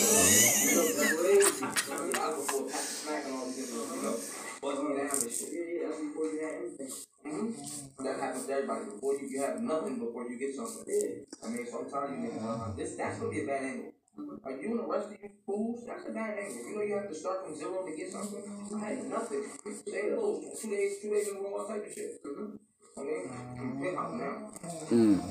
look 0.72 0.88
crazy. 1.20 1.68
I 1.68 2.00
mean, 2.00 2.16
I 2.16 2.32
was 2.32 2.46
before 2.48 2.64
Pat 2.64 2.80
Smack 2.80 3.24
and 3.28 3.34
all 3.36 3.44
these 3.44 3.60
niggas, 3.60 3.92
you 3.92 4.02
know, 4.02 4.16
buzzing 4.64 4.88
me 4.88 4.96
down 4.96 5.12
and 5.12 5.28
shit. 5.28 5.52
Yeah, 5.52 5.68
yeah, 5.68 5.84
that's 5.84 6.00
before 6.00 6.26
you 6.32 6.38
had 6.40 6.54
anything. 6.64 6.92
Mm-hmm. 7.28 8.04
That 8.04 8.16
happens 8.16 8.46
to 8.46 8.52
everybody. 8.52 8.84
Before 8.96 9.12
you, 9.20 9.28
you 9.28 9.38
have 9.44 9.60
nothing 9.60 9.98
before 10.00 10.24
you 10.24 10.40
get 10.40 10.56
something. 10.56 10.84
Yeah. 10.88 11.28
I 11.44 11.52
mean, 11.52 11.68
so 11.68 11.84
you, 11.84 11.92
nigga, 11.92 12.40
uh, 12.40 12.72
this 12.72 12.96
that's 12.96 13.20
gonna 13.20 13.30
be 13.30 13.44
a 13.44 13.46
bad 13.46 13.62
angle. 13.62 13.92
You 14.18 14.76
the 14.76 14.86
rest 14.86 15.06
of 15.06 15.16
you 15.22 15.30
fools, 15.46 15.84
that's 15.86 16.06
a 16.08 16.12
bad 16.12 16.38
angle. 16.38 16.68
You 16.68 16.76
know 16.76 16.82
you 16.82 16.94
have 16.94 17.08
to 17.08 17.14
start 17.14 17.44
from 17.44 17.56
zero 17.56 17.84
to 17.84 17.96
get 17.96 18.12
something. 18.12 18.44
I 18.76 18.78
had 18.84 19.04
nothing. 19.08 19.44
Say 19.86 20.10
little 20.10 20.42
two 20.60 20.70
days, 20.70 20.98
two 21.00 21.10
days 21.10 21.28
in 21.28 21.36
a 21.36 21.40
row, 21.40 21.56
all 21.58 21.66
type 21.66 21.86
of 21.86 21.92
shit. 21.92 22.22
Mm-hmm. 22.24 22.56
I 22.98 23.02
mean, 23.02 23.96
I'm 23.98 24.18
now. 24.18 24.50
Mm. 24.90 25.22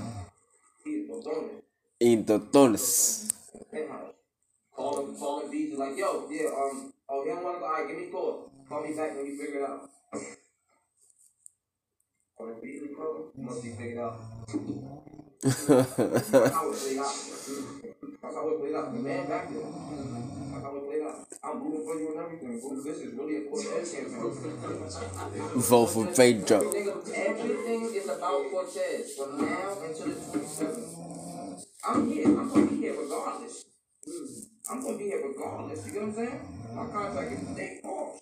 He's 0.83 1.09
a 1.09 1.13
bonus. 1.13 1.61
Intotones. 2.01 3.31
Penthouse. 3.71 4.13
Call 4.75 5.05
him, 5.05 5.15
call 5.15 5.41
him 5.41 5.51
Beezy 5.51 5.75
like, 5.75 5.95
yo, 5.95 6.27
yeah, 6.31 6.47
um, 6.47 6.91
oh, 7.07 7.23
he 7.23 7.29
don't 7.29 7.43
want 7.43 7.57
to 7.57 7.59
go. 7.59 7.65
All 7.65 7.71
right, 7.71 7.87
give 7.87 7.97
me 7.97 8.07
a 8.07 8.11
call. 8.11 8.51
Call 8.67 8.81
me 8.81 8.95
back 8.95 9.15
when 9.15 9.25
you 9.27 9.37
figure 9.37 9.59
it 9.59 9.69
out. 9.69 9.89
Call 12.35 12.47
him 12.47 12.55
Beezy, 12.61 12.87
bro. 12.95 13.31
Be 13.61 13.69
figured 13.69 13.99
out. 13.99 14.19
It 15.43 16.97
out. 16.97 17.95
That's 18.21 18.35
how 18.35 18.47
it 18.49 18.59
played 18.61 18.75
out. 18.75 18.93
The 18.93 18.99
man 18.99 19.27
back 19.27 19.49
there. 19.49 19.61
That's 19.61 20.63
how 20.63 20.75
it 20.77 20.85
played 20.85 21.01
out. 21.01 21.25
I'm 21.43 21.63
rooting 21.63 21.85
for 21.85 21.95
you 21.99 22.11
and 22.11 22.19
everything. 22.21 22.59
bro. 22.59 22.81
This 22.83 22.97
is 22.99 23.13
really 23.15 23.37
a 23.37 23.49
Cortez 23.49 23.93
campaign. 23.93 24.21
Vote 25.55 25.85
for 25.87 26.05
Pedro. 26.07 26.59
Nigga, 26.61 27.13
everything 27.15 27.81
is 27.95 28.05
about 28.05 28.51
Cortez 28.51 29.15
from 29.15 29.41
now 29.41 29.77
until 29.83 30.05
the 30.07 30.13
27th. 30.13 31.65
I'm 31.87 32.11
here. 32.11 32.25
I'm 32.27 32.49
gonna 32.49 32.65
be 32.67 32.77
here 32.77 32.95
regardless. 33.01 33.65
I'm 34.69 34.81
gonna 34.83 34.97
be 34.97 35.05
here 35.05 35.21
regardless. 35.27 35.85
You 35.87 35.91
get 35.93 36.01
what 36.01 36.07
I'm 36.09 36.15
saying? 36.15 36.75
My 36.75 36.85
contract 36.87 37.31
is 37.31 37.47
day 37.57 37.81
off. 37.83 38.19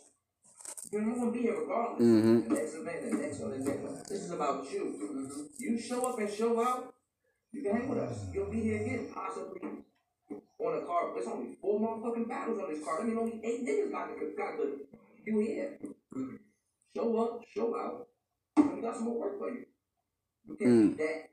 You 0.92 1.02
know, 1.02 1.12
I'm 1.14 1.20
gonna 1.20 1.32
be 1.32 1.40
here 1.42 1.60
regardless. 1.60 2.08
Mhm. 2.08 2.48
The 2.48 2.54
next 2.56 2.74
event, 2.76 3.12
the 3.12 3.18
next 3.18 3.40
one, 3.40 3.52
the 3.52 3.58
next 3.60 3.82
one. 3.84 3.96
This 4.10 4.22
is 4.24 4.32
about 4.32 4.72
you. 4.72 5.50
You 5.58 5.78
show 5.78 6.06
up 6.08 6.18
and 6.20 6.32
show 6.32 6.64
out, 6.64 6.94
you 7.52 7.62
can 7.62 7.76
hang 7.76 7.90
with 7.90 8.00
us. 8.00 8.26
You'll 8.34 8.50
be 8.50 8.62
here 8.62 8.82
again, 8.82 9.08
possibly 9.14 9.62
on 10.60 10.84
a 10.84 10.86
card. 10.86 11.16
There's 11.16 11.28
only 11.28 11.56
four 11.62 11.80
motherfucking 11.80 12.28
battles 12.28 12.60
on 12.60 12.70
this 12.74 12.84
card. 12.84 13.02
I 13.02 13.04
mean, 13.06 13.18
only 13.18 13.40
eight 13.44 13.66
niggas 13.66 13.92
got 13.92 14.10
the 14.10 14.34
got 14.38 14.58
the 14.58 14.86
you 15.26 15.40
here. 15.40 15.78
Show 16.96 17.18
up, 17.22 17.42
show 17.56 17.76
out. 17.76 18.08
And 18.58 18.76
we 18.76 18.82
got 18.82 18.96
some 18.96 19.06
more 19.06 19.20
work 19.20 19.38
for 19.40 19.50
you. 19.50 19.66
You 20.48 20.56
can't 20.56 20.72
Mm. 20.72 20.90
beat 20.90 20.98
that. 20.98 21.30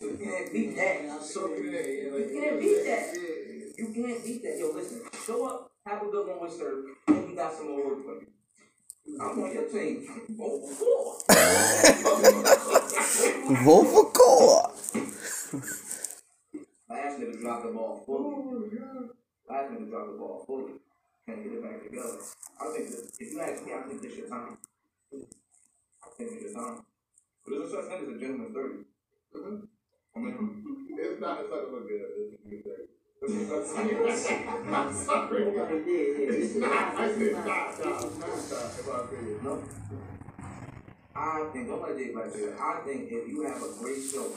You 0.00 0.18
can't 0.22 0.52
beat 0.52 0.76
that. 0.76 1.22
So, 1.22 1.48
yeah, 1.54 1.70
yeah, 1.70 2.16
You 2.16 2.40
can't 2.40 2.60
beat 2.60 2.84
that. 2.84 3.02
Yeah, 3.14 3.22
yeah. 3.22 3.72
You 3.78 3.86
can't 3.94 4.24
beat 4.24 4.42
that. 4.42 4.58
Yo, 4.58 4.66
listen, 4.72 5.00
show 5.24 5.46
up, 5.46 5.72
have 5.86 6.02
a 6.02 6.06
good 6.10 6.26
one 6.26 6.40
with 6.42 6.52
Sir, 6.52 6.84
and 7.08 7.28
we 7.28 7.34
got 7.34 7.52
some 7.54 7.68
more 7.70 7.86
work 7.88 8.02
for 8.04 8.14
you. 8.20 8.26
I'm 9.20 9.42
on 9.42 9.52
your 9.54 9.68
team. 9.68 10.06
Vote 10.30 10.62
for 10.68 10.74
four. 10.74 11.18
Vote 13.64 13.86
for 13.86 14.04
Core. 14.12 14.72
Last 17.18 17.26
nigga 17.26 17.40
dropped 17.40 17.66
the 17.66 17.72
ball 17.72 18.02
fully. 18.06 18.70
Last 19.50 19.72
nigga 19.72 19.90
dropped 19.90 20.12
the 20.12 20.18
ball 20.18 20.44
fully. 20.46 20.72
Can't 21.26 21.42
get 21.42 21.52
it 21.52 21.62
back 21.64 21.82
together. 21.82 22.18
I 22.60 22.64
think 22.70 22.90
that 22.90 23.10
if 23.18 23.32
you 23.32 23.40
ask 23.40 23.66
me, 23.66 23.72
I 23.74 23.82
think 23.88 24.02
this 24.02 24.16
your 24.16 24.28
time. 24.28 24.58
I 25.12 26.08
think 26.16 26.30
it's 26.32 26.42
your 26.42 26.54
time. 26.54 26.84
But 27.44 27.50
there's 27.50 27.72
a 27.72 27.74
such 27.74 27.84
thing 27.90 28.06
as 28.06 28.16
a 28.16 28.20
gentleman's 28.20 28.54
30. 28.54 28.74
Mm-hmm. 29.34 29.66
I 30.14 30.18
mean, 30.20 30.64
It's 30.98 31.20
not, 31.20 31.40
it's 31.40 31.50
not 31.50 31.66
gonna 31.66 31.86
good. 31.90 32.06
It's 32.06 32.34
a 32.34 32.48
good 32.48 32.62
thing. 32.62 32.86
I'm 34.78 34.94
sorry. 34.94 35.42
It's 35.42 36.54
not, 36.54 36.70
not, 36.70 36.94
I 36.94 37.08
this 37.08 37.18
said 37.18 37.34
is 37.34 37.34
not. 37.34 37.74
stop, 37.74 38.00
stop, 38.14 38.38
stop, 38.38 38.78
in 38.78 38.86
my 38.86 38.98
opinion. 39.02 39.38
No. 39.42 39.62
I 41.16 41.50
think, 41.52 41.66
don't 41.66 41.82
let 41.82 41.98
Jay 41.98 42.14
back 42.14 42.32
there. 42.32 42.54
I 42.62 42.80
think 42.86 43.10
if 43.10 43.26
you 43.26 43.42
have 43.42 43.60
a 43.60 43.74
great 43.82 44.02
show 44.06 44.30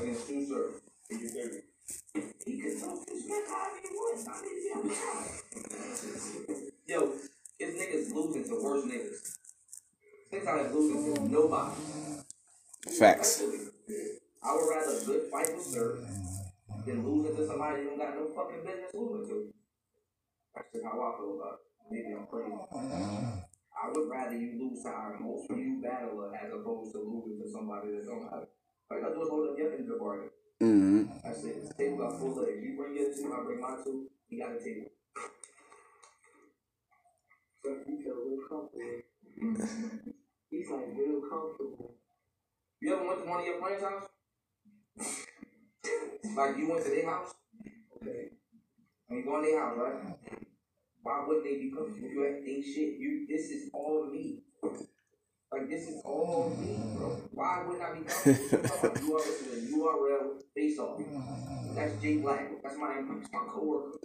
against 0.00 0.24
Tsu 0.24 0.46
Surf, 0.46 0.80
And 1.10 1.20
you're 1.20 1.30
dirty. 1.44 1.60
He 2.14 2.60
could 2.60 2.80
talk 2.80 3.08
his 3.08 3.24
back 3.26 3.44
however 3.48 3.78
he 3.82 3.88
wants. 3.90 4.28
I 4.28 4.42
mean, 4.42 4.56
yeah, 4.62 4.80
I'm 4.80 4.90
sorry. 4.94 6.70
Yo, 6.86 7.12
his 7.58 7.74
niggas 7.74 8.14
losing 8.14 8.44
to 8.44 8.62
worse 8.62 8.84
niggas. 8.84 9.38
Six 10.30 10.46
out 10.46 10.74
losing 10.74 11.14
to 11.14 11.28
nobody. 11.28 11.74
Facts. 12.98 13.42
I 14.42 14.54
would 14.54 14.68
rather 14.70 15.04
good 15.06 15.30
fight 15.30 15.54
with 15.56 15.64
Sir 15.64 15.98
than 16.86 17.06
losing 17.06 17.36
to 17.36 17.46
somebody 17.46 17.82
you 17.82 17.88
don't 17.88 17.98
got 17.98 18.14
no 18.14 18.28
fucking 18.34 18.60
business 18.64 18.92
losing 18.94 19.28
to. 19.28 19.54
That's 20.54 20.68
just 20.72 20.84
how 20.84 21.00
I 21.00 21.18
feel 21.18 21.40
about 21.40 21.58
it. 21.58 21.60
Maybe 21.90 22.14
I'm 22.14 22.26
crazy. 22.26 22.52
I 23.74 23.88
would 23.90 24.08
rather 24.08 24.36
you 24.36 24.54
lose 24.60 24.82
to 24.84 24.88
our 24.90 25.18
most 25.18 25.50
you 25.50 25.80
battler 25.82 26.34
as 26.36 26.52
opposed 26.52 26.92
to 26.92 26.98
losing 26.98 27.42
to 27.42 27.50
somebody 27.50 27.90
that 27.96 28.06
don't 28.06 28.22
have 28.30 28.42
it. 28.44 28.50
All 28.90 28.98
you 28.98 29.02
gotta 29.02 29.14
do 29.14 29.22
is 29.22 29.28
hold 29.28 29.50
up 29.50 29.58
your 29.58 29.72
end 29.72 29.80
of 29.80 29.88
the 29.88 29.96
bargain. 29.98 30.30
Mm-hmm. 30.64 31.04
This 31.28 31.76
table 31.76 31.98
got 31.98 32.18
full 32.18 32.36
legs. 32.36 32.62
You 32.62 32.74
bring 32.76 32.96
your 32.96 33.12
two, 33.12 33.28
I 33.30 33.44
bring 33.44 33.60
my 33.60 33.76
two. 33.84 34.08
You 34.30 34.42
got 34.42 34.56
a 34.56 34.64
table. 34.64 34.88
So 37.62 37.76
he 37.86 38.02
feel 38.02 38.14
real 38.14 38.40
comfortable. 38.48 39.02
He's 40.50 40.70
like 40.70 40.86
real 40.96 41.20
comfortable. 41.28 41.94
You 42.80 42.94
ever 42.94 43.06
went 43.06 43.24
to 43.24 43.28
one 43.28 43.40
of 43.40 43.46
your 43.46 43.60
friends' 43.60 43.82
house? 43.82 44.08
like 46.34 46.56
you 46.56 46.70
went 46.70 46.84
to 46.84 46.90
their 46.90 47.10
house, 47.10 47.34
okay, 47.96 48.30
and 49.08 49.18
you 49.18 49.24
go 49.24 49.36
in 49.38 49.44
their 49.44 49.60
house, 49.60 49.76
right? 49.76 50.16
Why 51.02 51.24
wouldn't 51.26 51.44
they 51.44 51.58
be 51.58 51.70
comfortable? 51.70 52.08
You 52.08 52.26
at 52.26 52.44
they 52.44 52.62
shit. 52.62 52.98
You 52.98 53.26
this 53.28 53.50
is 53.50 53.70
all 53.74 54.10
me. 54.10 54.40
Like 55.54 55.70
this 55.70 55.86
is 55.86 56.02
all 56.04 56.50
me, 56.58 56.74
bro. 56.96 57.16
Why 57.30 57.62
wouldn't 57.64 57.84
I 57.84 57.92
be 57.94 58.00
are 58.00 58.08
listening 59.22 59.70
to 59.70 59.76
URL 59.78 60.42
face 60.52 60.80
off. 60.80 61.00
That's 61.76 61.94
Jay 62.02 62.16
Black. 62.16 62.50
That's 62.60 62.76
my 62.76 63.00
that's 63.06 63.32
my 63.32 63.44
coworker. 63.48 63.98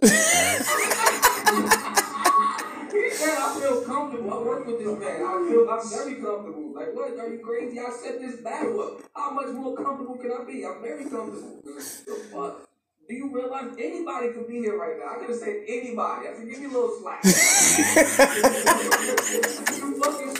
He 2.90 3.10
said 3.10 3.38
I 3.38 3.58
feel 3.60 3.82
comfortable. 3.82 4.32
I 4.32 4.42
work 4.42 4.66
with 4.66 4.78
this 4.78 4.98
man. 4.98 5.22
I 5.22 5.48
feel 5.48 5.68
I'm 5.70 5.90
very 5.90 6.14
comfortable. 6.22 6.72
Like 6.72 6.94
what? 6.94 7.18
Are 7.18 7.28
you 7.28 7.40
crazy? 7.44 7.80
I 7.80 7.90
set 7.90 8.20
this 8.20 8.40
battle 8.42 8.80
up. 8.80 9.00
How 9.16 9.30
much 9.32 9.48
more 9.48 9.76
comfortable 9.76 10.16
can 10.18 10.30
I 10.30 10.44
be? 10.44 10.64
I'm 10.64 10.80
very 10.80 11.02
comfortable. 11.02 11.62
The 11.64 12.14
fuck? 12.32 12.70
Do 13.10 13.16
you 13.16 13.28
realize 13.34 13.74
anybody 13.76 14.32
could 14.32 14.46
be 14.46 14.58
here 14.60 14.78
right 14.78 14.96
now? 14.96 15.16
I 15.16 15.18
could 15.18 15.30
have 15.30 15.38
said 15.38 15.64
anybody. 15.66 16.28
I 16.28 16.32
said, 16.32 16.48
give 16.48 16.60
me 16.60 16.66
a 16.66 16.68
little 16.68 16.96
slack. 17.00 17.24
you 17.24 17.32
fucking 20.00 20.30
shit 20.30 20.38
me. 20.38 20.39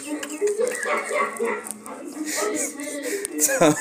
fucking 1.41 2.25
shit 2.25 2.77
me. 2.77 2.85
I 3.61 3.73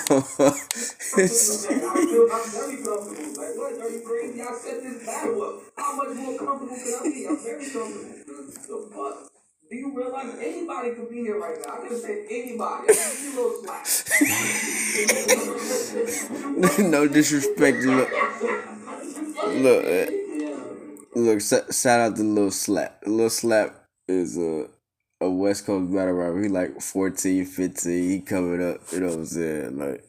feel 1.30 2.28
I'm 2.32 2.46
very 2.50 2.76
comfortable. 2.82 3.30
Like 3.36 3.54
what? 3.56 3.72
Are 3.80 3.90
you 3.90 4.00
crazy? 4.06 4.40
I 4.42 4.44
set 4.52 4.82
this 4.82 5.06
battle 5.06 5.42
up. 5.42 5.54
How 5.76 5.96
much 5.96 6.16
more 6.16 6.38
comfortable 6.38 6.76
can 6.76 6.94
I 6.94 7.02
be? 7.04 7.26
I'm 7.28 7.38
very 7.42 7.66
comfortable. 7.70 9.26
Do 9.70 9.76
you 9.76 9.88
realize 9.96 10.34
anybody 10.40 10.90
could 10.94 11.08
be 11.10 11.18
here 11.18 11.38
right 11.38 11.56
now? 11.64 11.74
I 11.74 11.76
could 11.78 11.92
have 11.92 12.00
said 12.00 12.26
anybody. 12.28 12.86
No 16.90 17.06
disrespect. 17.06 17.78
Look, 17.84 18.10
look, 19.46 19.84
uh, 19.84 20.06
look. 21.14 21.40
Shout 21.40 22.00
out 22.00 22.16
to 22.16 22.22
Lil 22.24 22.50
Slap. 22.50 23.02
Lil 23.06 23.30
Slap 23.30 23.86
is 24.08 24.36
a 24.38 24.68
a 25.20 25.30
West 25.30 25.66
Coast 25.66 25.92
battle 25.92 26.14
rapper. 26.14 26.42
He 26.42 26.48
like 26.48 26.80
14, 26.80 27.44
15. 27.44 28.10
He 28.10 28.20
coming 28.20 28.62
up. 28.62 28.80
You 28.92 29.00
know 29.00 29.08
what 29.08 29.16
I'm 29.18 29.24
saying? 29.26 29.78
Like, 29.78 30.04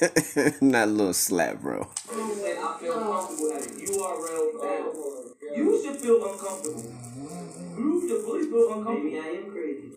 not 0.60 0.88
Lil 0.88 1.12
Slap, 1.12 1.60
bro. 1.60 1.88
and 2.10 2.58
I 2.58 2.78
feel 2.80 2.92
comfortable 2.94 3.52
at 3.52 3.66
a 3.66 5.56
You 5.56 5.82
should 5.82 5.96
feel 6.00 6.24
uncomfortable. 6.24 6.92
You 7.78 8.08
should 8.08 8.24
really 8.24 8.46
feel 8.48 8.68
Maybe 8.84 9.16
uncomfortable. 9.16 9.20
I 9.22 9.28
am 9.44 9.50
crazy. 9.52 9.92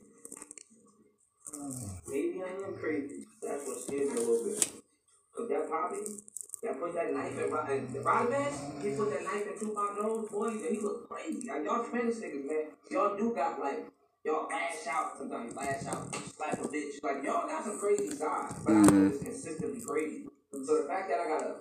Maybe 2.08 2.42
I 2.44 2.66
am 2.68 2.74
crazy. 2.80 3.26
That's 3.42 3.66
what 3.68 3.80
scares 3.82 4.10
me 4.14 4.18
a 4.18 4.20
little 4.20 4.46
bit. 4.46 4.72
Cause 5.36 5.50
that 5.50 5.70
Poppy, 5.70 5.98
that 6.66 6.80
put 6.80 6.94
that 6.96 7.14
knife 7.14 7.38
in 7.38 7.54
and 7.54 7.94
the 7.94 8.00
Roddy 8.02 8.34
he 8.82 8.96
put 8.98 9.12
that 9.14 9.24
knife 9.24 9.46
in 9.48 9.60
Tupac 9.60 10.02
nose, 10.02 10.28
boys, 10.30 10.62
and 10.66 10.76
he 10.76 10.82
was 10.82 11.06
crazy. 11.08 11.48
Like 11.48 11.64
y'all 11.64 11.86
Spanish 11.86 12.16
niggas, 12.16 12.46
man, 12.48 12.64
y'all 12.90 13.16
do 13.16 13.34
got 13.36 13.60
like 13.60 13.86
y'all 14.26 14.48
lash 14.50 14.88
out 14.90 15.18
sometimes, 15.18 15.56
lash 15.56 15.86
out, 15.86 16.16
slap 16.36 16.54
a 16.54 16.68
bitch. 16.68 17.04
Like 17.04 17.24
y'all 17.24 17.48
got 17.48 17.64
some 17.64 17.80
crazy 17.80 18.10
sides, 18.10 18.60
but 18.66 18.74
I 18.74 18.82
know 18.82 19.08
it's 19.08 19.24
consistently 19.24 19.82
crazy. 19.86 20.26
So 20.52 20.82
the 20.82 20.88
fact 20.88 21.10
that 21.10 21.20
I 21.20 21.28
gotta 21.28 21.56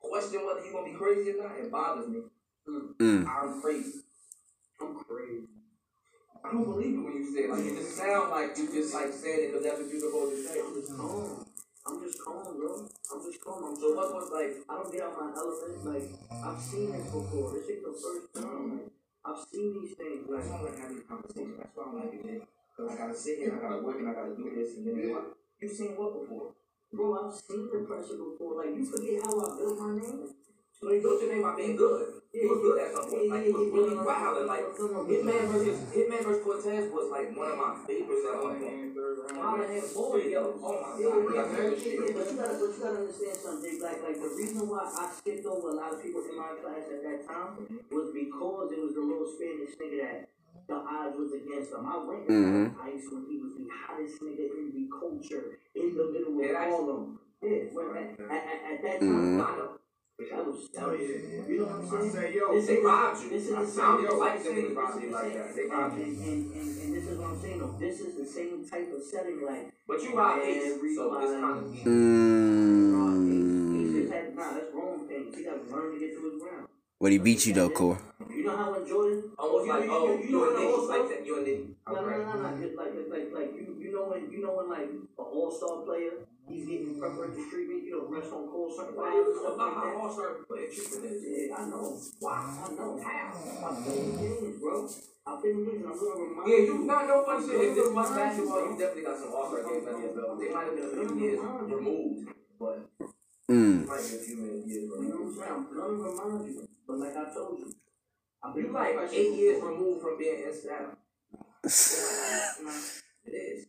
question 0.00 0.44
whether 0.44 0.64
you 0.64 0.72
gonna 0.72 0.90
be 0.90 0.98
crazy 0.98 1.30
or 1.30 1.42
not, 1.42 1.58
it 1.58 1.70
bothers 1.70 2.08
me. 2.08 2.20
Mm. 3.00 3.26
I'm 3.26 3.62
crazy. 3.62 4.00
I'm 4.80 4.98
crazy. 5.04 5.46
I 6.44 6.52
don't 6.52 6.64
believe 6.64 6.94
it 6.94 6.98
when 6.98 7.14
you 7.14 7.32
say 7.32 7.44
it. 7.44 7.50
Like 7.50 7.64
it 7.64 7.76
just 7.76 7.96
sound 7.96 8.30
like 8.30 8.58
you 8.58 8.66
just 8.72 8.94
like 8.94 9.12
said 9.12 9.38
it 9.38 9.52
because 9.52 9.64
that's 9.64 9.80
what 9.80 9.90
you're 9.90 10.00
supposed 10.00 10.34
to 10.34 10.42
say. 10.42 10.60
I'm 10.60 10.74
just 10.74 10.96
calm. 10.96 11.47
I'm 11.98 12.06
just 12.06 12.22
calm, 12.22 12.54
bro. 12.54 12.86
I'm 13.10 13.20
just 13.26 13.42
calm. 13.42 13.64
I'm 13.66 13.74
So 13.74 13.90
what 13.90 14.14
was 14.14 14.30
like? 14.30 14.62
I 14.70 14.74
don't 14.78 14.92
get 14.92 15.02
out 15.02 15.18
my 15.18 15.34
element. 15.34 15.82
Like 15.82 16.06
I've 16.30 16.62
seen 16.62 16.92
this 16.94 17.10
before. 17.10 17.50
This 17.58 17.66
ain't 17.74 17.82
the 17.82 17.90
first 17.90 18.30
time. 18.38 18.70
Like 18.70 18.94
I've 19.26 19.42
seen 19.50 19.74
these 19.74 19.98
things. 19.98 20.22
Like 20.30 20.46
why 20.46 20.58
I 20.58 20.62
like 20.62 20.78
having 20.78 21.02
a 21.02 21.06
conversation. 21.10 21.58
That's 21.58 21.74
why 21.74 21.90
I'm 21.90 21.98
like 21.98 22.14
it. 22.14 22.46
Because 22.70 22.86
I 22.86 22.94
gotta 22.94 23.16
sit 23.18 23.38
here, 23.42 23.58
I 23.58 23.58
gotta 23.58 23.82
work, 23.82 23.98
and 23.98 24.06
I 24.06 24.14
gotta 24.14 24.38
do 24.38 24.46
this, 24.54 24.78
and 24.78 24.86
then 24.86 25.10
what? 25.10 25.34
you've 25.58 25.74
seen 25.74 25.98
what 25.98 26.14
before? 26.14 26.54
bro, 26.94 27.18
I've 27.18 27.34
seen 27.34 27.66
the 27.66 27.82
pressure 27.82 28.14
before. 28.14 28.62
Like 28.62 28.78
you 28.78 28.86
forget 28.86 29.18
how 29.26 29.34
I 29.34 29.58
built 29.58 29.78
my 29.82 29.98
name. 29.98 30.30
So 30.78 30.94
you 30.94 31.02
built 31.02 31.18
your 31.18 31.34
name 31.34 31.50
being 31.58 31.74
good. 31.74 32.17
You 32.28 32.44
was 32.52 32.60
good 32.60 32.76
at 32.84 32.92
something. 32.92 33.24
Like, 33.30 33.48
it 33.48 33.54
was 33.56 33.68
really 33.72 33.96
wild. 33.96 34.36
And 34.36 34.46
like, 34.52 34.68
Hitman 34.76 35.48
versus 35.48 35.80
Hitman 35.96 36.20
versus 36.28 36.44
Cortez 36.44 36.84
was 36.92 37.08
like 37.08 37.32
one 37.32 37.50
of 37.50 37.56
my 37.56 37.72
favorites 37.88 38.20
at 38.28 38.36
one 38.36 38.60
point. 38.60 38.92
Mama 39.32 39.64
had 39.64 39.80
a 39.80 39.88
boy 39.96 40.20
together. 40.28 40.52
Oh 40.60 40.60
my 40.60 40.92
god. 40.92 41.00
yeah, 41.00 41.08
That's 41.08 41.48
yeah, 41.48 41.56
very 41.56 41.72
yeah, 41.72 41.80
shit. 41.80 41.94
yeah, 41.96 42.12
but 42.12 42.24
you 42.28 42.36
gotta, 42.36 42.54
but 42.60 42.68
you 42.68 42.80
gotta 42.84 43.00
understand 43.00 43.36
something, 43.40 43.74
Like, 43.80 43.98
like 44.04 44.18
the 44.20 44.28
reason 44.36 44.62
why 44.68 44.82
I 44.92 45.04
skipped 45.16 45.46
over 45.48 45.68
a 45.72 45.76
lot 45.80 45.90
of 45.96 45.98
people 46.04 46.20
in 46.28 46.36
my 46.36 46.52
class 46.60 46.84
at 46.92 47.00
that 47.00 47.20
time 47.24 47.50
was 47.88 48.06
because 48.12 48.66
it 48.76 48.80
was 48.84 48.92
the 48.92 49.04
little 49.08 49.24
Spanish 49.32 49.72
nigga 49.80 49.96
that 50.04 50.18
the 50.68 50.76
odds 50.84 51.16
was 51.16 51.32
against 51.32 51.72
him. 51.72 51.80
I 51.88 51.96
went 52.04 52.28
to 52.28 52.32
Mhm. 52.36 52.76
ice 52.76 53.08
when 53.08 53.24
he 53.24 53.40
was 53.40 53.56
the 53.56 53.64
hottest 53.72 54.20
nigga 54.20 54.44
in 54.52 54.66
the 54.76 54.84
culture 54.92 55.56
in 55.72 55.96
the 55.96 56.04
middle 56.12 56.36
of 56.36 56.44
Yeah, 56.44 56.52
that's- 56.60 56.76
Harlem. 56.76 57.16
Yeah, 57.40 57.72
when 57.72 57.88
at, 57.96 58.20
at, 58.20 58.28
at, 58.28 58.60
at 58.68 58.78
that 58.84 58.98
time, 59.00 59.80
I 60.20 60.24
know. 60.36 60.50
Was, 60.50 60.68
that 60.74 60.86
was, 60.88 60.98
you 61.00 61.58
know 61.58 61.64
what 61.66 61.94
I'm 61.94 62.10
saying? 62.10 62.10
I 62.10 62.30
say, 62.30 62.34
yo, 62.34 62.54
This 62.54 62.66
they 62.66 62.78
robbed 62.82 63.22
you. 63.22 63.30
This 63.30 63.46
is 63.46 63.54
I 63.54 63.60
the 63.62 63.66
found 63.70 63.98
same. 63.98 64.06
your 64.10 64.18
life 64.18 64.42
this 64.42 64.46
is 64.46 64.52
niggas 64.58 64.68
the 64.68 64.74
robbed 64.74 64.94
same- 64.94 65.02
you 65.04 65.10
like 65.14 65.32
that. 65.34 65.54
They 65.56 65.64
robbed 65.70 65.96
you. 65.98 66.02
and, 66.04 66.18
and, 66.18 66.52
and, 66.58 66.78
and 66.82 66.88
this 66.94 67.04
is 67.06 67.18
what 67.18 67.28
I'm 67.30 67.40
saying. 67.40 67.58
though. 67.58 67.74
This 67.78 68.00
is 68.00 68.12
the 68.18 68.26
same 68.26 68.68
type 68.68 68.88
of 68.96 69.02
setting. 69.02 69.38
Like 69.46 69.72
But 69.86 70.02
you 70.02 70.16
robbed 70.16 70.42
Ace, 70.44 70.74
so 70.96 71.02
it's 71.22 71.32
kind 71.38 71.58
of. 71.58 71.64
Mm. 71.86 72.92
Nah, 74.34 74.54
that's 74.54 74.74
wrong 74.74 75.06
things. 75.08 75.36
He 75.36 75.44
got 75.44 75.54
to 75.64 75.70
learn 75.74 75.94
to 75.94 75.98
get 76.00 76.14
to 76.14 76.30
his 76.30 76.42
ground. 76.42 76.66
But 77.00 77.12
he 77.12 77.18
beat 77.18 77.46
you 77.46 77.54
though, 77.54 77.70
Core. 77.70 77.98
You 78.34 78.42
know 78.44 78.56
how 78.56 78.72
when 78.72 78.86
Jordan, 78.86 79.22
Almost 79.38 79.68
like, 79.68 79.86
oh, 79.88 80.18
you, 80.18 80.22
you 80.22 80.26
you 80.26 80.32
know 80.34 80.40
when 80.40 80.54
Nitty, 80.58 80.88
like 80.88 81.08
that. 81.14 81.26
You 81.26 81.36
and 81.38 81.46
Nitty. 81.46 81.66
no, 81.86 81.94
no, 81.94 82.00
no, 82.02 82.08
no, 82.08 82.34
no, 82.34 82.66
like, 82.74 82.76
like, 82.76 83.08
like, 83.10 83.28
like 83.34 83.50
you, 83.54 83.76
you 83.78 83.92
know 83.94 84.04
when, 84.10 84.30
you 84.30 84.42
know 84.42 84.54
when 84.58 84.68
like 84.68 84.88
an 84.90 85.06
all 85.18 85.50
star 85.50 85.78
player, 85.86 86.10
he's 86.48 86.66
getting 86.66 86.98
preferential 86.98 87.44
treatment. 87.50 87.84
You 87.84 87.92
know, 87.92 88.02
refs 88.10 88.30
don't 88.30 88.48
call 88.50 88.72
certain 88.74 88.96
Why 88.96 89.10
players 89.12 89.26
you 89.26 89.32
and 89.32 89.40
stuff 89.40 89.54
about 89.54 89.68
like 89.68 89.76
how 89.76 89.84
that. 89.88 89.96
all 90.00 90.10
star 90.12 90.30
play 90.48 90.64
treatment 90.72 91.04
is? 91.08 91.18
Yeah, 91.22 91.56
I 91.56 91.62
know. 91.68 91.86
Wow, 92.20 92.64
I 92.64 92.68
know. 92.74 92.90
How? 92.98 93.68
I've 93.68 93.84
been 93.84 93.98
in 93.98 94.12
games, 94.18 94.56
bro. 94.60 94.76
I've 95.28 95.42
been 95.42 95.56
in 95.58 95.64
games, 95.68 95.82
and 95.84 95.92
I'm 95.92 95.98
gonna 95.98 96.48
Yeah, 96.48 96.56
you. 96.56 96.72
you 96.72 96.84
not 96.88 97.06
no 97.06 97.16
funny 97.24 97.42
shit. 97.46 97.60
If 97.60 97.74
this 97.76 97.84
was 97.84 97.92
Remind 97.92 98.08
you, 98.08 98.16
basketball, 98.18 98.62
you 98.64 98.74
definitely 98.78 99.04
got 99.04 99.16
some 99.20 99.32
all 99.36 99.46
star 99.48 99.62
games 99.68 99.86
under 99.88 100.00
your 100.02 100.14
belt. 100.16 100.34
They 100.40 100.48
might 100.50 100.66
have 100.68 100.76
been 100.76 100.88
a 100.88 100.92
few 100.96 101.10
years 101.20 101.38
removed, 101.40 102.28
but 102.58 102.76
Mm. 103.48 103.86
might 103.88 104.04
be 104.04 104.16
a 104.16 104.20
few 104.20 104.36
minutes 104.36 104.66
years 104.68 104.84
You 104.84 104.88
know 104.88 104.96
what 104.96 105.04
I'm 105.04 105.08
removed. 105.08 105.38
saying? 105.40 105.52
I'm 105.52 105.64
gonna 105.72 106.10
remind 106.10 106.46
you. 106.48 106.68
But 106.86 106.96
like 106.98 107.16
I 107.16 107.24
told 107.32 107.58
you, 107.60 107.74
I've 108.42 108.54
been 108.54 108.66
You 108.66 108.72
like 108.72 108.96
eight 109.12 109.34
years 109.36 109.62
removed 109.62 110.02
from 110.02 110.18
being 110.18 110.42
in 110.44 110.52
style. 110.52 110.96
It 111.64 111.70
is. 111.70 112.58
You 112.58 112.64
don't 112.66 112.72
think 112.72 113.26
it 113.26 113.36
is? 113.36 113.66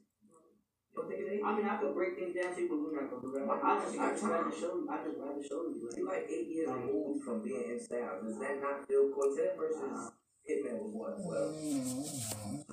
I 1.07 1.55
mean, 1.55 1.67
I 1.67 1.77
could 1.77 1.93
break 1.93 2.15
things 2.17 2.35
down 2.35 2.55
to 2.55 2.61
you, 2.61 2.67
but 2.69 2.77
we're 2.79 2.95
not 2.99 3.09
gonna 3.09 3.21
do 3.21 3.31
that. 3.31 3.47
I 3.47 3.79
just, 3.85 3.99
I 3.99 4.11
just 4.11 4.23
rather 4.23 4.51
show 4.51 4.75
you. 4.75 4.87
I 4.89 4.97
just 5.03 5.17
rather 5.19 5.43
show 5.43 5.61
you. 5.69 5.89
You 5.95 6.05
Like, 6.05 6.15
like 6.15 6.27
eight 6.29 6.47
years 6.49 6.67
removed 6.69 7.23
from 7.23 7.41
being 7.41 7.63
in 7.69 7.79
style. 7.79 8.19
Does 8.23 8.37
that 8.39 8.61
not 8.61 8.87
feel 8.87 9.09
Cortez 9.09 9.55
versus 9.57 10.11
Hitman 10.49 10.81
was 10.81 10.91
what? 10.97 11.13
Well, 11.21 11.53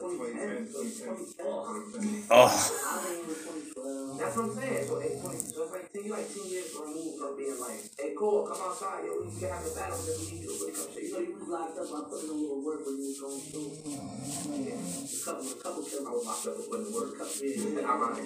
2010, 0.00 0.72
2010. 0.72 2.24
Oh. 2.32 2.48
I 2.48 3.04
mean, 3.04 3.20
it 3.20 3.28
was 3.28 3.38
2012. 3.76 4.18
that's 4.18 4.36
what 4.36 4.44
I'm 4.48 4.54
saying. 4.56 4.88
So 4.88 4.94
eight, 5.04 5.20
20, 5.20 5.36
so 5.44 5.62
it's 5.68 5.72
like 5.76 5.92
10, 5.92 6.04
you 6.04 6.12
like 6.16 6.28
10 6.32 6.46
years 6.48 6.72
removed 6.72 7.20
from 7.20 7.36
being 7.36 7.58
like, 7.60 7.80
hey, 8.00 8.16
Cole, 8.16 8.48
come 8.48 8.60
outside, 8.64 9.04
yo, 9.04 9.12
we 9.28 9.36
can 9.36 9.52
have 9.52 9.60
a 9.60 9.72
battle, 9.76 10.00
then 10.00 10.16
we 10.16 10.24
need 10.32 10.42
you 10.48 10.56
to 10.56 10.58
wake 10.64 10.78
up. 10.80 10.88
So 10.88 10.98
You 11.00 11.12
know, 11.12 11.20
you 11.20 11.36
was 11.36 11.48
locked 11.52 11.76
up. 11.76 11.88
I 11.92 12.00
put 12.08 12.24
in 12.24 12.30
a 12.32 12.36
little 12.40 12.64
work 12.64 12.80
when 12.88 12.96
you 12.96 13.12
was 13.12 13.20
going 13.20 13.44
through. 13.52 13.70
yeah. 13.84 14.80
A 14.80 15.20
couple, 15.20 15.44
a 15.52 15.56
couple 15.60 15.82
kills. 15.84 16.06
I 16.06 16.10
was 16.16 16.24
locked 16.24 16.48
up 16.48 16.56
for 16.64 16.80
the 16.80 16.88
work 16.96 17.20
up. 17.20 17.28
Yeah. 17.44 17.84
Ironic. 17.84 18.24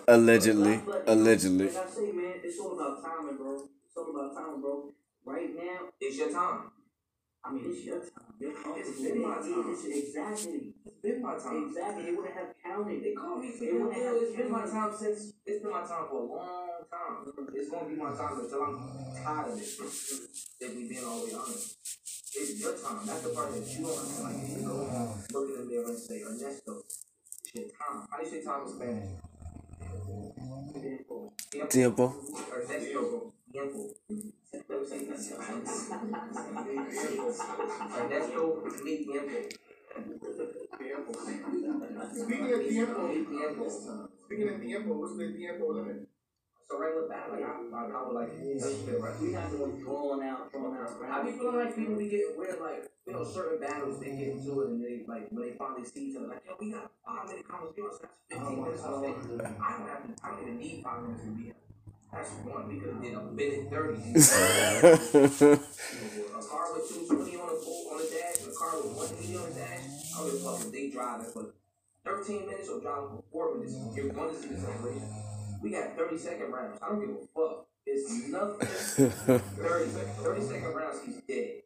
Allegedly. 0.08 0.80
Allegedly. 1.06 1.68
Like 1.68 1.76
I 1.76 1.90
say, 1.90 2.12
man, 2.12 2.34
it's 2.42 2.58
all 2.58 2.72
about 2.80 3.02
timing, 3.04 3.36
bro. 3.36 3.54
It's 3.86 3.96
all 3.96 4.10
about 4.10 4.34
timing, 4.34 4.60
bro. 4.60 4.92
Right 5.24 5.50
now, 5.56 5.92
It's 6.00 6.16
your 6.16 6.30
time. 6.32 6.70
I 7.44 7.52
mean, 7.52 7.64
it's 7.66 7.84
your 7.84 8.00
time. 8.00 8.34
You're. 8.40 8.52
It's 8.76 9.00
been 9.00 9.22
my 9.22 9.36
time. 9.36 9.64
It's 9.72 9.84
exactly. 9.86 10.74
It's 10.84 11.00
been 11.02 11.22
my 11.22 11.34
time. 11.38 11.68
Exactly. 11.68 12.04
They 12.04 12.12
wouldn't 12.12 12.34
have 12.34 12.52
counted. 12.62 13.02
They 13.02 13.14
call 13.14 13.38
me 13.38 13.52
for 13.52 13.58
They 13.64 13.66
you. 13.72 13.82
wouldn't 13.84 14.02
have 14.04 14.16
It's 14.22 14.36
been 14.36 14.50
my 14.50 14.66
time 14.66 14.92
since. 14.98 15.32
It's 15.46 15.62
been 15.62 15.72
my 15.72 15.82
time 15.86 16.06
for 16.10 16.20
a 16.22 16.26
long 16.26 16.68
time. 16.90 17.32
It's 17.54 17.70
gonna 17.70 17.88
be 17.88 17.96
my 17.96 18.12
time 18.12 18.40
until 18.40 18.62
I'm 18.62 18.76
tired 19.24 19.52
of 19.52 19.58
it. 19.58 19.68
If 20.60 20.74
we 20.76 20.88
being 20.88 21.04
all 21.04 21.20
the 21.20 21.26
way 21.26 21.34
honest, 21.38 21.78
it's 22.34 22.60
your 22.60 22.74
time. 22.76 23.06
That's 23.06 23.22
the 23.22 23.30
part 23.30 23.52
that 23.54 23.64
you 23.66 23.84
don't 23.86 23.98
understand. 23.98 24.24
Like 24.24 24.42
if 24.44 24.58
you 24.58 24.66
go 24.66 25.40
look 25.40 25.48
in 25.48 25.56
the 25.58 25.64
mirror 25.70 25.88
and 25.88 25.98
say 25.98 26.22
Ernesto, 26.22 26.82
it's 26.82 27.54
your 27.54 27.68
time. 27.70 28.06
How 28.10 28.18
do 28.18 28.24
you 28.24 28.30
say 28.30 28.42
time 28.44 28.62
in 28.66 28.74
Spanish? 28.74 29.10
Tiempo. 30.72 31.32
Tiempo. 31.70 32.14
Ernesto. 32.52 33.32
Ernesto. 37.98 38.62
Mi 38.84 38.94
tiempo. 39.04 39.34
Speaking 42.12 42.52
of 42.54 42.60
tiempo, 42.68 44.08
speaking 44.24 44.48
of 44.48 44.60
tiempo, 44.60 44.94
what's 44.94 45.16
the 45.16 45.32
tiempo 45.32 45.72
limit? 45.72 46.08
It's 46.62 46.70
a 46.70 46.78
regular 46.78 47.08
battle. 47.08 47.34
Like, 47.34 47.42
I, 47.42 47.46
I, 47.74 47.80
I 47.90 48.06
would 48.06 48.14
like, 48.14 48.28
right. 48.28 49.20
We 49.20 49.32
not 49.32 49.50
doing 49.50 49.80
drawn 49.82 50.22
out, 50.22 50.52
drawn 50.52 50.76
out. 50.76 50.90
I 51.10 51.24
be 51.24 51.32
feeling 51.32 51.56
like 51.56 51.74
people 51.74 51.96
be 51.96 52.08
getting 52.08 52.34
weird, 52.36 52.60
like, 52.60 52.90
you 53.06 53.12
know, 53.12 53.24
certain 53.24 53.58
battles, 53.58 53.98
they 53.98 54.14
get 54.14 54.28
into 54.28 54.60
it 54.60 54.68
and 54.68 54.84
they, 54.84 55.02
like, 55.08 55.30
when 55.30 55.48
they 55.48 55.56
finally 55.56 55.84
see 55.84 56.10
each 56.10 56.16
other, 56.16 56.28
like, 56.28 56.44
yo, 56.46 56.54
we 56.60 56.70
got 56.70 56.92
five 57.04 57.26
minute 57.26 57.48
conversation, 57.48 57.88
that's 58.02 58.14
15 58.30 58.62
minutes. 58.62 58.84
I 58.84 58.90
don't 58.90 59.04
have 59.08 59.22
to, 59.26 60.14
I 60.22 60.30
don't 60.30 60.42
even 60.42 60.58
need 60.58 60.84
five 60.84 61.02
minutes 61.02 61.24
to 61.24 61.30
be 61.30 61.44
here. 61.44 61.67
That's 62.12 62.30
one, 62.30 62.68
we 62.68 62.80
could 62.80 62.94
have 62.94 63.02
did 63.02 63.14
a 63.14 63.22
minute 63.22 63.70
30. 63.70 63.94
a 63.98 64.20
car 66.40 66.72
with 66.74 66.88
220 66.88 67.36
on 67.36 67.46
the 67.48 67.54
on 67.54 67.98
the 67.98 68.08
dash, 68.08 68.40
and 68.40 68.48
a 68.48 68.56
car 68.56 68.76
with 68.80 68.96
180 68.96 69.36
on 69.36 69.44
the 69.44 69.54
dash, 69.54 69.84
I 70.14 70.18
don't 70.18 70.40
fuck 70.40 70.60
if 70.60 70.72
they 70.72 70.90
driving 70.90 71.30
for 71.32 71.54
13 72.04 72.46
minutes 72.46 72.68
or 72.68 72.80
driving 72.80 73.08
for 73.08 73.22
4 73.30 73.54
minutes. 73.56 73.76
You're 73.94 74.08
going 74.08 74.34
to 74.34 74.40
see 74.40 74.48
the 74.48 74.54
race. 74.80 75.02
We 75.62 75.70
got 75.70 75.96
30 75.96 76.18
second 76.18 76.50
rounds. 76.50 76.78
I 76.82 76.88
don't 76.88 77.00
give 77.00 77.10
a 77.10 77.26
fuck. 77.34 77.66
It's 77.84 78.28
nothing. 78.28 78.66
30, 79.38 79.90
30 79.90 80.40
second 80.42 80.74
rounds, 80.74 80.98
he's 81.04 81.16
dead. 81.28 81.62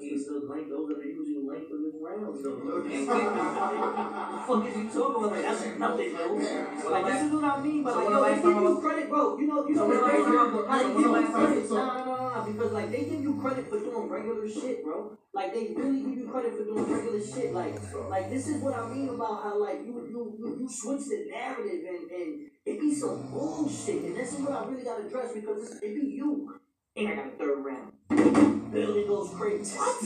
He's 0.00 0.26
the 0.26 0.40
length, 0.48 0.70
those 0.70 0.90
are 0.90 0.98
the 0.98 1.06
usual 1.06 1.46
length 1.46 1.70
of 1.70 1.78
rounds. 2.00 2.42
though. 2.42 2.56
What 2.56 2.82
the 2.82 4.38
fuck 4.46 4.66
is 4.66 4.76
you 4.76 4.88
talking 4.90 5.24
about? 5.24 5.32
Like, 5.32 5.42
that's 5.42 5.78
nothing, 5.78 6.10
bro. 6.14 6.90
Like, 6.90 7.04
this 7.06 7.22
is 7.22 7.32
what 7.32 7.44
I 7.44 7.62
mean, 7.62 7.82
but 7.84 7.92
So 7.94 7.98
like, 8.00 8.10
yo, 8.10 8.24
they 8.24 8.34
give 8.42 8.62
you 8.62 8.80
credit, 8.80 9.08
bro. 9.08 9.38
You 9.38 9.46
know, 9.46 9.68
you 9.68 9.74
know 9.74 9.80
So 9.80 9.88
when 9.88 9.98
the 9.98 10.02
what's 10.10 10.34
last 10.34 10.50
crazy? 10.50 10.70
Like, 10.70 10.82
so 10.82 10.98
give 10.98 11.12
the 11.12 11.20
you 11.20 11.30
credit. 11.30 11.70
No, 11.70 11.76
no, 11.76 12.04
no, 12.04 12.14
no, 12.34 12.52
because 12.52 12.72
like 12.72 12.90
they 12.90 13.02
give 13.04 13.20
you 13.22 13.40
credit 13.40 13.64
for 13.70 13.78
doing 13.78 14.08
regular 14.08 14.48
shit, 14.48 14.84
bro. 14.84 15.18
Like 15.32 15.54
they 15.54 15.64
really 15.76 16.00
give 16.00 16.18
you 16.18 16.28
credit 16.28 16.52
for 16.56 16.64
doing 16.64 16.92
regular 16.92 17.20
shit. 17.22 17.54
Like, 17.54 17.74
like 18.10 18.30
this 18.30 18.48
is 18.48 18.62
what 18.62 18.74
I 18.74 18.88
mean 18.88 19.08
about 19.10 19.42
how 19.44 19.60
like 19.60 19.78
you 19.86 19.94
you 20.10 20.20
you, 20.38 20.56
you 20.60 20.68
switch 20.68 21.06
the 21.06 21.28
narrative 21.30 21.84
and 21.86 22.10
and 22.10 22.50
it 22.66 22.80
be 22.80 22.94
some 22.94 23.30
bullshit, 23.30 24.02
and 24.10 24.16
this 24.16 24.32
is 24.34 24.40
what 24.40 24.52
I 24.52 24.66
really 24.66 24.82
gotta 24.82 25.06
address 25.06 25.32
because 25.34 25.70
it's, 25.70 25.82
it 25.82 25.94
be 25.94 26.18
you. 26.18 26.58
And 26.96 27.08
I 27.08 27.14
got 27.14 27.26
a 27.28 27.30
third 27.38 27.64
round. 27.64 28.59
Building 28.72 29.06
goes 29.08 29.30
crazy. 29.34 29.76
What? 29.76 30.02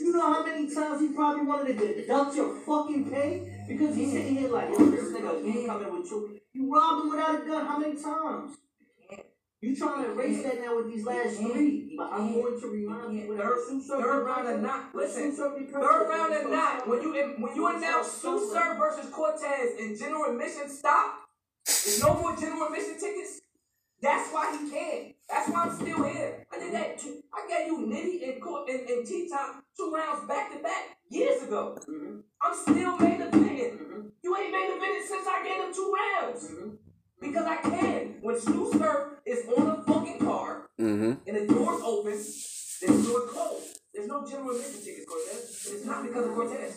You 0.00 0.12
know 0.12 0.32
how 0.32 0.44
many 0.44 0.74
times 0.74 1.00
he 1.00 1.08
probably 1.08 1.44
wanted 1.44 1.78
to 1.78 1.94
deduct 1.94 2.36
your 2.36 2.56
fucking 2.56 3.10
pay 3.10 3.64
because 3.68 3.94
he's 3.94 4.12
sitting 4.12 4.36
here 4.36 4.48
like, 4.48 4.68
yo, 4.70 4.90
this 4.90 5.12
nigga, 5.12 5.44
he 5.44 5.66
coming 5.66 5.92
with 5.92 6.10
you. 6.10 6.40
You 6.54 6.72
robbed 6.72 7.04
him 7.04 7.10
without 7.10 7.42
a 7.42 7.46
gun. 7.46 7.66
How 7.66 7.78
many 7.78 8.02
times? 8.02 8.56
You 9.60 9.76
trying 9.76 10.04
to 10.04 10.10
erase 10.10 10.42
that 10.42 10.60
now 10.60 10.76
with 10.76 10.92
these 10.92 11.04
last 11.06 11.36
three, 11.36 11.94
but 11.96 12.12
I'm 12.12 12.32
going 12.32 12.60
to 12.60 12.66
remind 12.66 13.16
you. 13.16 13.28
with 13.28 13.38
Third, 13.38 13.58
third 13.86 14.24
round 14.24 14.48
or 14.48 14.58
not, 14.58 14.92
listen, 14.92 15.30
third 15.30 16.08
round 16.08 16.34
or 16.34 16.50
not, 16.50 16.88
when 16.88 17.00
you 17.00 17.12
when 17.38 17.54
you 17.54 17.68
announce 17.68 18.08
Tsu 18.08 18.50
Surf 18.52 18.76
versus 18.76 19.08
Cortez 19.12 19.78
and 19.78 19.96
general 19.96 20.32
admission 20.32 20.68
stop, 20.68 21.14
there's 21.64 22.02
no 22.02 22.14
more 22.14 22.34
general 22.34 22.66
admission 22.66 22.98
tickets. 22.98 23.41
That's 24.02 24.32
why 24.32 24.50
he 24.58 24.70
can. 24.70 25.14
That's 25.28 25.48
why 25.48 25.64
I'm 25.64 25.74
still 25.76 26.02
here. 26.02 26.46
I 26.52 26.58
did 26.58 26.74
that. 26.74 26.98
Two, 26.98 27.22
I 27.32 27.48
gave 27.48 27.66
you 27.68 27.78
Nitty 27.86 28.32
and 28.32 28.42
Court 28.42 28.68
and, 28.68 28.80
and 28.88 29.06
T 29.06 29.28
Top 29.30 29.62
two 29.76 29.92
rounds 29.94 30.26
back 30.26 30.52
to 30.52 30.58
back 30.58 30.96
years 31.08 31.42
ago. 31.44 31.78
Mm-hmm. 31.88 32.18
I'm 32.42 32.54
still 32.54 32.98
main 32.98 33.20
eventing. 33.20 33.78
Mm-hmm. 33.78 34.00
You 34.22 34.36
ain't 34.36 34.52
main 34.52 34.70
evented 34.72 35.06
since 35.06 35.26
I 35.26 35.42
gave 35.44 35.64
him 35.64 35.72
two 35.74 35.94
rounds. 35.94 36.50
Mm-hmm. 36.50 36.70
Because 37.20 37.46
I 37.46 37.56
can. 37.56 38.14
When 38.20 38.36
Tsu 38.38 38.72
Surf 38.72 39.18
is 39.24 39.48
on 39.56 39.68
a 39.68 39.82
fucking 39.84 40.18
car 40.18 40.68
Mm-hmm. 40.80 41.28
and 41.28 41.36
the 41.48 41.54
door's 41.54 41.80
open, 41.84 42.12
then 42.80 43.02
the 43.02 43.08
door's 43.08 43.30
closed. 43.30 43.71
There's 44.02 44.10
no 44.10 44.26
general 44.26 44.50
admission 44.50 44.82
tickets, 44.82 45.06
Cortez. 45.06 45.70
It's 45.78 45.86
not 45.86 46.02
because 46.02 46.26
of 46.26 46.34
Cortez. 46.34 46.74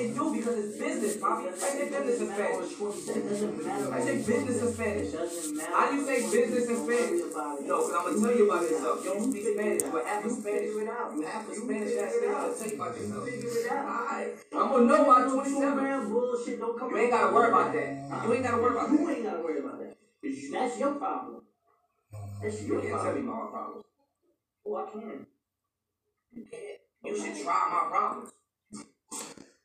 It 0.00 0.16
do 0.16 0.24
because 0.32 0.56
it's 0.56 0.78
business, 0.80 1.16
Bobby. 1.20 1.52
I 1.52 1.52
say 1.52 1.84
business 1.84 2.20
in 2.24 2.32
Spanish. 2.32 2.72
It 2.72 3.28
doesn't 3.28 3.60
matter. 3.60 3.92
I 3.92 4.00
say 4.00 4.16
business 4.24 4.62
in 4.62 4.72
Spanish. 4.72 5.08
It 5.08 5.12
doesn't 5.12 5.56
matter. 5.56 5.68
How 5.76 5.90
do 5.90 5.96
you 6.00 6.04
say 6.08 6.16
business 6.32 6.64
in 6.72 6.76
Spanish? 6.80 7.20
Don't 7.20 7.28
worry 7.28 7.28
about 7.28 7.60
it. 7.60 7.68
No, 7.68 7.76
because 7.76 7.92
I'm 7.92 8.04
going 8.08 8.16
to 8.16 8.20
tell 8.24 8.36
you 8.40 8.44
about 8.48 8.62
yourself. 8.64 9.04
You 9.04 9.10
don't 9.12 9.28
speak 9.28 9.44
Spanish. 9.52 9.82
You're 9.84 10.06
half 10.08 10.24
You 10.24 10.30
Spanish. 10.32 10.60
figure 10.64 10.80
it 10.80 10.88
out. 10.88 11.12
You 11.12 11.20
half 11.28 11.44
a 11.44 11.54
Spanish 11.60 11.92
ass 11.92 12.12
it 12.16 12.24
nigga. 12.24 12.32
out. 12.32 12.40
I'll 12.40 12.56
tell 12.56 12.68
you 12.72 12.76
about 12.80 12.96
yourself. 12.96 13.28
Alright. 13.68 14.32
I'm 14.56 14.68
going 14.72 14.88
to 14.88 14.96
know 14.96 15.04
by 15.04 15.20
27. 15.28 15.76
Man, 15.76 16.08
bullshit. 16.08 16.56
Don't 16.56 16.78
come 16.80 16.88
You 16.88 16.96
ain't 17.04 17.10
got 17.12 17.28
to 17.28 17.34
worry 17.36 17.48
about 17.52 17.72
that. 17.76 18.24
You 18.24 18.32
ain't 18.32 18.44
got 18.48 18.56
to 18.56 18.62
worry 18.64 18.72
about 18.80 18.88
You 18.88 18.96
that. 18.96 19.12
ain't 19.12 19.24
gotta 19.28 19.42
worry 19.44 19.58
about 19.60 19.76
that. 19.76 19.92
you- 20.24 20.52
That's 20.56 20.78
your 20.80 20.92
problem. 20.96 21.42
That's 22.40 22.62
You 22.64 22.68
your 22.72 22.80
can't 22.80 22.96
tell 22.96 23.12
me 23.12 23.20
problem. 23.20 23.26
my 23.28 23.50
problems. 23.52 23.84
Oh, 24.64 24.76
I 24.80 24.88
can. 24.88 25.26
You 26.34 27.16
should 27.16 27.44
try 27.44 27.68
my 27.70 27.88
problems. 27.90 28.30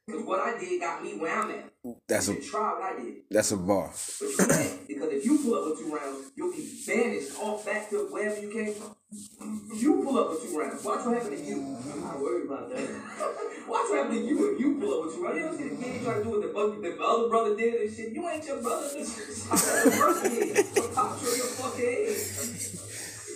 Because 0.05 0.23
what 0.23 0.39
I 0.39 0.57
did 0.57 0.79
got 0.79 1.03
me 1.03 1.17
where 1.17 1.37
I'm 1.37 1.51
at. 1.51 1.69
That's 2.07 2.29
a 2.29 2.33
You 2.33 2.41
should 2.41 2.51
try 2.51 2.73
what 2.73 2.81
I 2.81 3.01
did. 3.01 3.15
that's 3.29 3.51
a 3.51 3.57
bar. 3.57 3.91
But 4.19 4.27
you 4.29 4.37
can't. 4.37 4.87
Because 4.87 5.09
if 5.13 5.25
you 5.25 5.37
pull 5.39 5.55
up 5.55 5.65
with 5.69 5.79
two 5.79 5.93
rounds, 5.93 6.31
you'll 6.35 6.51
be 6.51 6.79
banished 6.87 7.37
off 7.39 7.65
back 7.65 7.89
to 7.89 8.07
wherever 8.09 8.39
you 8.41 8.49
came 8.49 8.73
from. 8.73 8.95
If 9.11 9.81
You 9.83 10.01
pull 10.03 10.17
up 10.17 10.29
with 10.31 10.43
two 10.49 10.57
rounds. 10.57 10.83
Watch 10.83 11.05
what 11.05 11.15
happen 11.17 11.31
to 11.31 11.43
you. 11.43 11.77
I'm 11.93 12.01
not 12.01 12.19
worried 12.21 12.45
about 12.45 12.69
that. 12.69 12.79
Watch 13.67 13.85
what 13.89 13.97
happen 14.03 14.15
to 14.15 14.21
you 14.25 14.53
if 14.53 14.59
you 14.61 14.79
pull 14.79 14.93
up 14.99 15.05
with 15.05 15.15
two 15.15 15.23
rounds. 15.25 15.37
You 15.39 15.45
don't 15.45 15.57
see 15.57 15.69
the 15.69 15.83
kid 15.83 16.03
trying 16.03 16.17
to 16.19 16.23
do 16.23 16.29
what 16.31 16.41
the, 16.41 16.47
bug- 16.47 16.81
the 16.81 17.03
other 17.03 17.27
brother 17.29 17.55
did 17.55 17.73
and 17.81 17.93
shit. 17.95 18.13
You 18.13 18.29
ain't 18.29 18.45
your 18.45 18.61
brother. 18.61 18.87
This 18.95 19.17
is 19.19 19.43
the 19.49 19.91
first 19.91 20.23
kid. 20.23 20.65
So 20.73 20.87
pop 20.93 21.19
show 21.19 21.35
your 21.35 21.45
fucking 21.59 21.83
head. 21.83 22.15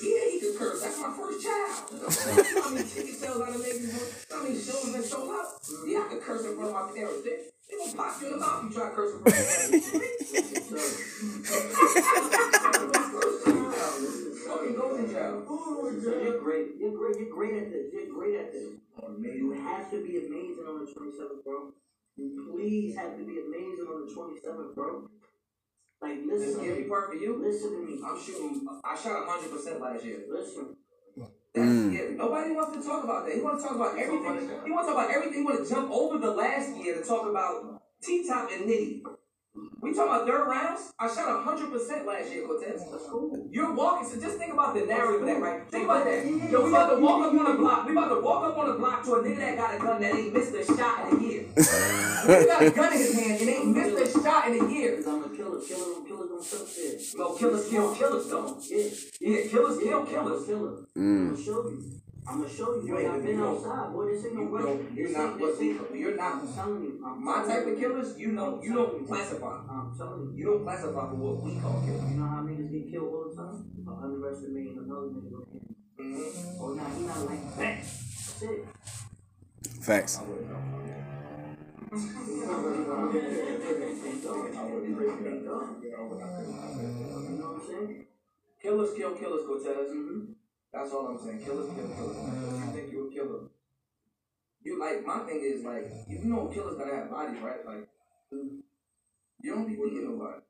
Yeah, 0.02 0.31
curse. 0.62 0.82
That's 0.84 1.00
my 1.02 1.10
first 1.18 1.42
child. 1.42 1.90
How 2.62 2.70
many 2.70 2.88
ticket 2.88 3.16
sales 3.18 3.42
I 3.42 3.50
done 3.50 3.62
made 3.62 3.82
before? 3.82 4.38
How 4.38 4.44
many 4.44 4.56
shows 4.62 4.94
been 4.94 5.04
sold 5.04 5.30
out? 5.30 5.58
Yeah, 5.88 6.06
I 6.06 6.08
could 6.10 6.22
curse 6.22 6.46
in 6.46 6.56
front 6.56 6.70
of 6.70 6.76
my 6.78 6.92
parents. 6.94 7.24
They, 7.26 7.50
they 7.66 7.78
gonna 7.82 7.98
pop 7.98 8.22
you 8.22 8.28
in 8.28 8.34
the 8.34 8.40
mouth 8.40 8.62
if 8.62 8.70
you 8.70 8.76
try 8.78 8.90
to 8.90 8.96
curse 8.96 9.12
in 9.14 9.20
front 9.22 9.34
of 9.34 9.34
my 9.34 9.42
parents. 9.42 9.90
Fucking 14.46 14.76
golden 14.78 15.06
child. 15.10 15.50
You're 15.50 16.40
great. 16.40 16.68
You're 16.78 16.98
great. 16.98 17.16
You're 17.18 17.34
great 17.34 17.56
at 17.58 17.72
this. 17.72 17.86
You're 17.94 18.14
great 18.14 18.36
at 18.38 18.52
this. 18.54 18.78
You 19.22 19.52
have 19.66 19.90
to 19.90 19.98
be 20.06 20.18
amazing 20.18 20.66
on 20.68 20.86
the 20.86 20.92
27th, 20.92 21.44
bro. 21.44 21.74
You 22.18 22.52
please 22.54 22.96
have 22.98 23.18
to 23.18 23.24
be 23.26 23.40
amazing 23.40 23.88
on 23.90 24.06
the 24.06 24.14
27th, 24.14 24.76
bro. 24.76 25.10
Like, 26.02 26.26
This 26.28 26.40
listen. 26.40 26.62
scary 26.62 26.84
part 26.86 27.10
for 27.10 27.16
you. 27.16 27.38
Listen 27.42 27.72
to 27.74 27.78
me. 27.86 28.02
I'm 28.04 28.20
shooting. 28.20 28.68
I 28.84 28.96
shot 28.96 29.28
hundred 29.28 29.52
percent 29.52 29.80
last 29.82 30.04
year. 30.04 30.24
Listen. 30.30 30.76
That's 31.54 31.68
Mm. 31.68 31.94
scary. 31.94 32.16
Nobody 32.16 32.52
wants 32.56 32.78
to 32.78 32.84
talk 32.84 33.04
about 33.04 33.26
that. 33.26 33.36
He 33.36 33.42
wants 33.42 33.62
to 33.62 33.68
talk 33.70 33.76
about 33.78 33.98
everything. 33.98 34.48
He 34.66 34.72
wants 34.72 34.88
to 34.88 34.94
talk 34.94 35.06
about 35.06 35.12
everything. 35.16 35.40
He 35.40 35.44
want 35.44 35.60
to 35.64 35.70
jump 35.70 35.92
over 35.92 36.18
the 36.18 36.32
last 36.32 36.76
year 36.78 36.96
to 36.96 37.04
talk 37.04 37.28
about 37.30 37.82
T 38.02 38.26
Top 38.28 38.50
and 38.52 38.64
Nitty. 38.70 39.04
We 39.54 39.94
talking 39.94 40.14
about 40.14 40.28
third 40.28 40.48
rounds. 40.48 40.94
I 40.98 41.08
shot 41.08 41.44
hundred 41.44 41.72
percent 41.72 42.06
last 42.06 42.32
year, 42.32 42.48
Cortez. 42.48 42.86
That's 42.90 43.06
cool. 43.08 43.50
You're 43.52 43.74
walking, 43.74 44.08
so 44.08 44.20
just 44.22 44.38
think 44.38 44.54
about 44.54 44.74
the 44.76 44.86
narrative 44.86 45.22
of 45.22 45.28
that, 45.28 45.42
right? 45.42 45.70
Think 45.70 45.86
about 45.86 46.06
that. 46.06 46.26
Yo, 46.26 46.64
we 46.64 46.70
about 46.70 46.96
to 46.96 47.02
walk 47.02 47.26
up 47.26 47.34
on 47.34 47.52
the 47.52 47.58
block. 47.58 47.86
We 47.86 47.92
about 47.92 48.10
to 48.10 48.22
walk 48.22 48.46
up 48.46 48.58
on 48.58 48.68
the 48.70 48.74
block 48.76 49.04
to 49.04 49.16
a 49.16 49.24
nigga 49.24 49.38
that 49.40 49.58
got 49.58 49.76
a 49.76 49.80
gun 49.80 50.00
that 50.02 50.16
ain't 50.16 50.34
missed 50.34 50.54
a 50.54 50.64
shot 50.66 51.12
in 51.12 51.18
a 51.18 51.22
year. 51.22 51.44
he 51.56 52.46
got 52.48 52.62
a 52.62 52.72
gun 52.72 52.94
in 52.94 53.00
his 53.00 53.20
hand 53.20 53.42
and 53.42 53.50
ain't 53.50 53.76
missed 53.76 54.18
a 54.18 54.22
shot 54.24 54.48
in 54.48 54.54
a 54.66 54.70
year. 54.72 55.04
I'm 55.06 55.24
a 55.26 55.30
killer. 55.30 55.60
Killer 55.60 55.86
don't 55.86 56.08
killers 56.08 56.30
don't 56.30 56.50
touch 56.50 56.74
shit. 56.74 57.02
No, 57.18 57.36
killers 57.36 57.68
kill 57.68 57.96
killers, 57.96 58.30
though. 58.30 58.58
Yeah. 58.70 58.88
Yeah, 59.20 59.48
killers 59.50 59.80
kill 59.80 60.00
I'm 60.00 60.08
a 60.08 60.10
killers. 60.10 60.46
killer. 60.46 60.86
I'm 60.96 61.02
Mm. 61.02 61.32
gonna 61.34 61.44
show 61.44 61.68
you. 61.70 61.84
I'm 62.28 62.38
gonna 62.42 62.50
show 62.54 62.76
you. 62.76 62.88
You 62.88 62.94
boy. 62.94 63.00
ain't 63.02 63.10
I've 63.10 63.16
even 63.18 63.26
been 63.26 63.38
know. 63.40 63.58
outside, 63.58 63.92
boy. 63.94 64.06
This 64.12 64.26
ain't 64.26 64.36
no 64.36 64.42
You 64.42 64.48
way. 64.50 64.62
don't- 64.62 64.94
you're 64.94 65.10
not 65.12 65.30
ain't- 65.32 65.42
what 65.42 65.96
you're 65.96 66.16
not. 66.16 66.34
I'm 66.42 66.54
telling 66.54 66.84
you. 66.84 67.04
I'm 67.06 67.24
My 67.26 67.34
telling 67.34 67.50
type 67.50 67.66
you. 67.66 67.74
of 67.74 67.80
killers, 67.80 68.20
you 68.20 68.32
know, 68.34 68.62
you 68.64 68.74
don't 68.74 69.08
classify. 69.08 69.58
I'm 69.70 69.94
telling 69.98 70.22
you. 70.30 70.38
You 70.38 70.46
don't 70.46 70.64
classify 70.64 71.10
for 71.10 71.16
what 71.16 71.44
we 71.44 71.60
call 71.60 71.82
killers. 71.82 72.12
You 72.12 72.18
know 72.20 72.28
how 72.28 72.42
niggas 72.44 72.72
get 72.72 72.92
killed 72.92 73.14
all 73.14 73.30
the 73.30 73.36
time? 73.36 73.66
I 73.88 74.04
underestimating 74.06 74.78
another 74.78 75.08
nigga 75.08 75.32
with 75.40 75.50
him. 75.52 75.76
Mm-hmm. 76.00 76.62
Oh, 76.64 76.74
now 76.74 76.86
he 76.96 77.04
not 77.06 77.26
like 77.26 77.58
that. 77.58 77.78
That's 77.82 78.42
it. 78.44 78.66
Facts. 79.82 80.20
I 80.20 80.24
wouldn't 80.24 80.50
know. 80.50 80.58
Thank 84.12 84.24
God. 84.24 84.44
Thank 85.22 85.44
God. 85.46 85.64
You 85.82 87.38
know 87.38 87.52
what 87.52 87.62
I'm 87.62 87.68
saying? 87.68 88.06
Killers 88.62 88.94
kill 88.96 89.12
killers, 89.16 89.46
Cortez. 89.46 89.92
That's 90.74 90.92
all 90.92 91.08
I'm 91.08 91.20
saying. 91.20 91.44
Killers 91.44 91.70
kill 91.76 91.88
killers. 91.90 92.18
If 92.18 92.66
you 92.66 92.72
think 92.74 92.92
you're 92.92 93.08
a 93.08 93.12
killer, 93.12 93.40
you 94.64 94.80
like 94.80 95.06
my 95.06 95.20
thing 95.26 95.42
is 95.44 95.64
like 95.64 95.92
you 96.08 96.20
know 96.26 96.48
killers 96.48 96.78
gotta 96.78 96.96
have 96.96 97.12
bodies, 97.12 97.42
right? 97.42 97.66
Like 97.66 97.88
you 98.32 99.56
don't 99.56 99.68
be 99.68 99.74
beating 99.76 100.06
nobody. 100.10 100.42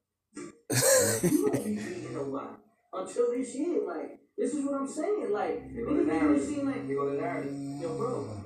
You 1.24 1.52
don't 1.52 1.64
be 1.64 1.76
beating 1.76 2.14
nobody. 2.14 2.56
Until 2.94 3.32
this 3.32 3.56
year, 3.56 3.82
like, 3.88 4.20
this 4.38 4.54
is 4.54 4.66
what 4.66 4.82
I'm 4.82 4.88
saying. 4.88 5.32
Like, 5.32 5.64
you 5.74 5.86
go 5.86 5.96
to 5.96 6.02
niggas 6.02 6.06
make 6.06 6.14
it 6.16 6.24
narrative. 6.24 6.44
seem 6.44 6.66
like, 6.66 6.88
They 6.88 6.94
go 6.94 7.10
to 7.10 7.16
narrative. 7.22 7.54
yo, 7.82 7.98
bro, 7.98 8.44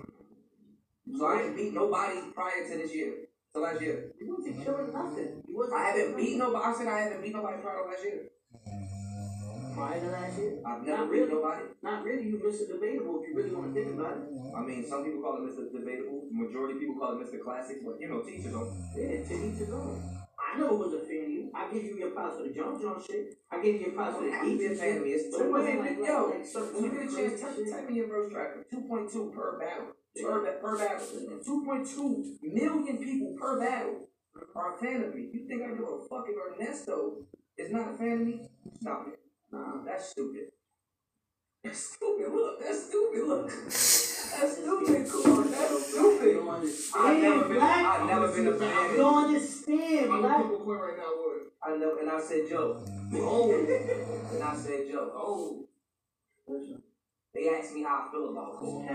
So 1.17 1.26
I 1.26 1.41
ain't 1.41 1.55
beat 1.55 1.73
nobody 1.73 2.19
prior 2.34 2.67
to 2.69 2.78
this 2.78 2.93
year. 2.93 3.13
To 3.55 3.59
last 3.61 3.82
year. 3.82 4.11
you 4.21 4.36
wasn't 4.38 4.63
killing 4.63 4.93
nothing. 4.93 5.41
You 5.47 5.57
wasn't 5.57 5.78
I 5.80 5.88
haven't 5.89 6.15
beat 6.17 6.38
nobody. 6.38 6.63
I 6.63 6.73
said 6.78 6.88
I 6.88 6.99
haven't 6.99 7.21
beat 7.23 7.34
nobody 7.34 7.61
prior 7.61 7.84
to 7.84 7.89
last 7.89 8.03
year. 8.03 8.21
Last 9.76 10.38
year. 10.39 10.59
I've 10.65 10.84
never 10.84 10.97
Not 11.03 11.09
really. 11.09 11.32
nobody. 11.34 11.63
Not 11.84 12.03
really. 12.03 12.23
You 12.23 12.38
Mr. 12.39 12.67
Debatable 12.71 13.21
if 13.21 13.28
you 13.30 13.36
really 13.36 13.53
want 13.55 13.73
to 13.76 13.84
think 13.84 13.99
about 13.99 14.17
it. 14.17 14.23
I 14.55 14.61
mean, 14.63 14.86
some 14.88 15.03
people 15.03 15.21
call 15.21 15.38
it 15.43 15.51
Mr. 15.51 15.67
Debatable. 15.71 16.23
Majority 16.32 16.73
of 16.76 16.80
people 16.80 16.95
call 16.95 17.19
it 17.19 17.28
Mr. 17.28 17.43
Classic, 17.43 17.78
but 17.84 17.99
you 17.99 18.07
know, 18.07 18.21
teachers 18.21 18.53
don't. 18.53 18.71
Yeah, 18.95 19.19
to 19.28 19.34
each 19.36 19.59
his 19.59 19.69
own. 19.69 19.99
I 20.39 20.55
I 20.55 20.59
never 20.59 20.76
was 20.76 20.93
a 20.93 20.99
fan 21.03 21.23
of 21.28 21.30
you. 21.30 21.51
I 21.53 21.67
give 21.73 21.84
you 21.84 21.97
your 21.97 22.11
props 22.11 22.38
for 22.38 22.43
the 22.47 22.53
jump 22.53 22.80
jump 22.82 23.03
shit. 23.05 23.36
I 23.51 23.59
give 23.61 23.76
you 23.76 23.82
your 23.82 23.91
props 23.91 24.15
for 24.17 24.23
the 24.23 24.32
I 24.32 24.36
have 24.39 24.45
to 24.47 24.57
be 24.57 24.65
a 24.65 24.69
beat 24.69 24.80
fan 24.80 24.97
of 24.97 25.03
me. 25.03 25.09
It's 25.11 25.36
But 25.36 25.43
two 25.43 25.51
million. 25.51 25.80
like- 25.80 25.97
Yo, 25.99 26.32
like 26.32 26.45
certain 26.45 26.73
when 26.76 26.84
you 26.84 26.91
get 26.91 27.03
a 27.03 27.15
chance, 27.15 27.41
type, 27.41 27.55
shit. 27.55 27.71
type 27.71 27.89
in 27.89 27.95
your 27.95 28.07
verse 28.07 28.32
tracker. 28.32 28.65
Two 28.71 28.82
point 28.88 29.11
two 29.11 29.34
per 29.36 29.59
battle. 29.59 29.91
Per, 30.15 30.51
per 30.63 30.78
battle. 30.78 31.07
Two 31.43 31.65
point 31.65 31.84
two 31.88 32.38
million 32.41 32.97
people 33.03 33.36
per 33.38 33.59
battle 33.59 34.07
are 34.55 34.76
a 34.76 34.78
fan 34.80 35.03
of 35.03 35.13
me. 35.15 35.28
You 35.34 35.43
think 35.47 35.63
I 35.63 35.67
give 35.76 35.84
a 35.84 35.99
fuck 36.07 36.23
if 36.32 36.36
Ernesto 36.39 37.28
is 37.57 37.71
not 37.71 37.93
a 37.93 37.97
fan 37.97 38.13
of 38.21 38.28
me? 38.28 38.47
Stop 38.80 39.07
it. 39.11 39.19
Nah, 39.56 39.84
that's 39.86 40.10
stupid. 40.10 40.51
That's 41.64 41.80
stupid. 41.95 42.32
Look, 42.34 42.62
that's 42.64 42.88
stupid. 42.89 43.24
Look. 43.28 43.47
That's 43.49 44.58
stupid. 44.58 45.10
Come 45.10 45.32
on, 45.39 45.51
that's 45.51 45.72
You 45.72 45.80
stupid. 45.80 46.34
don't 46.36 46.49
understand, 46.49 47.06
I've 47.08 47.22
never 47.22 47.47
been. 47.47 47.58
black. 47.58 47.86
I've 47.86 48.06
never 48.08 48.28
been 48.32 48.47
a 48.47 48.51
You 48.51 48.60
fan. 48.60 48.97
don't 48.97 49.26
understand, 49.26 50.12
I'm 50.12 50.22
black. 50.22 50.39
a 50.39 50.43
people 50.43 50.58
queen 50.60 50.78
right 50.78 50.97
now, 50.97 51.12
Wood. 51.16 51.41
I 51.64 51.78
know, 51.78 51.97
and 51.99 52.10
I 52.10 52.22
said 52.22 52.49
Joe. 52.49 52.84
Oh, 53.14 53.51
and 53.53 54.43
I 54.43 54.56
said 54.56 54.88
Joe. 54.91 55.12
Oh, 55.16 55.68
Listen, 56.47 56.82
they 57.34 57.49
asked 57.49 57.74
me 57.74 57.84
how 57.84 58.06
I 58.08 58.12
feel 58.12 58.30
about 58.30 58.60
Cole. 58.60 58.86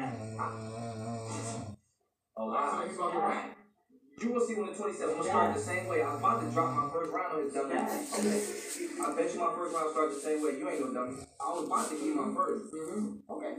Oh, 2.36 2.46
Last 2.46 2.70
wow. 2.70 2.76
Oh, 2.76 2.80
time 2.80 2.90
you 2.90 2.94
about 2.96 3.12
to 3.12 3.18
rap. 3.18 3.56
You 4.20 4.32
will 4.32 4.44
see 4.44 4.54
when 4.54 4.66
the 4.68 4.76
27 4.76 5.16
will 5.16 5.24
start 5.24 5.54
the 5.54 5.60
same 5.60 5.88
way. 5.88 6.02
I 6.02 6.12
was 6.12 6.20
about 6.20 6.44
to 6.44 6.50
drop 6.52 6.76
my 6.76 6.92
first 6.92 7.08
round 7.08 7.32
on 7.32 7.40
his 7.40 7.54
dummy. 7.56 7.72
Okay. 7.72 8.04
I 9.00 9.16
bet 9.16 9.32
you 9.32 9.40
my 9.40 9.52
first 9.56 9.72
round 9.72 9.90
start 9.96 10.12
the 10.12 10.20
same 10.20 10.44
way. 10.44 10.60
You 10.60 10.68
ain't 10.68 10.80
no 10.84 10.92
dummy. 10.92 11.24
I 11.40 11.48
was 11.56 11.64
about 11.64 11.88
to 11.88 11.96
give 11.96 12.16
my 12.16 12.28
1st 12.28 12.68
Mm-hmm. 12.68 13.32
Okay. 13.32 13.54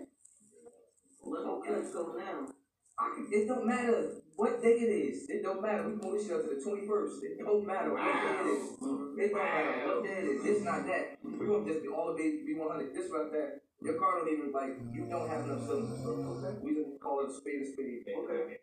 Let's 1.25 1.45
go, 1.45 1.63
let's 1.65 1.93
go 1.93 2.13
now. 2.13 2.45
I 2.93 3.05
can, 3.17 3.25
it 3.33 3.47
don't 3.47 3.65
matter 3.65 4.21
what 4.37 4.61
day 4.61 4.77
it 4.85 4.91
is. 4.93 5.29
It 5.29 5.41
don't 5.41 5.61
matter. 5.61 5.89
We 5.89 5.97
can 5.97 6.01
move 6.05 6.21
this 6.21 6.29
shit 6.29 6.37
up 6.37 6.45
to 6.45 6.53
the 6.53 6.61
21st. 6.61 7.13
It 7.25 7.39
don't 7.41 7.65
matter 7.65 7.89
what 7.93 8.05
day 8.05 8.13
it 8.13 8.45
is. 8.53 8.61
It 8.77 9.33
don't 9.33 9.41
matter 9.41 9.81
what 9.89 10.03
day 10.05 10.13
it 10.13 10.25
is. 10.29 10.45
It's 10.45 10.65
not 10.65 10.85
that. 10.85 11.17
We 11.25 11.45
gonna 11.49 11.65
just 11.65 11.81
be 11.81 11.89
all 11.89 12.13
the 12.13 12.21
way 12.21 12.45
be 12.45 12.53
100. 12.53 12.93
This 12.93 13.09
right 13.09 13.31
there. 13.33 13.65
Your 13.81 13.97
car 13.97 14.21
don't 14.21 14.29
even 14.29 14.53
like, 14.53 14.77
you 14.93 15.09
don't 15.09 15.25
have 15.25 15.41
enough 15.45 15.65
cylinders. 15.65 16.05
Okay. 16.05 16.53
We 16.61 16.77
just 16.77 17.01
call 17.01 17.25
it 17.25 17.29
a 17.29 17.33
spade 17.33 17.65
a 17.65 17.67
spade. 17.73 18.05
Okay. 18.13 18.61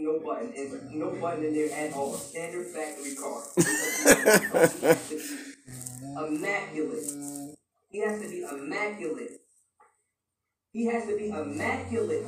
No 0.00 0.20
button, 0.20 0.52
in, 0.52 0.98
no 0.98 1.10
button 1.20 1.44
in 1.44 1.54
there 1.54 1.72
at 1.72 1.92
all. 1.92 2.14
Standard 2.14 2.68
factory 2.68 3.16
car. 3.16 3.42
immaculate. 6.28 7.10
He 7.90 7.98
has 8.00 8.20
to 8.20 8.28
be 8.28 8.44
immaculate. 8.48 9.40
He 10.72 10.86
has 10.86 11.06
to 11.06 11.16
be 11.16 11.30
immaculate 11.30 12.26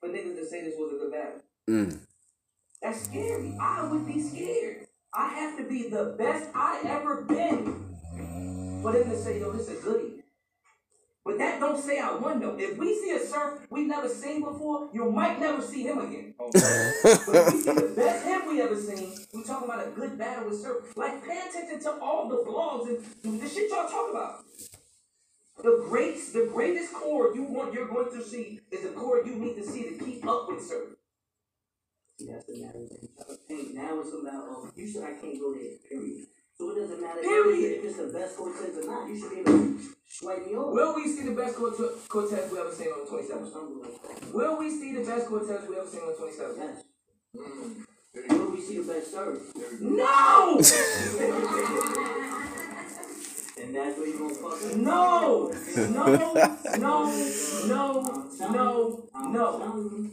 for 0.00 0.08
niggas 0.10 0.36
to 0.36 0.46
say 0.46 0.64
this 0.64 0.74
was 0.76 0.92
a 0.92 0.96
good 0.98 1.12
battle. 1.12 1.40
Mm. 1.68 1.98
That's 2.82 3.04
scary. 3.04 3.56
I 3.58 3.88
would 3.90 4.06
be 4.06 4.20
scared. 4.20 4.86
I 5.14 5.28
have 5.28 5.56
to 5.56 5.64
be 5.64 5.88
the 5.88 6.14
best 6.18 6.50
I 6.54 6.82
ever 6.84 7.22
been 7.22 7.96
for 8.82 8.92
them 8.92 9.08
to 9.10 9.16
say, 9.16 9.40
yo, 9.40 9.50
this 9.52 9.68
is 9.68 9.80
a 9.80 9.82
goodie. 9.82 10.17
But 11.28 11.36
that 11.36 11.60
don't 11.60 11.78
say 11.78 11.98
I 11.98 12.14
won 12.14 12.40
though. 12.40 12.56
If 12.58 12.78
we 12.78 12.94
see 12.94 13.10
a 13.10 13.20
surf 13.20 13.60
we 13.68 13.84
never 13.84 14.08
seen 14.08 14.42
before, 14.42 14.88
you 14.94 15.10
might 15.10 15.38
never 15.38 15.60
see 15.60 15.82
him 15.82 15.98
again. 15.98 16.32
but 16.38 16.54
if 16.54 17.52
we 17.52 17.60
see 17.60 17.70
the 17.70 17.92
best 17.94 18.24
him 18.24 18.48
we 18.48 18.62
ever 18.62 18.74
seen, 18.74 19.12
we 19.34 19.44
talking 19.44 19.68
about 19.68 19.86
a 19.86 19.90
good 19.90 20.16
battle 20.16 20.48
with 20.48 20.58
surf. 20.62 20.96
Like 20.96 21.22
pay 21.22 21.38
attention 21.46 21.80
to 21.80 22.00
all 22.00 22.30
the 22.30 22.36
blogs 22.36 22.88
and 23.24 23.42
the 23.42 23.46
shit 23.46 23.68
y'all 23.68 23.90
talk 23.90 24.10
about. 24.10 24.42
The 25.62 25.84
greats, 25.86 26.32
the 26.32 26.48
greatest 26.50 26.94
core 26.94 27.34
you 27.34 27.42
want 27.42 27.74
you're 27.74 27.88
going 27.88 28.10
to 28.10 28.24
see 28.24 28.60
is 28.70 28.84
the 28.84 28.92
core 28.92 29.20
you 29.22 29.34
need 29.34 29.56
to 29.56 29.66
see 29.66 29.82
to 29.82 30.02
keep 30.02 30.26
up 30.26 30.48
with 30.48 30.66
surf. 30.66 30.96
See, 32.18 32.26
that's 32.32 32.46
the 32.46 32.62
matter. 32.62 32.86
Hey, 33.46 33.74
now 33.74 34.00
it's 34.00 34.14
about, 34.14 34.44
oh, 34.48 34.70
you 34.74 34.88
said 34.88 35.02
I 35.02 35.20
can't 35.20 35.38
go 35.38 35.52
there, 35.52 35.76
period. 35.90 36.24
So 36.60 36.70
it 36.72 36.80
doesn't 36.80 37.00
matter 37.00 37.20
Period. 37.20 37.78
if 37.78 37.84
it's 37.84 37.96
the 37.98 38.06
best 38.18 38.36
Cortez 38.36 38.76
or 38.78 38.86
not. 38.86 39.08
You 39.08 39.16
should 39.20 39.30
be 39.30 39.40
able 39.40 39.52
to 39.52 39.78
swipe 40.08 40.44
me 40.44 40.56
over. 40.56 40.72
Will 40.72 40.94
we 40.96 41.06
see 41.06 41.22
the 41.22 41.30
best 41.30 41.54
Cortez 41.54 42.50
we 42.50 42.58
ever 42.58 42.72
seen 42.74 42.88
on 42.88 43.04
the 43.04 43.10
27th? 43.10 43.52
Something. 43.52 44.32
Will 44.32 44.58
we 44.58 44.68
see 44.68 44.92
the 44.92 45.04
best 45.04 45.28
Cortez 45.28 45.68
we 45.68 45.76
ever 45.76 45.86
seen 45.86 46.00
on 46.00 46.08
the 46.08 46.14
27th? 46.14 46.56
Yes. 46.58 46.82
Mm. 47.36 47.84
Will 48.30 48.50
we 48.50 48.60
see 48.60 48.78
the 48.78 48.92
best 48.92 49.12
serve? 49.12 49.40
No! 49.80 50.60
And 53.60 53.74
that's 53.74 53.98
where 53.98 54.06
you 54.06 54.18
gonna 54.18 54.34
fuck 54.34 54.52
up. 54.52 54.76
No! 54.76 55.52
No! 55.76 56.04
No! 56.78 57.12
No! 57.66 57.84
No! 58.38 59.08
No! 59.14 59.48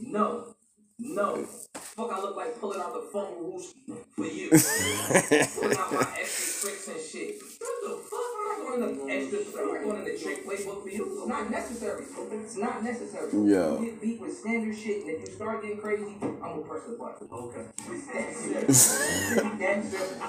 No! 0.01 0.55
No! 0.97 1.47
Fuck, 1.95 2.11
I 2.11 2.19
look 2.19 2.35
like 2.35 2.59
pulling 2.59 2.81
out 2.81 2.93
the 2.93 3.07
phone 3.13 3.39
rules 3.39 3.73
for 4.17 4.25
you. 4.25 4.49
pulling 5.55 5.77
out 5.77 5.93
my 5.93 6.07
extra 6.19 6.69
tricks 6.69 6.87
and 6.89 6.99
shit. 6.99 7.39
What 7.57 7.75
the 7.83 7.95
fuck? 8.03 8.19
I'm 8.35 8.81
not 8.81 8.97
going 8.97 9.09
in 9.09 9.31
the 9.31 9.39
extra. 9.39 9.61
I'm 9.61 9.73
not 9.73 9.83
going 9.83 9.97
in 9.99 10.03
the 10.03 10.19
trick 10.19 10.45
playbook 10.45 10.83
for 10.83 10.89
you. 10.89 11.19
It's 11.19 11.27
not 11.27 11.49
necessary. 11.49 12.03
It's 12.03 12.57
not 12.57 12.83
necessary. 12.83 13.29
Yeah. 13.31 13.79
You 13.79 13.85
get 13.85 14.01
beat 14.01 14.19
with 14.19 14.37
standard 14.37 14.77
shit, 14.77 15.05
and 15.05 15.09
if 15.11 15.21
you 15.21 15.35
start 15.35 15.61
getting 15.61 15.77
crazy, 15.77 16.17
I'm 16.21 16.39
gonna 16.39 16.61
press 16.63 16.83
the 16.83 16.97
button. 16.97 17.29
Okay. 17.31 17.65
That's 18.11 18.45
it. 18.45 18.67
That's 18.67 19.93
it. 19.93 20.19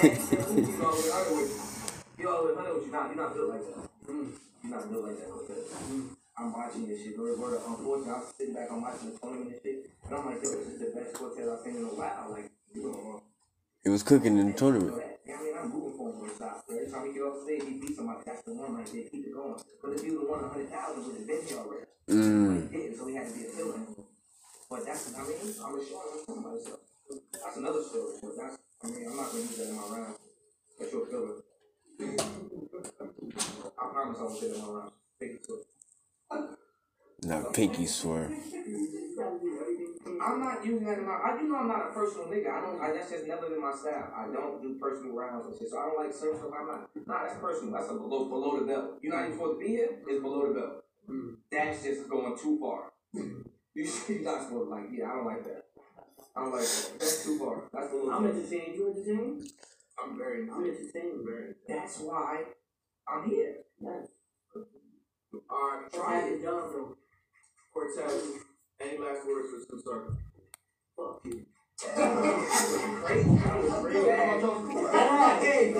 That's 0.00 0.32
it. 0.32 0.48
You 0.48 0.78
know, 0.78 0.96
with 0.96 1.12
other 1.12 1.34
words, 1.34 1.92
you 2.16 2.24
know, 2.24 2.44
with 2.46 2.56
other 2.56 2.72
words, 2.72 2.86
you're 2.86 2.96
not, 2.96 3.14
you're 3.14 3.22
not 3.22 3.34
built 3.34 3.50
like 3.50 3.60
that. 3.60 4.08
Mm. 4.08 4.32
You're 4.64 4.72
not 4.72 4.90
built 4.90 5.04
like 5.04 5.18
that. 5.18 6.16
I'm 6.40 6.52
watching 6.56 6.88
this 6.88 7.04
shit. 7.04 7.14
Unfortunately, 7.20 8.08
I 8.08 8.16
was 8.16 8.32
sitting 8.32 8.54
back, 8.54 8.72
I'm 8.72 8.80
watching 8.80 9.12
the 9.12 9.18
tournament 9.18 9.52
and 9.52 9.60
shit, 9.62 9.90
and 10.08 10.14
I'm 10.16 10.24
like, 10.24 10.40
yo, 10.40 10.56
this 10.56 10.72
is 10.72 10.80
the 10.80 10.90
best 10.96 11.12
quartet 11.12 11.44
I've 11.44 11.60
seen 11.60 11.76
in 11.76 11.84
a 11.84 11.92
while. 11.92 12.32
Like, 12.32 12.50
you 12.72 12.82
know, 12.82 13.22
It 13.84 13.90
was 13.90 14.02
cooking 14.02 14.38
in 14.38 14.46
the 14.48 14.56
tournament. 14.56 14.96
Yeah, 15.28 15.36
I 15.36 15.42
mean, 15.44 15.52
I'm 15.52 15.68
rooting 15.68 15.98
for 16.00 16.08
him 16.16 16.30
stop. 16.32 16.64
Every 16.72 16.88
time 16.88 17.06
he 17.08 17.12
get 17.12 17.28
off 17.28 17.44
stage, 17.44 17.62
he 17.68 17.76
beat 17.76 17.92
somebody. 17.94 18.24
That's 18.24 18.40
the 18.48 18.54
one 18.56 18.72
right 18.72 18.88
there. 18.88 19.04
Keep 19.04 19.26
it 19.28 19.34
going. 19.36 19.60
But 19.84 19.92
if 19.92 20.00
he 20.00 20.16
would 20.16 20.24
have 20.24 20.32
won 20.32 20.48
100,000, 20.48 21.04
would 21.04 21.16
have 21.20 21.28
been 21.28 21.44
here 21.44 21.60
already. 21.60 21.86
Mm. 22.08 22.72
He 22.72 22.78
didn't, 22.78 22.96
so 22.96 23.04
he 23.04 23.14
had 23.20 23.28
to 23.28 23.34
be 23.36 23.44
a 23.44 23.52
villain. 23.52 23.84
But 24.70 24.80
that's, 24.88 25.12
I 25.12 25.20
mean, 25.20 25.36
I'm 25.44 25.76
a 25.76 25.84
show. 25.84 26.00
I'm 26.00 26.24
talking 26.24 26.40
about 26.40 26.56
myself. 26.56 26.80
That's 27.36 27.56
another 27.60 27.84
story. 27.84 28.16
But 28.24 28.32
that's, 28.40 28.56
I 28.80 28.86
mean, 28.88 29.04
I'm 29.12 29.16
not 29.20 29.28
gonna 29.28 29.44
use 29.44 29.60
that 29.60 29.68
in 29.68 29.76
my 29.76 29.84
round. 29.92 30.16
That's 30.80 30.88
your 30.88 31.04
filler. 31.04 31.44
I 32.00 33.84
promise 33.92 34.16
I 34.16 34.22
won't 34.24 34.40
say 34.40 34.48
that 34.48 34.56
in 34.56 34.64
my 34.64 34.72
round. 34.72 34.92
Take 35.20 35.36
it 35.36 35.44
to 35.44 35.52
it. 35.60 35.69
Not 37.30 37.54
pinky 37.54 37.86
swear. 37.86 38.28
I'm 40.20 40.40
not 40.42 40.66
using 40.66 40.84
that 40.84 40.98
in 40.98 41.06
my. 41.06 41.14
I 41.14 41.38
do 41.38 41.46
know 41.46 41.58
I'm 41.58 41.68
not 41.68 41.90
a 41.90 41.94
personal 41.94 42.26
nigga. 42.26 42.50
I 42.50 42.60
don't. 42.60 42.82
I, 42.82 42.92
that's 42.92 43.08
just 43.08 43.28
never 43.28 43.48
been 43.48 43.62
my 43.62 43.70
style. 43.70 44.12
I 44.16 44.26
don't 44.32 44.60
do 44.60 44.76
personal 44.80 45.14
rounds 45.14 45.46
and 45.46 45.56
shit. 45.56 45.70
So 45.70 45.78
I 45.78 45.86
don't 45.86 46.04
like 46.04 46.12
certain 46.12 46.40
stuff. 46.40 46.50
I'm 46.58 46.66
not. 46.66 46.90
Nah, 47.06 47.22
that's 47.22 47.38
personal. 47.38 47.72
That's 47.72 47.88
a 47.88 47.94
below 47.94 48.24
below 48.24 48.58
the 48.58 48.66
belt. 48.66 48.98
You're 49.00 49.14
not 49.14 49.26
even 49.26 49.38
supposed 49.38 49.60
to 49.60 49.64
be 49.64 49.70
here. 49.70 49.90
It's 50.08 50.20
below 50.20 50.48
the 50.48 50.58
belt. 50.58 50.84
Mm. 51.08 51.36
That's 51.52 51.84
just 51.84 52.10
going 52.10 52.36
too 52.36 52.58
far. 52.58 52.90
You 53.72 53.86
you're 54.08 54.22
not 54.22 54.42
supposed 54.42 54.66
to 54.68 54.74
like. 54.74 54.90
Yeah, 54.90 55.12
I 55.12 55.14
don't 55.14 55.26
like 55.26 55.44
that. 55.44 55.66
I 56.34 56.40
don't 56.42 56.50
like 56.50 56.62
that. 56.62 56.90
That's 56.98 57.24
too 57.24 57.38
far. 57.38 57.70
That's 57.72 57.92
a 57.92 57.94
little. 57.94 58.10
I'm 58.10 58.26
entertained. 58.26 58.74
You 58.74 58.90
entertained? 58.90 59.46
I'm 60.02 60.18
very. 60.18 60.50
I'm 60.50 60.64
entertained. 60.64 61.22
very. 61.24 61.54
That's 61.68 62.00
why 62.00 62.42
I'm 63.06 63.30
here. 63.30 63.58
Yes. 63.80 64.08
Alright, 65.32 65.92
Try 65.92 66.02
try 66.02 66.26
it. 66.26 66.32
it, 66.32 66.42
done, 66.42 66.72
bro. 66.72 66.96
Cortez, 67.72 68.22
any 68.80 68.98
last 68.98 69.26
words 69.26 69.48
for 69.50 69.60
Sue 69.76 69.82
Circle? 69.84 70.16
Fuck 70.96 71.20
you. 71.24 71.46
Crazy. 73.04 73.28
That 73.38 73.62
was 73.62 73.84
real 73.84 74.06
bad. 74.06 75.42
Hey, 75.42 75.74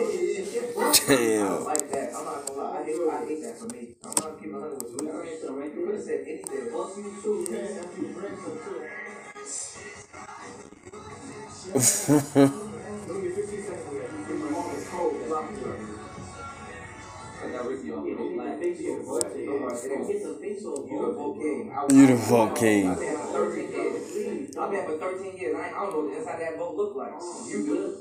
I 0.78 0.93
Damn. 1.07 1.47
don't 1.49 1.64
like 1.64 1.91
that. 1.93 2.14
I'm 2.16 2.24
not 2.24 2.47
gonna 2.47 2.62
lie. 2.62 2.78
I 2.80 2.84
hate, 2.84 2.97
I 3.11 3.26
hate 3.26 3.43
that 3.43 3.59
for 3.59 3.66
me. 3.68 3.97
I'm 4.05 4.11
not 4.20 4.38
keeping 4.41 4.55
a 4.55 4.61
hundred 4.61 4.82
with 4.82 5.03
you. 5.03 5.09
Grandson 5.11 5.57
right 5.57 5.74
You 5.74 5.86
could 5.86 5.95
have 5.97 6.05
said 6.05 6.20
anything. 6.26 6.70
Fuck 6.72 6.97
you 6.97 7.22
too. 7.22 7.49
man. 7.51 7.84
Fuck 7.84 7.99
you, 7.99 8.09
grandson 8.14 8.59
too. 12.51 12.69
Vote 21.12 21.41
king. 21.41 21.72
I- 21.72 21.86
You 21.93 22.07
the 22.07 22.16
vote 22.16 22.57
king. 22.57 22.91
I've 22.91 22.99
been 22.99 23.09
here 23.09 23.16
for 23.16 23.32
13 23.32 23.72
years. 23.72 24.57
I've 24.57 24.70
been 24.70 24.84
for 24.86 24.99
13 24.99 25.36
years. 25.36 25.57
I, 25.57 25.70
don't 25.70 25.91
know 25.91 26.01
what 26.01 26.11
the 26.12 26.18
inside 26.18 26.41
that 26.41 26.59
vote 26.59 26.74
look 26.76 26.97
like. 26.97 27.14
You 27.49 27.64
do. 27.66 27.99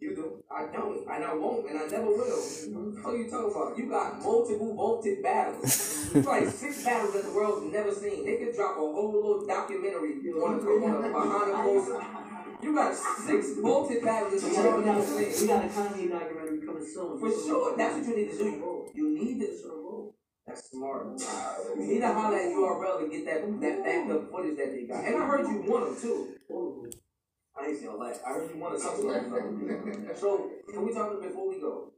You 0.00 0.14
do. 0.14 0.44
I 0.50 0.66
don't. 0.72 1.04
And 1.10 1.24
I 1.24 1.34
won't. 1.34 1.68
And 1.68 1.78
I 1.78 1.86
never 1.86 2.06
will. 2.06 2.40
What 3.02 3.14
are 3.14 3.16
you 3.18 3.28
talking 3.28 3.50
about? 3.50 3.76
You 3.78 3.90
got 3.90 4.22
multiple 4.22 4.74
voted 4.74 5.22
battles. 5.22 6.14
It's 6.14 6.26
like 6.26 6.48
six 6.48 6.84
battles 6.84 7.12
that 7.14 7.24
the 7.24 7.32
world's 7.32 7.70
never 7.72 7.92
seen. 7.92 8.24
They 8.24 8.36
could 8.36 8.54
drop 8.54 8.76
a 8.76 8.80
whole 8.80 9.12
little 9.12 9.46
documentary 9.46 10.14
on 10.32 10.54
a, 10.54 10.62
on 10.64 11.04
a 11.04 11.08
behind 11.12 11.50
the 11.52 11.56
post. 11.56 12.37
You 12.62 12.74
got 12.74 12.94
six 12.94 13.54
voted 13.60 14.02
battles 14.02 14.42
that 14.42 14.50
We 14.50 14.56
the 14.56 14.62
got, 14.62 14.64
world 14.64 14.78
we 14.78 14.90
never 14.90 15.00
got, 15.00 15.16
we 15.16 15.32
seen. 15.32 15.46
got 15.48 15.64
a 15.64 15.68
Kanye 15.68 16.10
documentary 16.10 16.60
coming 16.66 16.86
soon. 16.92 17.20
For 17.20 17.30
sure. 17.30 17.76
That's 17.76 17.94
what 17.96 18.06
you 18.06 18.16
need 18.16 18.30
to 18.32 18.38
do. 18.38 18.86
You 18.94 19.14
need 19.14 19.40
to 19.40 19.46
this. 19.46 19.62
That's 20.46 20.70
smart. 20.70 21.06
You 21.76 21.86
need 21.86 22.00
to 22.00 22.12
holler 22.12 22.36
at 22.36 22.48
URL 22.50 23.00
to 23.00 23.08
get 23.10 23.24
that 23.26 23.60
that 23.60 23.84
backed 23.84 24.10
up 24.10 24.30
footage 24.30 24.56
that 24.56 24.72
they 24.72 24.84
got. 24.88 25.04
And 25.04 25.22
I 25.22 25.26
heard 25.26 25.46
you 25.46 25.62
want 25.70 25.84
them 25.86 25.96
too. 26.00 26.88
I 27.58 27.66
ain't 27.66 27.78
seen 27.78 27.88
a 27.88 27.96
laugh. 27.96 28.16
I 28.26 28.30
heard 28.32 28.50
you 28.50 28.60
wanted 28.60 28.80
something 28.80 29.06
like 29.06 29.28
that. 29.28 30.16
So, 30.18 30.50
can 30.72 30.86
we 30.86 30.94
talk 30.94 31.20
before 31.20 31.48
we 31.48 31.60
go? 31.60 31.92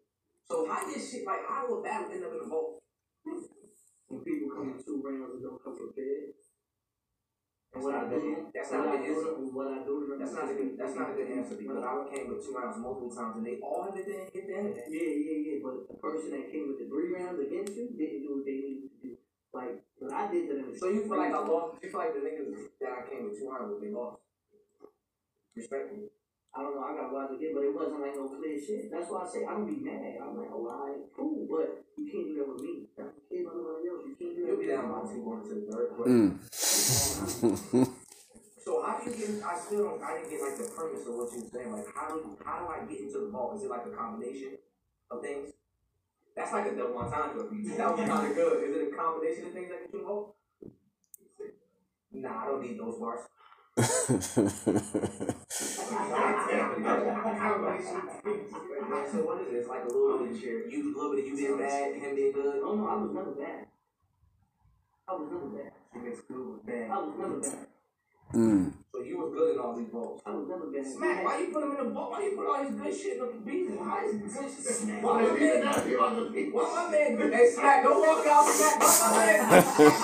So, 0.50 0.66
how 0.66 0.86
this 0.86 1.12
shit, 1.12 1.24
like, 1.26 1.40
how 1.48 1.66
do 1.66 1.78
a 1.78 1.82
battle 1.82 2.10
end 2.10 2.24
up 2.24 2.32
in 2.32 2.40
a 2.44 2.48
vote? 2.48 2.78
When 4.08 4.20
people 4.24 4.50
come 4.56 4.74
in 4.74 4.82
two 4.82 5.00
rounds 5.04 5.34
and 5.34 5.42
don't 5.44 5.62
come 5.62 5.76
prepared. 5.78 6.34
That's 7.72 7.86
not 7.86 8.02
a 8.02 8.08
good, 8.10 8.50
that's 8.52 8.72
not 8.72 8.82
a 8.82 8.88
what 8.90 8.90
I 8.90 8.98
good 8.98 9.06
do, 9.06 9.14
answer. 9.14 9.30
what 9.54 9.68
I 9.70 9.78
do. 9.86 9.94
That's 10.18 10.34
not 10.34 10.50
a 10.50 10.54
good, 10.58 10.70
that's 10.74 10.96
not 10.98 11.10
a 11.10 11.14
good 11.14 11.30
answer 11.30 11.54
because 11.54 11.78
I 11.78 11.92
came 12.10 12.26
with 12.26 12.42
two 12.42 12.52
rounds 12.58 12.76
multiple 12.82 13.14
times 13.14 13.36
and 13.38 13.46
they 13.46 13.62
all 13.62 13.86
have 13.86 13.94
it 13.94 14.06
there 14.10 14.26
at 14.26 14.34
the 14.34 14.54
end. 14.58 14.74
Yeah, 14.90 15.06
yeah, 15.06 15.38
yeah. 15.46 15.56
But 15.62 15.86
the 15.86 15.94
person 16.02 16.34
that 16.34 16.50
came 16.50 16.66
with 16.66 16.82
the 16.82 16.90
three 16.90 17.14
rounds 17.14 17.38
against 17.38 17.78
you 17.78 17.94
didn't 17.94 18.26
do 18.26 18.30
what 18.34 18.44
they 18.44 18.58
needed 18.58 18.90
to 18.90 18.98
do. 18.98 19.10
Like 19.54 19.86
what 20.02 20.12
I 20.12 20.26
did 20.30 20.50
to 20.50 20.54
them. 20.58 20.74
So 20.74 20.90
you 20.90 21.06
feel 21.06 21.18
like 21.18 21.30
I 21.30 21.38
lost, 21.46 21.78
you 21.78 21.90
feel 21.90 22.00
like 22.02 22.14
the 22.14 22.26
niggas 22.26 22.74
that 22.82 22.90
I 22.90 23.00
came 23.06 23.30
with 23.30 23.38
two 23.38 23.46
rounds 23.46 23.78
they 23.78 23.94
lost. 23.94 24.18
Respectfully. 25.54 26.10
I 26.50 26.62
don't 26.62 26.74
know. 26.74 26.82
I 26.82 26.98
got 26.98 27.14
watch 27.14 27.30
again, 27.30 27.54
but 27.54 27.62
it 27.62 27.70
wasn't 27.70 28.02
like 28.02 28.18
no 28.18 28.26
clear 28.26 28.58
shit. 28.58 28.90
That's 28.90 29.06
why 29.06 29.22
I 29.22 29.26
say 29.30 29.46
I 29.46 29.54
don't 29.54 29.70
be 29.70 29.78
mad. 29.78 30.18
I'm 30.18 30.34
like, 30.34 30.50
oh, 30.50 30.66
all 30.66 30.82
right, 30.82 30.98
cool, 31.14 31.46
but 31.46 31.86
you 31.94 32.10
can't 32.10 32.26
do 32.26 32.34
that 32.42 32.48
with 32.50 32.58
me. 32.62 32.90
That's 32.98 33.14
the 33.14 33.22
kid, 33.30 33.46
nobody 33.46 33.86
else. 33.86 34.02
You 34.02 34.18
can't 34.18 34.34
do 34.34 34.42
that 34.42 34.50
You'll 34.50 34.58
with 34.58 34.66
be 34.66 34.74
me. 34.74 34.74
down 34.74 34.90
by 34.90 35.06
two 35.06 35.22
going 35.22 35.46
to 35.46 35.54
the 35.54 35.62
third. 35.70 35.94
Mm. 36.10 36.42
So 38.60 38.82
how 38.84 38.98
do 38.98 39.08
you 39.08 39.16
get? 39.16 39.30
I 39.42 39.58
still 39.58 39.84
don't. 39.88 40.02
I 40.02 40.18
didn't 40.18 40.30
get 40.30 40.42
like 40.42 40.58
the 40.58 40.68
premise 40.68 41.06
of 41.06 41.14
what 41.16 41.32
you 41.32 41.40
were 41.42 41.50
saying. 41.54 41.72
Like 41.72 41.88
how 41.94 42.12
do 42.12 42.36
how 42.44 42.60
do 42.60 42.66
I 42.68 42.84
get 42.84 43.00
into 43.00 43.18
the 43.18 43.30
ball? 43.32 43.56
Is 43.56 43.64
it 43.64 43.70
like 43.70 43.86
a 43.86 43.94
combination 43.96 44.58
of 45.10 45.22
things? 45.22 45.54
That's 46.36 46.52
like 46.52 46.66
a 46.66 46.76
double 46.76 46.98
entendre. 46.98 47.48
That 47.78 47.96
was 47.96 48.06
kind 48.06 48.26
of 48.30 48.34
good. 48.36 48.68
Is 48.68 48.76
it 48.76 48.92
a 48.92 48.96
combination 48.96 49.46
of 49.46 49.52
things 49.54 49.68
that 49.70 49.80
get 49.80 49.94
you 49.94 50.00
involved? 50.00 50.34
Nah, 52.12 52.42
I 52.42 52.46
don't 52.46 52.60
need 52.62 52.78
those 52.78 52.98
bars. 52.98 53.20
So 53.76 53.84
a. 53.86 55.50
Oh 68.32 68.36
mm. 68.38 68.72
So 68.92 69.02
you 69.02 69.18
was 69.18 69.32
good 69.34 69.54
in 69.54 69.60
all 69.60 69.76
these 69.76 69.88
balls. 69.88 70.20
I 70.24 70.30
was 70.30 70.46
never 70.48 70.66
bad. 70.70 70.86
Smack, 70.86 71.24
why 71.24 71.40
you 71.40 71.46
put 71.52 71.62
him 71.64 71.70
in 71.72 71.76
the 71.78 71.90
ball? 71.90 72.10
Why 72.10 72.22
you 72.24 72.36
put 72.36 72.46
all 72.46 72.62
this 72.62 72.74
good 72.74 72.94
shit 72.96 73.18
in 73.18 73.26
the 73.26 73.32
beat? 73.44 73.70
Why 73.70 74.04
is 74.04 74.16
good 74.18 74.50
shit 74.50 74.74
smack? 74.74 75.02
Why 75.02 75.22
my 75.22 75.32
man? 75.38 75.62
Why 76.52 76.62
my 76.74 76.90
man? 76.90 77.32
Hey, 77.32 77.50
smack, 77.50 77.82
don't 77.82 78.00
walk 78.00 78.26
out, 78.26 78.46
smack. 78.46 78.80
Why 78.80 78.94
my 79.02 79.16
man? 79.26 79.40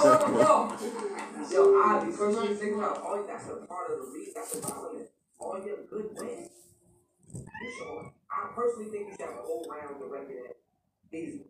On 0.02 0.78
the. 0.78 1.25
Yo, 1.50 1.80
I 1.82 2.04
be 2.04 2.12
personally 2.12 2.54
think 2.54 2.76
about 2.76 3.02
all 3.02 3.24
that's 3.26 3.44
a 3.48 3.66
part 3.66 3.90
of 3.92 3.98
the 4.00 4.06
league. 4.12 4.28
That's 4.34 4.54
a 4.56 4.60
problem. 4.60 5.06
All 5.38 5.58
your 5.64 5.78
good 5.88 6.10
wins. 6.14 6.50
You 7.34 7.72
sure? 7.78 8.12
I 8.30 8.48
personally 8.54 8.90
think 8.90 9.08
you 9.08 9.12
should 9.12 9.26
have 9.26 9.36
a 9.36 9.42
whole 9.42 9.64
round 9.70 10.00
to 10.00 10.06
record. 10.06 10.54
Easy. 11.12 11.42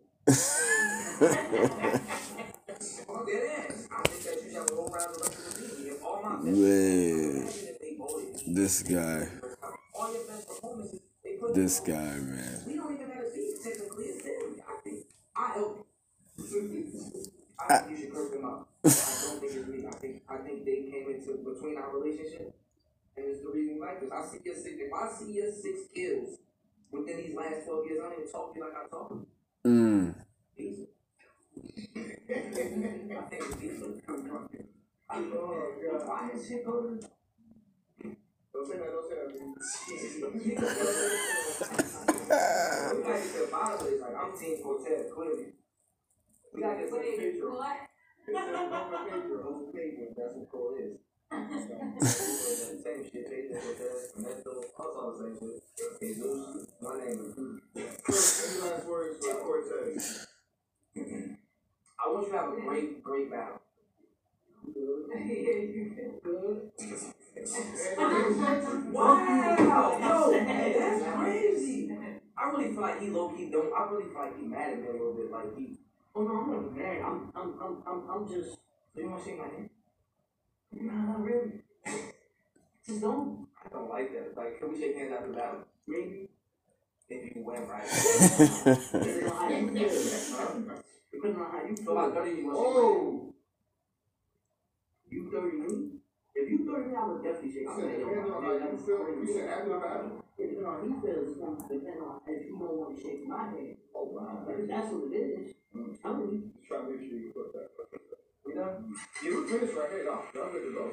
Oh, 3.09 3.25
dead 3.25 3.43
ass. 3.57 3.87
I 3.91 4.01
think 4.07 4.23
that 4.23 4.35
you 4.35 4.49
should 4.49 4.57
have 4.57 4.69
a 4.69 4.75
whole 4.75 4.89
round 4.89 5.13
to 5.13 5.19
record 5.19 5.55
the 5.55 5.75
league. 5.75 5.93
If 5.93 6.03
all 6.03 6.21
my 6.21 6.35
best 6.35 6.45
Man, 6.45 6.53
imagine 6.53 7.47
if 7.47 7.79
they 7.79 7.95
voted 7.97 8.55
this 8.55 8.83
guy, 8.83 9.27
all 9.95 10.13
your 10.13 10.27
best 10.27 10.47
performances, 10.47 10.99
they 11.23 11.31
put 11.37 11.55
this 11.55 11.79
guy, 11.79 11.93
man. 11.95 12.63
We 12.67 12.75
don't 12.75 12.93
even 12.93 13.09
have 13.09 13.25
see 13.33 13.55
technically. 13.63 14.05
I 14.67 14.81
think 14.83 15.05
I 15.35 15.53
help. 15.53 15.87
I 17.59 17.77
think 17.79 17.91
you 17.91 17.97
should 17.97 18.13
curse 18.13 18.31
them 18.31 18.45
out. 18.45 18.67
I 18.85 18.89
don't 18.89 19.39
think 19.39 19.53
it's 19.53 19.67
me. 19.67 19.85
I 19.87 19.91
think 19.95 20.21
I 20.29 20.37
think 20.37 20.65
they 20.65 20.89
came 20.91 21.07
into 21.09 21.37
between 21.43 21.77
our 21.77 21.97
relationship, 21.97 22.53
and 23.15 23.25
it's 23.25 23.41
the 23.43 23.49
reason 23.49 23.79
why. 23.79 23.95
Because 23.99 24.11
I 24.11 24.25
see 24.31 24.39
your 24.45 24.55
six. 24.55 24.75
If 24.77 24.93
I 24.93 25.09
see 25.11 25.31
your 25.33 25.51
six 25.51 25.79
kills 25.93 26.37
within 26.91 27.17
these 27.17 27.35
last 27.35 27.65
twelve 27.65 27.85
years, 27.85 27.99
I 27.99 28.03
don't 28.09 28.19
even 28.19 28.31
talk 28.31 28.53
to 28.53 28.59
you 28.59 28.65
like 28.65 28.77
I 28.77 28.87
talk. 28.89 29.13
Mm. 29.65 30.15
Easy. 30.57 30.87
I 31.57 31.59
think 33.29 33.41
it's 33.41 33.55
decent. 33.55 34.03
I 35.09 35.19
know. 35.19 35.71
Why 36.05 36.29
is 36.33 36.47
shit 36.47 36.65
going? 36.65 36.99
Don't 38.53 38.67
say 38.67 38.77
that, 38.77 38.91
don't 38.91 39.09
say 39.09 39.15
that. 39.15 39.27
We 39.27 39.33
gotta 43.03 43.19
get 43.19 43.33
to 43.33 43.39
the 43.39 43.47
bottom 43.51 43.79
of 43.79 43.85
this. 43.85 44.01
Like 44.01 44.15
I'm 44.17 44.37
Team 44.37 44.55
Cortez, 44.63 45.11
clearly. 45.13 45.45
We 46.57 46.63
gotta 46.63 46.77
get 46.77 46.89
to 46.89 46.95
the 46.95 47.01
picture. 47.21 47.51
What? 47.51 47.77
Those 48.25 49.69
pavement, 49.75 50.09
that's 50.17 50.33
what 50.33 50.49
Cole 50.51 50.73
is. 50.81 50.97
same 52.81 53.03
shit, 53.05 53.29
Peyton 53.29 53.61
Cortez, 53.61 54.13
Ernesto, 54.17 54.51
also 54.79 54.99
the 55.11 55.17
same 55.19 55.37
shit. 55.37 55.99
Jesus, 56.01 56.65
my 56.81 56.97
name. 56.97 57.61
Any 57.75 57.85
last 57.85 58.85
words 58.87 59.23
for 59.23 59.35
Cortez? 59.35 60.25
I 60.97 62.09
want 62.09 62.25
you 62.25 62.31
to 62.33 62.39
have 62.39 62.49
a 62.49 62.61
great, 62.61 63.03
great 63.03 63.29
battle. 63.29 63.61
Wow! 68.91 69.97
Yo, 70.01 70.31
that's 70.31 71.03
crazy. 71.17 71.91
I 72.35 72.49
really 72.49 72.71
feel 72.71 72.81
like 72.81 72.99
he 72.99 73.09
low 73.09 73.29
key 73.29 73.49
don't. 73.51 73.71
I 73.73 73.89
really 73.91 74.09
feel 74.09 74.21
like 74.21 74.37
he 74.39 74.45
mad 74.47 74.73
at 74.73 74.81
me 74.81 74.87
a 74.87 74.91
little 74.91 75.13
bit. 75.13 75.31
Like 75.31 75.55
he. 75.55 75.77
Oh 76.17 76.23
no, 76.23 76.33
I'm 76.33 76.49
not 76.51 76.75
mad. 76.75 77.01
I'm, 77.05 77.31
I'm, 77.35 77.53
I'm, 77.61 77.83
I'm, 77.85 78.09
I'm 78.09 78.27
just, 78.27 78.57
Do 78.95 79.01
you 79.03 79.09
want 79.11 79.23
to 79.23 79.29
shake 79.29 79.37
my 79.37 79.45
hand? 79.53 79.69
nah, 80.73 81.13
not 81.13 81.21
really. 81.21 81.61
Just 82.87 83.01
don't. 83.01 83.45
I 83.63 83.69
don't 83.69 83.87
like 83.87 84.09
that. 84.13 84.35
Like, 84.35 84.57
can 84.59 84.73
we 84.73 84.79
shake 84.81 84.97
hands 84.97 85.13
after 85.13 85.27
the 85.29 85.37
battle? 85.37 85.61
Maybe. 85.85 86.29
If 87.07 87.35
you 87.35 87.43
win, 87.45 87.67
right? 87.69 87.85
Depending 87.85 89.29
on 89.29 89.37
how 89.37 89.49
you 89.49 89.69
feel. 89.69 89.93
Depending 91.13 91.41
on 91.41 91.51
how 91.51 91.61
you 91.69 91.75
So 91.77 91.83
feel. 91.85 91.93
like, 91.93 92.13
dirty, 92.15 92.41
you 92.41 92.47
want 92.49 92.57
to 92.57 92.65
shake 92.65 92.73
my? 92.73 92.81
Oh! 92.81 93.33
You 95.11 95.29
30 95.31 95.57
me? 95.61 95.89
If 96.33 96.49
you 96.49 96.57
30 96.65 96.89
me, 96.89 96.95
I 96.97 97.05
would 97.07 97.23
definitely 97.23 97.53
shake 97.53 97.69
I 97.69 97.77
my 97.77 97.77
said, 97.77 97.89
hand. 97.93 98.01
depending 98.01 98.33
on 98.33 98.41
how 98.41 98.53
you 98.57 98.77
feel, 98.81 99.01
you 99.21 99.25
said 99.37 99.49
after 99.53 99.69
the 99.69 99.77
battle? 99.85 100.25
If 100.37 100.51
you 100.51 100.61
know 100.65 100.71
how 100.73 100.81
he 100.81 100.93
feels, 100.97 101.29
it's 101.29 101.37
going 101.37 101.57
to 101.61 101.65
depend 101.69 102.01
on 102.01 102.21
if 102.25 102.41
you 102.49 102.57
don't 102.57 102.73
want 102.73 102.97
to 102.97 103.01
shake 103.05 103.21
my 103.29 103.53
hand. 103.53 103.77
Oh, 103.93 104.09
wow. 104.17 104.41
But 104.49 104.65
that's 104.67 104.89
what 104.89 105.13
it 105.13 105.15
is. 105.15 105.56
I'm 105.73 105.81
you. 105.83 106.51
To 106.69 106.83
make 106.89 107.09
sure 107.09 107.19
you 107.19 107.31
put 107.33 107.53
that. 107.53 107.69
You 109.23 109.41
were 109.41 109.47
finished 109.47 109.73
right 109.75 109.91
here. 109.91 110.05
Y'all 110.05 110.23
to 110.33 110.73
go. 110.73 110.91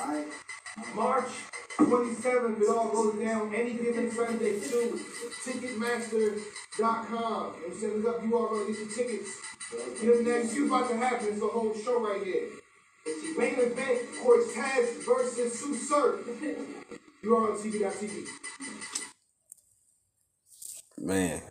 Alright. 0.00 0.26
March 0.94 1.30
27th, 1.78 2.60
it 2.60 2.68
all 2.68 2.90
goes 2.90 3.22
down 3.22 3.54
any 3.54 3.74
given 3.74 4.10
Sunday 4.10 4.58
too. 4.60 5.00
Ticketmaster.com. 5.44 6.44
You 6.80 7.14
know 7.14 7.54
I'm 7.66 7.80
saying? 7.80 8.02
Look 8.02 8.16
up, 8.16 8.24
you 8.24 8.36
all 8.36 8.48
gonna 8.48 8.66
get 8.66 8.78
your 8.78 8.88
tickets. 8.88 9.30
You 10.02 10.22
know, 10.22 10.30
next 10.32 10.54
you 10.54 10.66
about 10.66 10.88
to 10.90 10.96
happen. 10.96 11.28
It's 11.28 11.42
a 11.42 11.46
whole 11.46 11.74
show 11.74 12.00
right 12.00 12.22
here. 12.24 12.48
Main 13.38 13.54
event, 13.58 14.00
Cortez 14.22 15.04
versus 15.04 15.52
Tsu 15.60 15.74
Surf. 15.74 16.26
You 17.22 17.36
are 17.36 17.52
on 17.52 17.58
TV.tv. 17.58 18.26
Man. 20.98 21.42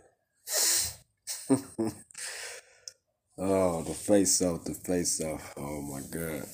oh, 3.38 3.82
the 3.82 3.94
face 3.94 4.42
off, 4.42 4.64
the 4.64 4.74
face 4.74 5.20
off. 5.22 5.54
Oh 5.56 5.82
my 5.82 6.00
god. 6.10 6.46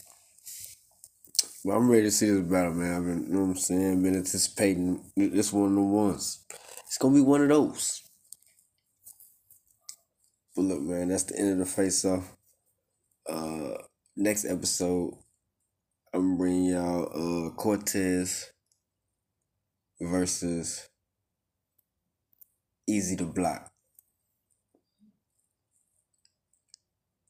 Well, 1.62 1.76
I'm 1.76 1.90
ready 1.90 2.04
to 2.04 2.10
see 2.10 2.30
this 2.30 2.40
battle, 2.40 2.72
man. 2.72 2.94
I've 2.94 3.04
been, 3.04 3.26
you 3.26 3.34
know 3.34 3.40
what 3.40 3.50
I'm 3.50 3.56
saying, 3.56 4.02
been 4.02 4.16
anticipating 4.16 5.04
this 5.14 5.52
one 5.52 5.68
of 5.70 5.74
the 5.74 5.82
ones. 5.82 6.44
It's 6.86 6.96
gonna 6.98 7.14
be 7.14 7.20
one 7.20 7.42
of 7.42 7.48
those. 7.50 8.02
But 10.56 10.62
look, 10.62 10.80
man, 10.80 11.08
that's 11.08 11.24
the 11.24 11.38
end 11.38 11.52
of 11.52 11.58
the 11.58 11.66
face 11.66 12.04
off. 12.04 12.34
Uh, 13.28 13.74
next 14.16 14.46
episode, 14.46 15.14
I'm 16.12 16.36
bringing 16.36 16.70
y'all 16.70 17.46
uh 17.46 17.50
Cortez 17.50 18.50
versus 20.00 20.88
Easy 22.88 23.16
to 23.16 23.24
Block. 23.24 23.70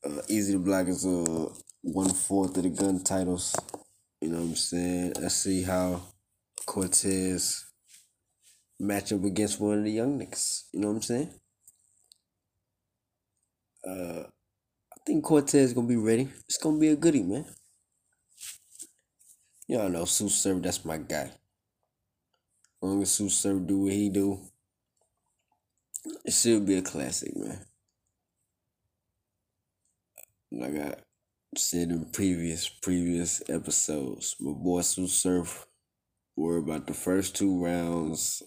Uh, 0.03 0.23
Easy 0.29 0.55
to 0.55 0.59
Block 0.59 0.89
is 0.89 1.05
uh 1.05 1.49
one 1.83 2.09
fourth 2.09 2.57
of 2.57 2.63
the 2.63 2.71
gun 2.71 3.03
titles. 3.05 3.55
You 4.23 4.31
know 4.31 4.39
what 4.39 4.45
I'm 4.45 4.57
saying? 4.57 5.13
Let's 5.21 5.35
see 5.35 5.63
how 5.63 6.01
Cortez 6.65 7.67
match 8.79 9.13
up 9.13 9.25
against 9.25 9.61
one 9.61 9.79
of 9.79 9.85
the 9.85 9.91
young 9.91 10.19
niggas. 10.19 10.65
You 10.73 10.81
know 10.81 10.89
what 10.89 10.97
I'm 10.97 11.03
saying? 11.03 11.31
Uh, 13.87 14.25
I 14.25 14.97
think 15.07 15.23
Cortez 15.23 15.75
gonna 15.75 15.87
be 15.87 15.97
ready. 15.97 16.29
It's 16.49 16.57
gonna 16.57 16.79
be 16.79 16.89
a 16.89 16.97
goodie, 16.97 17.23
man. 17.23 17.45
Y'all 19.69 19.91
know 19.91 20.05
Tsu 20.05 20.31
Surf, 20.31 20.63
that's 20.63 20.85
my 20.85 20.97
guy. 20.97 21.31
As 21.31 21.33
long 22.81 23.03
as 23.03 23.11
Tsu 23.13 23.29
Surf 23.29 23.67
do 23.67 23.81
what 23.81 23.93
he 23.93 24.09
do, 24.09 24.41
it 26.25 26.33
should 26.33 26.65
be 26.65 26.79
a 26.79 26.83
classic, 26.83 27.37
man. 27.37 27.67
Like 30.53 30.75
I 30.75 30.95
said 31.57 31.91
in 31.91 32.07
previous 32.07 32.69
previous 32.69 33.41
episodes, 33.49 34.35
my 34.41 34.53
boy 34.53 34.81
Tsu 34.81 35.07
Surf 35.07 35.67
worry 36.37 36.59
about 36.59 36.89
the 36.89 36.95
first 36.95 37.37
two 37.37 37.65
rounds, 37.65 38.43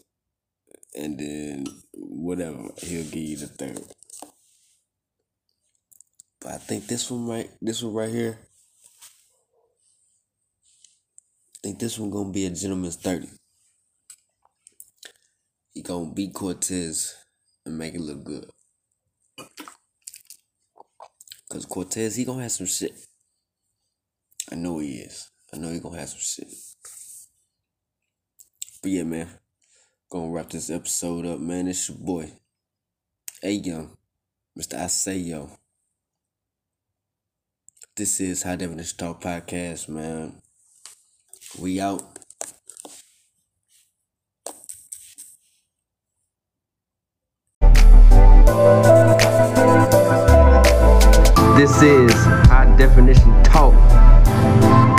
and 0.93 1.17
then 1.17 1.65
whatever 1.93 2.69
he'll 2.77 3.05
give 3.05 3.15
you 3.15 3.37
the 3.37 3.47
third. 3.47 3.79
But 6.41 6.51
I 6.51 6.57
think 6.57 6.87
this 6.87 7.09
one 7.09 7.25
right, 7.25 7.49
this 7.61 7.81
one 7.81 7.93
right 7.93 8.09
here. 8.09 8.37
I 11.55 11.59
think 11.63 11.79
this 11.79 11.97
one 11.97 12.09
gonna 12.09 12.33
be 12.33 12.45
a 12.45 12.49
gentleman's 12.49 12.97
thirty. 12.97 13.29
He 15.73 15.81
gonna 15.81 16.11
beat 16.13 16.33
Cortez 16.33 17.15
and 17.65 17.77
make 17.77 17.95
it 17.95 18.01
look 18.01 18.25
good. 18.25 18.49
Cause 21.53 21.67
Cortez, 21.67 22.15
he 22.15 22.25
gonna 22.25 22.41
have 22.41 22.51
some 22.51 22.65
shit. 22.65 22.93
I 24.51 24.55
know 24.55 24.79
he 24.79 24.95
is. 24.95 25.29
I 25.53 25.57
know 25.57 25.69
he 25.69 25.79
gonna 25.79 25.99
have 25.99 26.09
some 26.09 26.17
shit. 26.17 26.51
But 28.81 28.89
yeah, 28.89 29.03
man. 29.03 29.29
Gonna 30.09 30.31
wrap 30.31 30.49
this 30.49 30.71
episode 30.71 31.27
up, 31.27 31.39
man. 31.39 31.67
It's 31.67 31.89
your 31.89 31.99
boy. 31.99 32.31
hey 33.39 33.51
Young. 33.51 33.95
Mr. 34.57 34.79
I 34.79 34.87
Say 34.87 35.17
Yo. 35.17 35.51
This 37.95 38.19
is 38.19 38.41
High 38.41 38.55
Definition 38.55 38.97
Talk 38.97 39.21
Podcast, 39.21 39.87
man. 39.89 40.41
We 41.59 41.79
out. 41.79 42.01
This 51.55 51.83
is 51.83 52.11
High 52.49 52.75
Definition 52.77 53.31
Talk. 53.43 53.82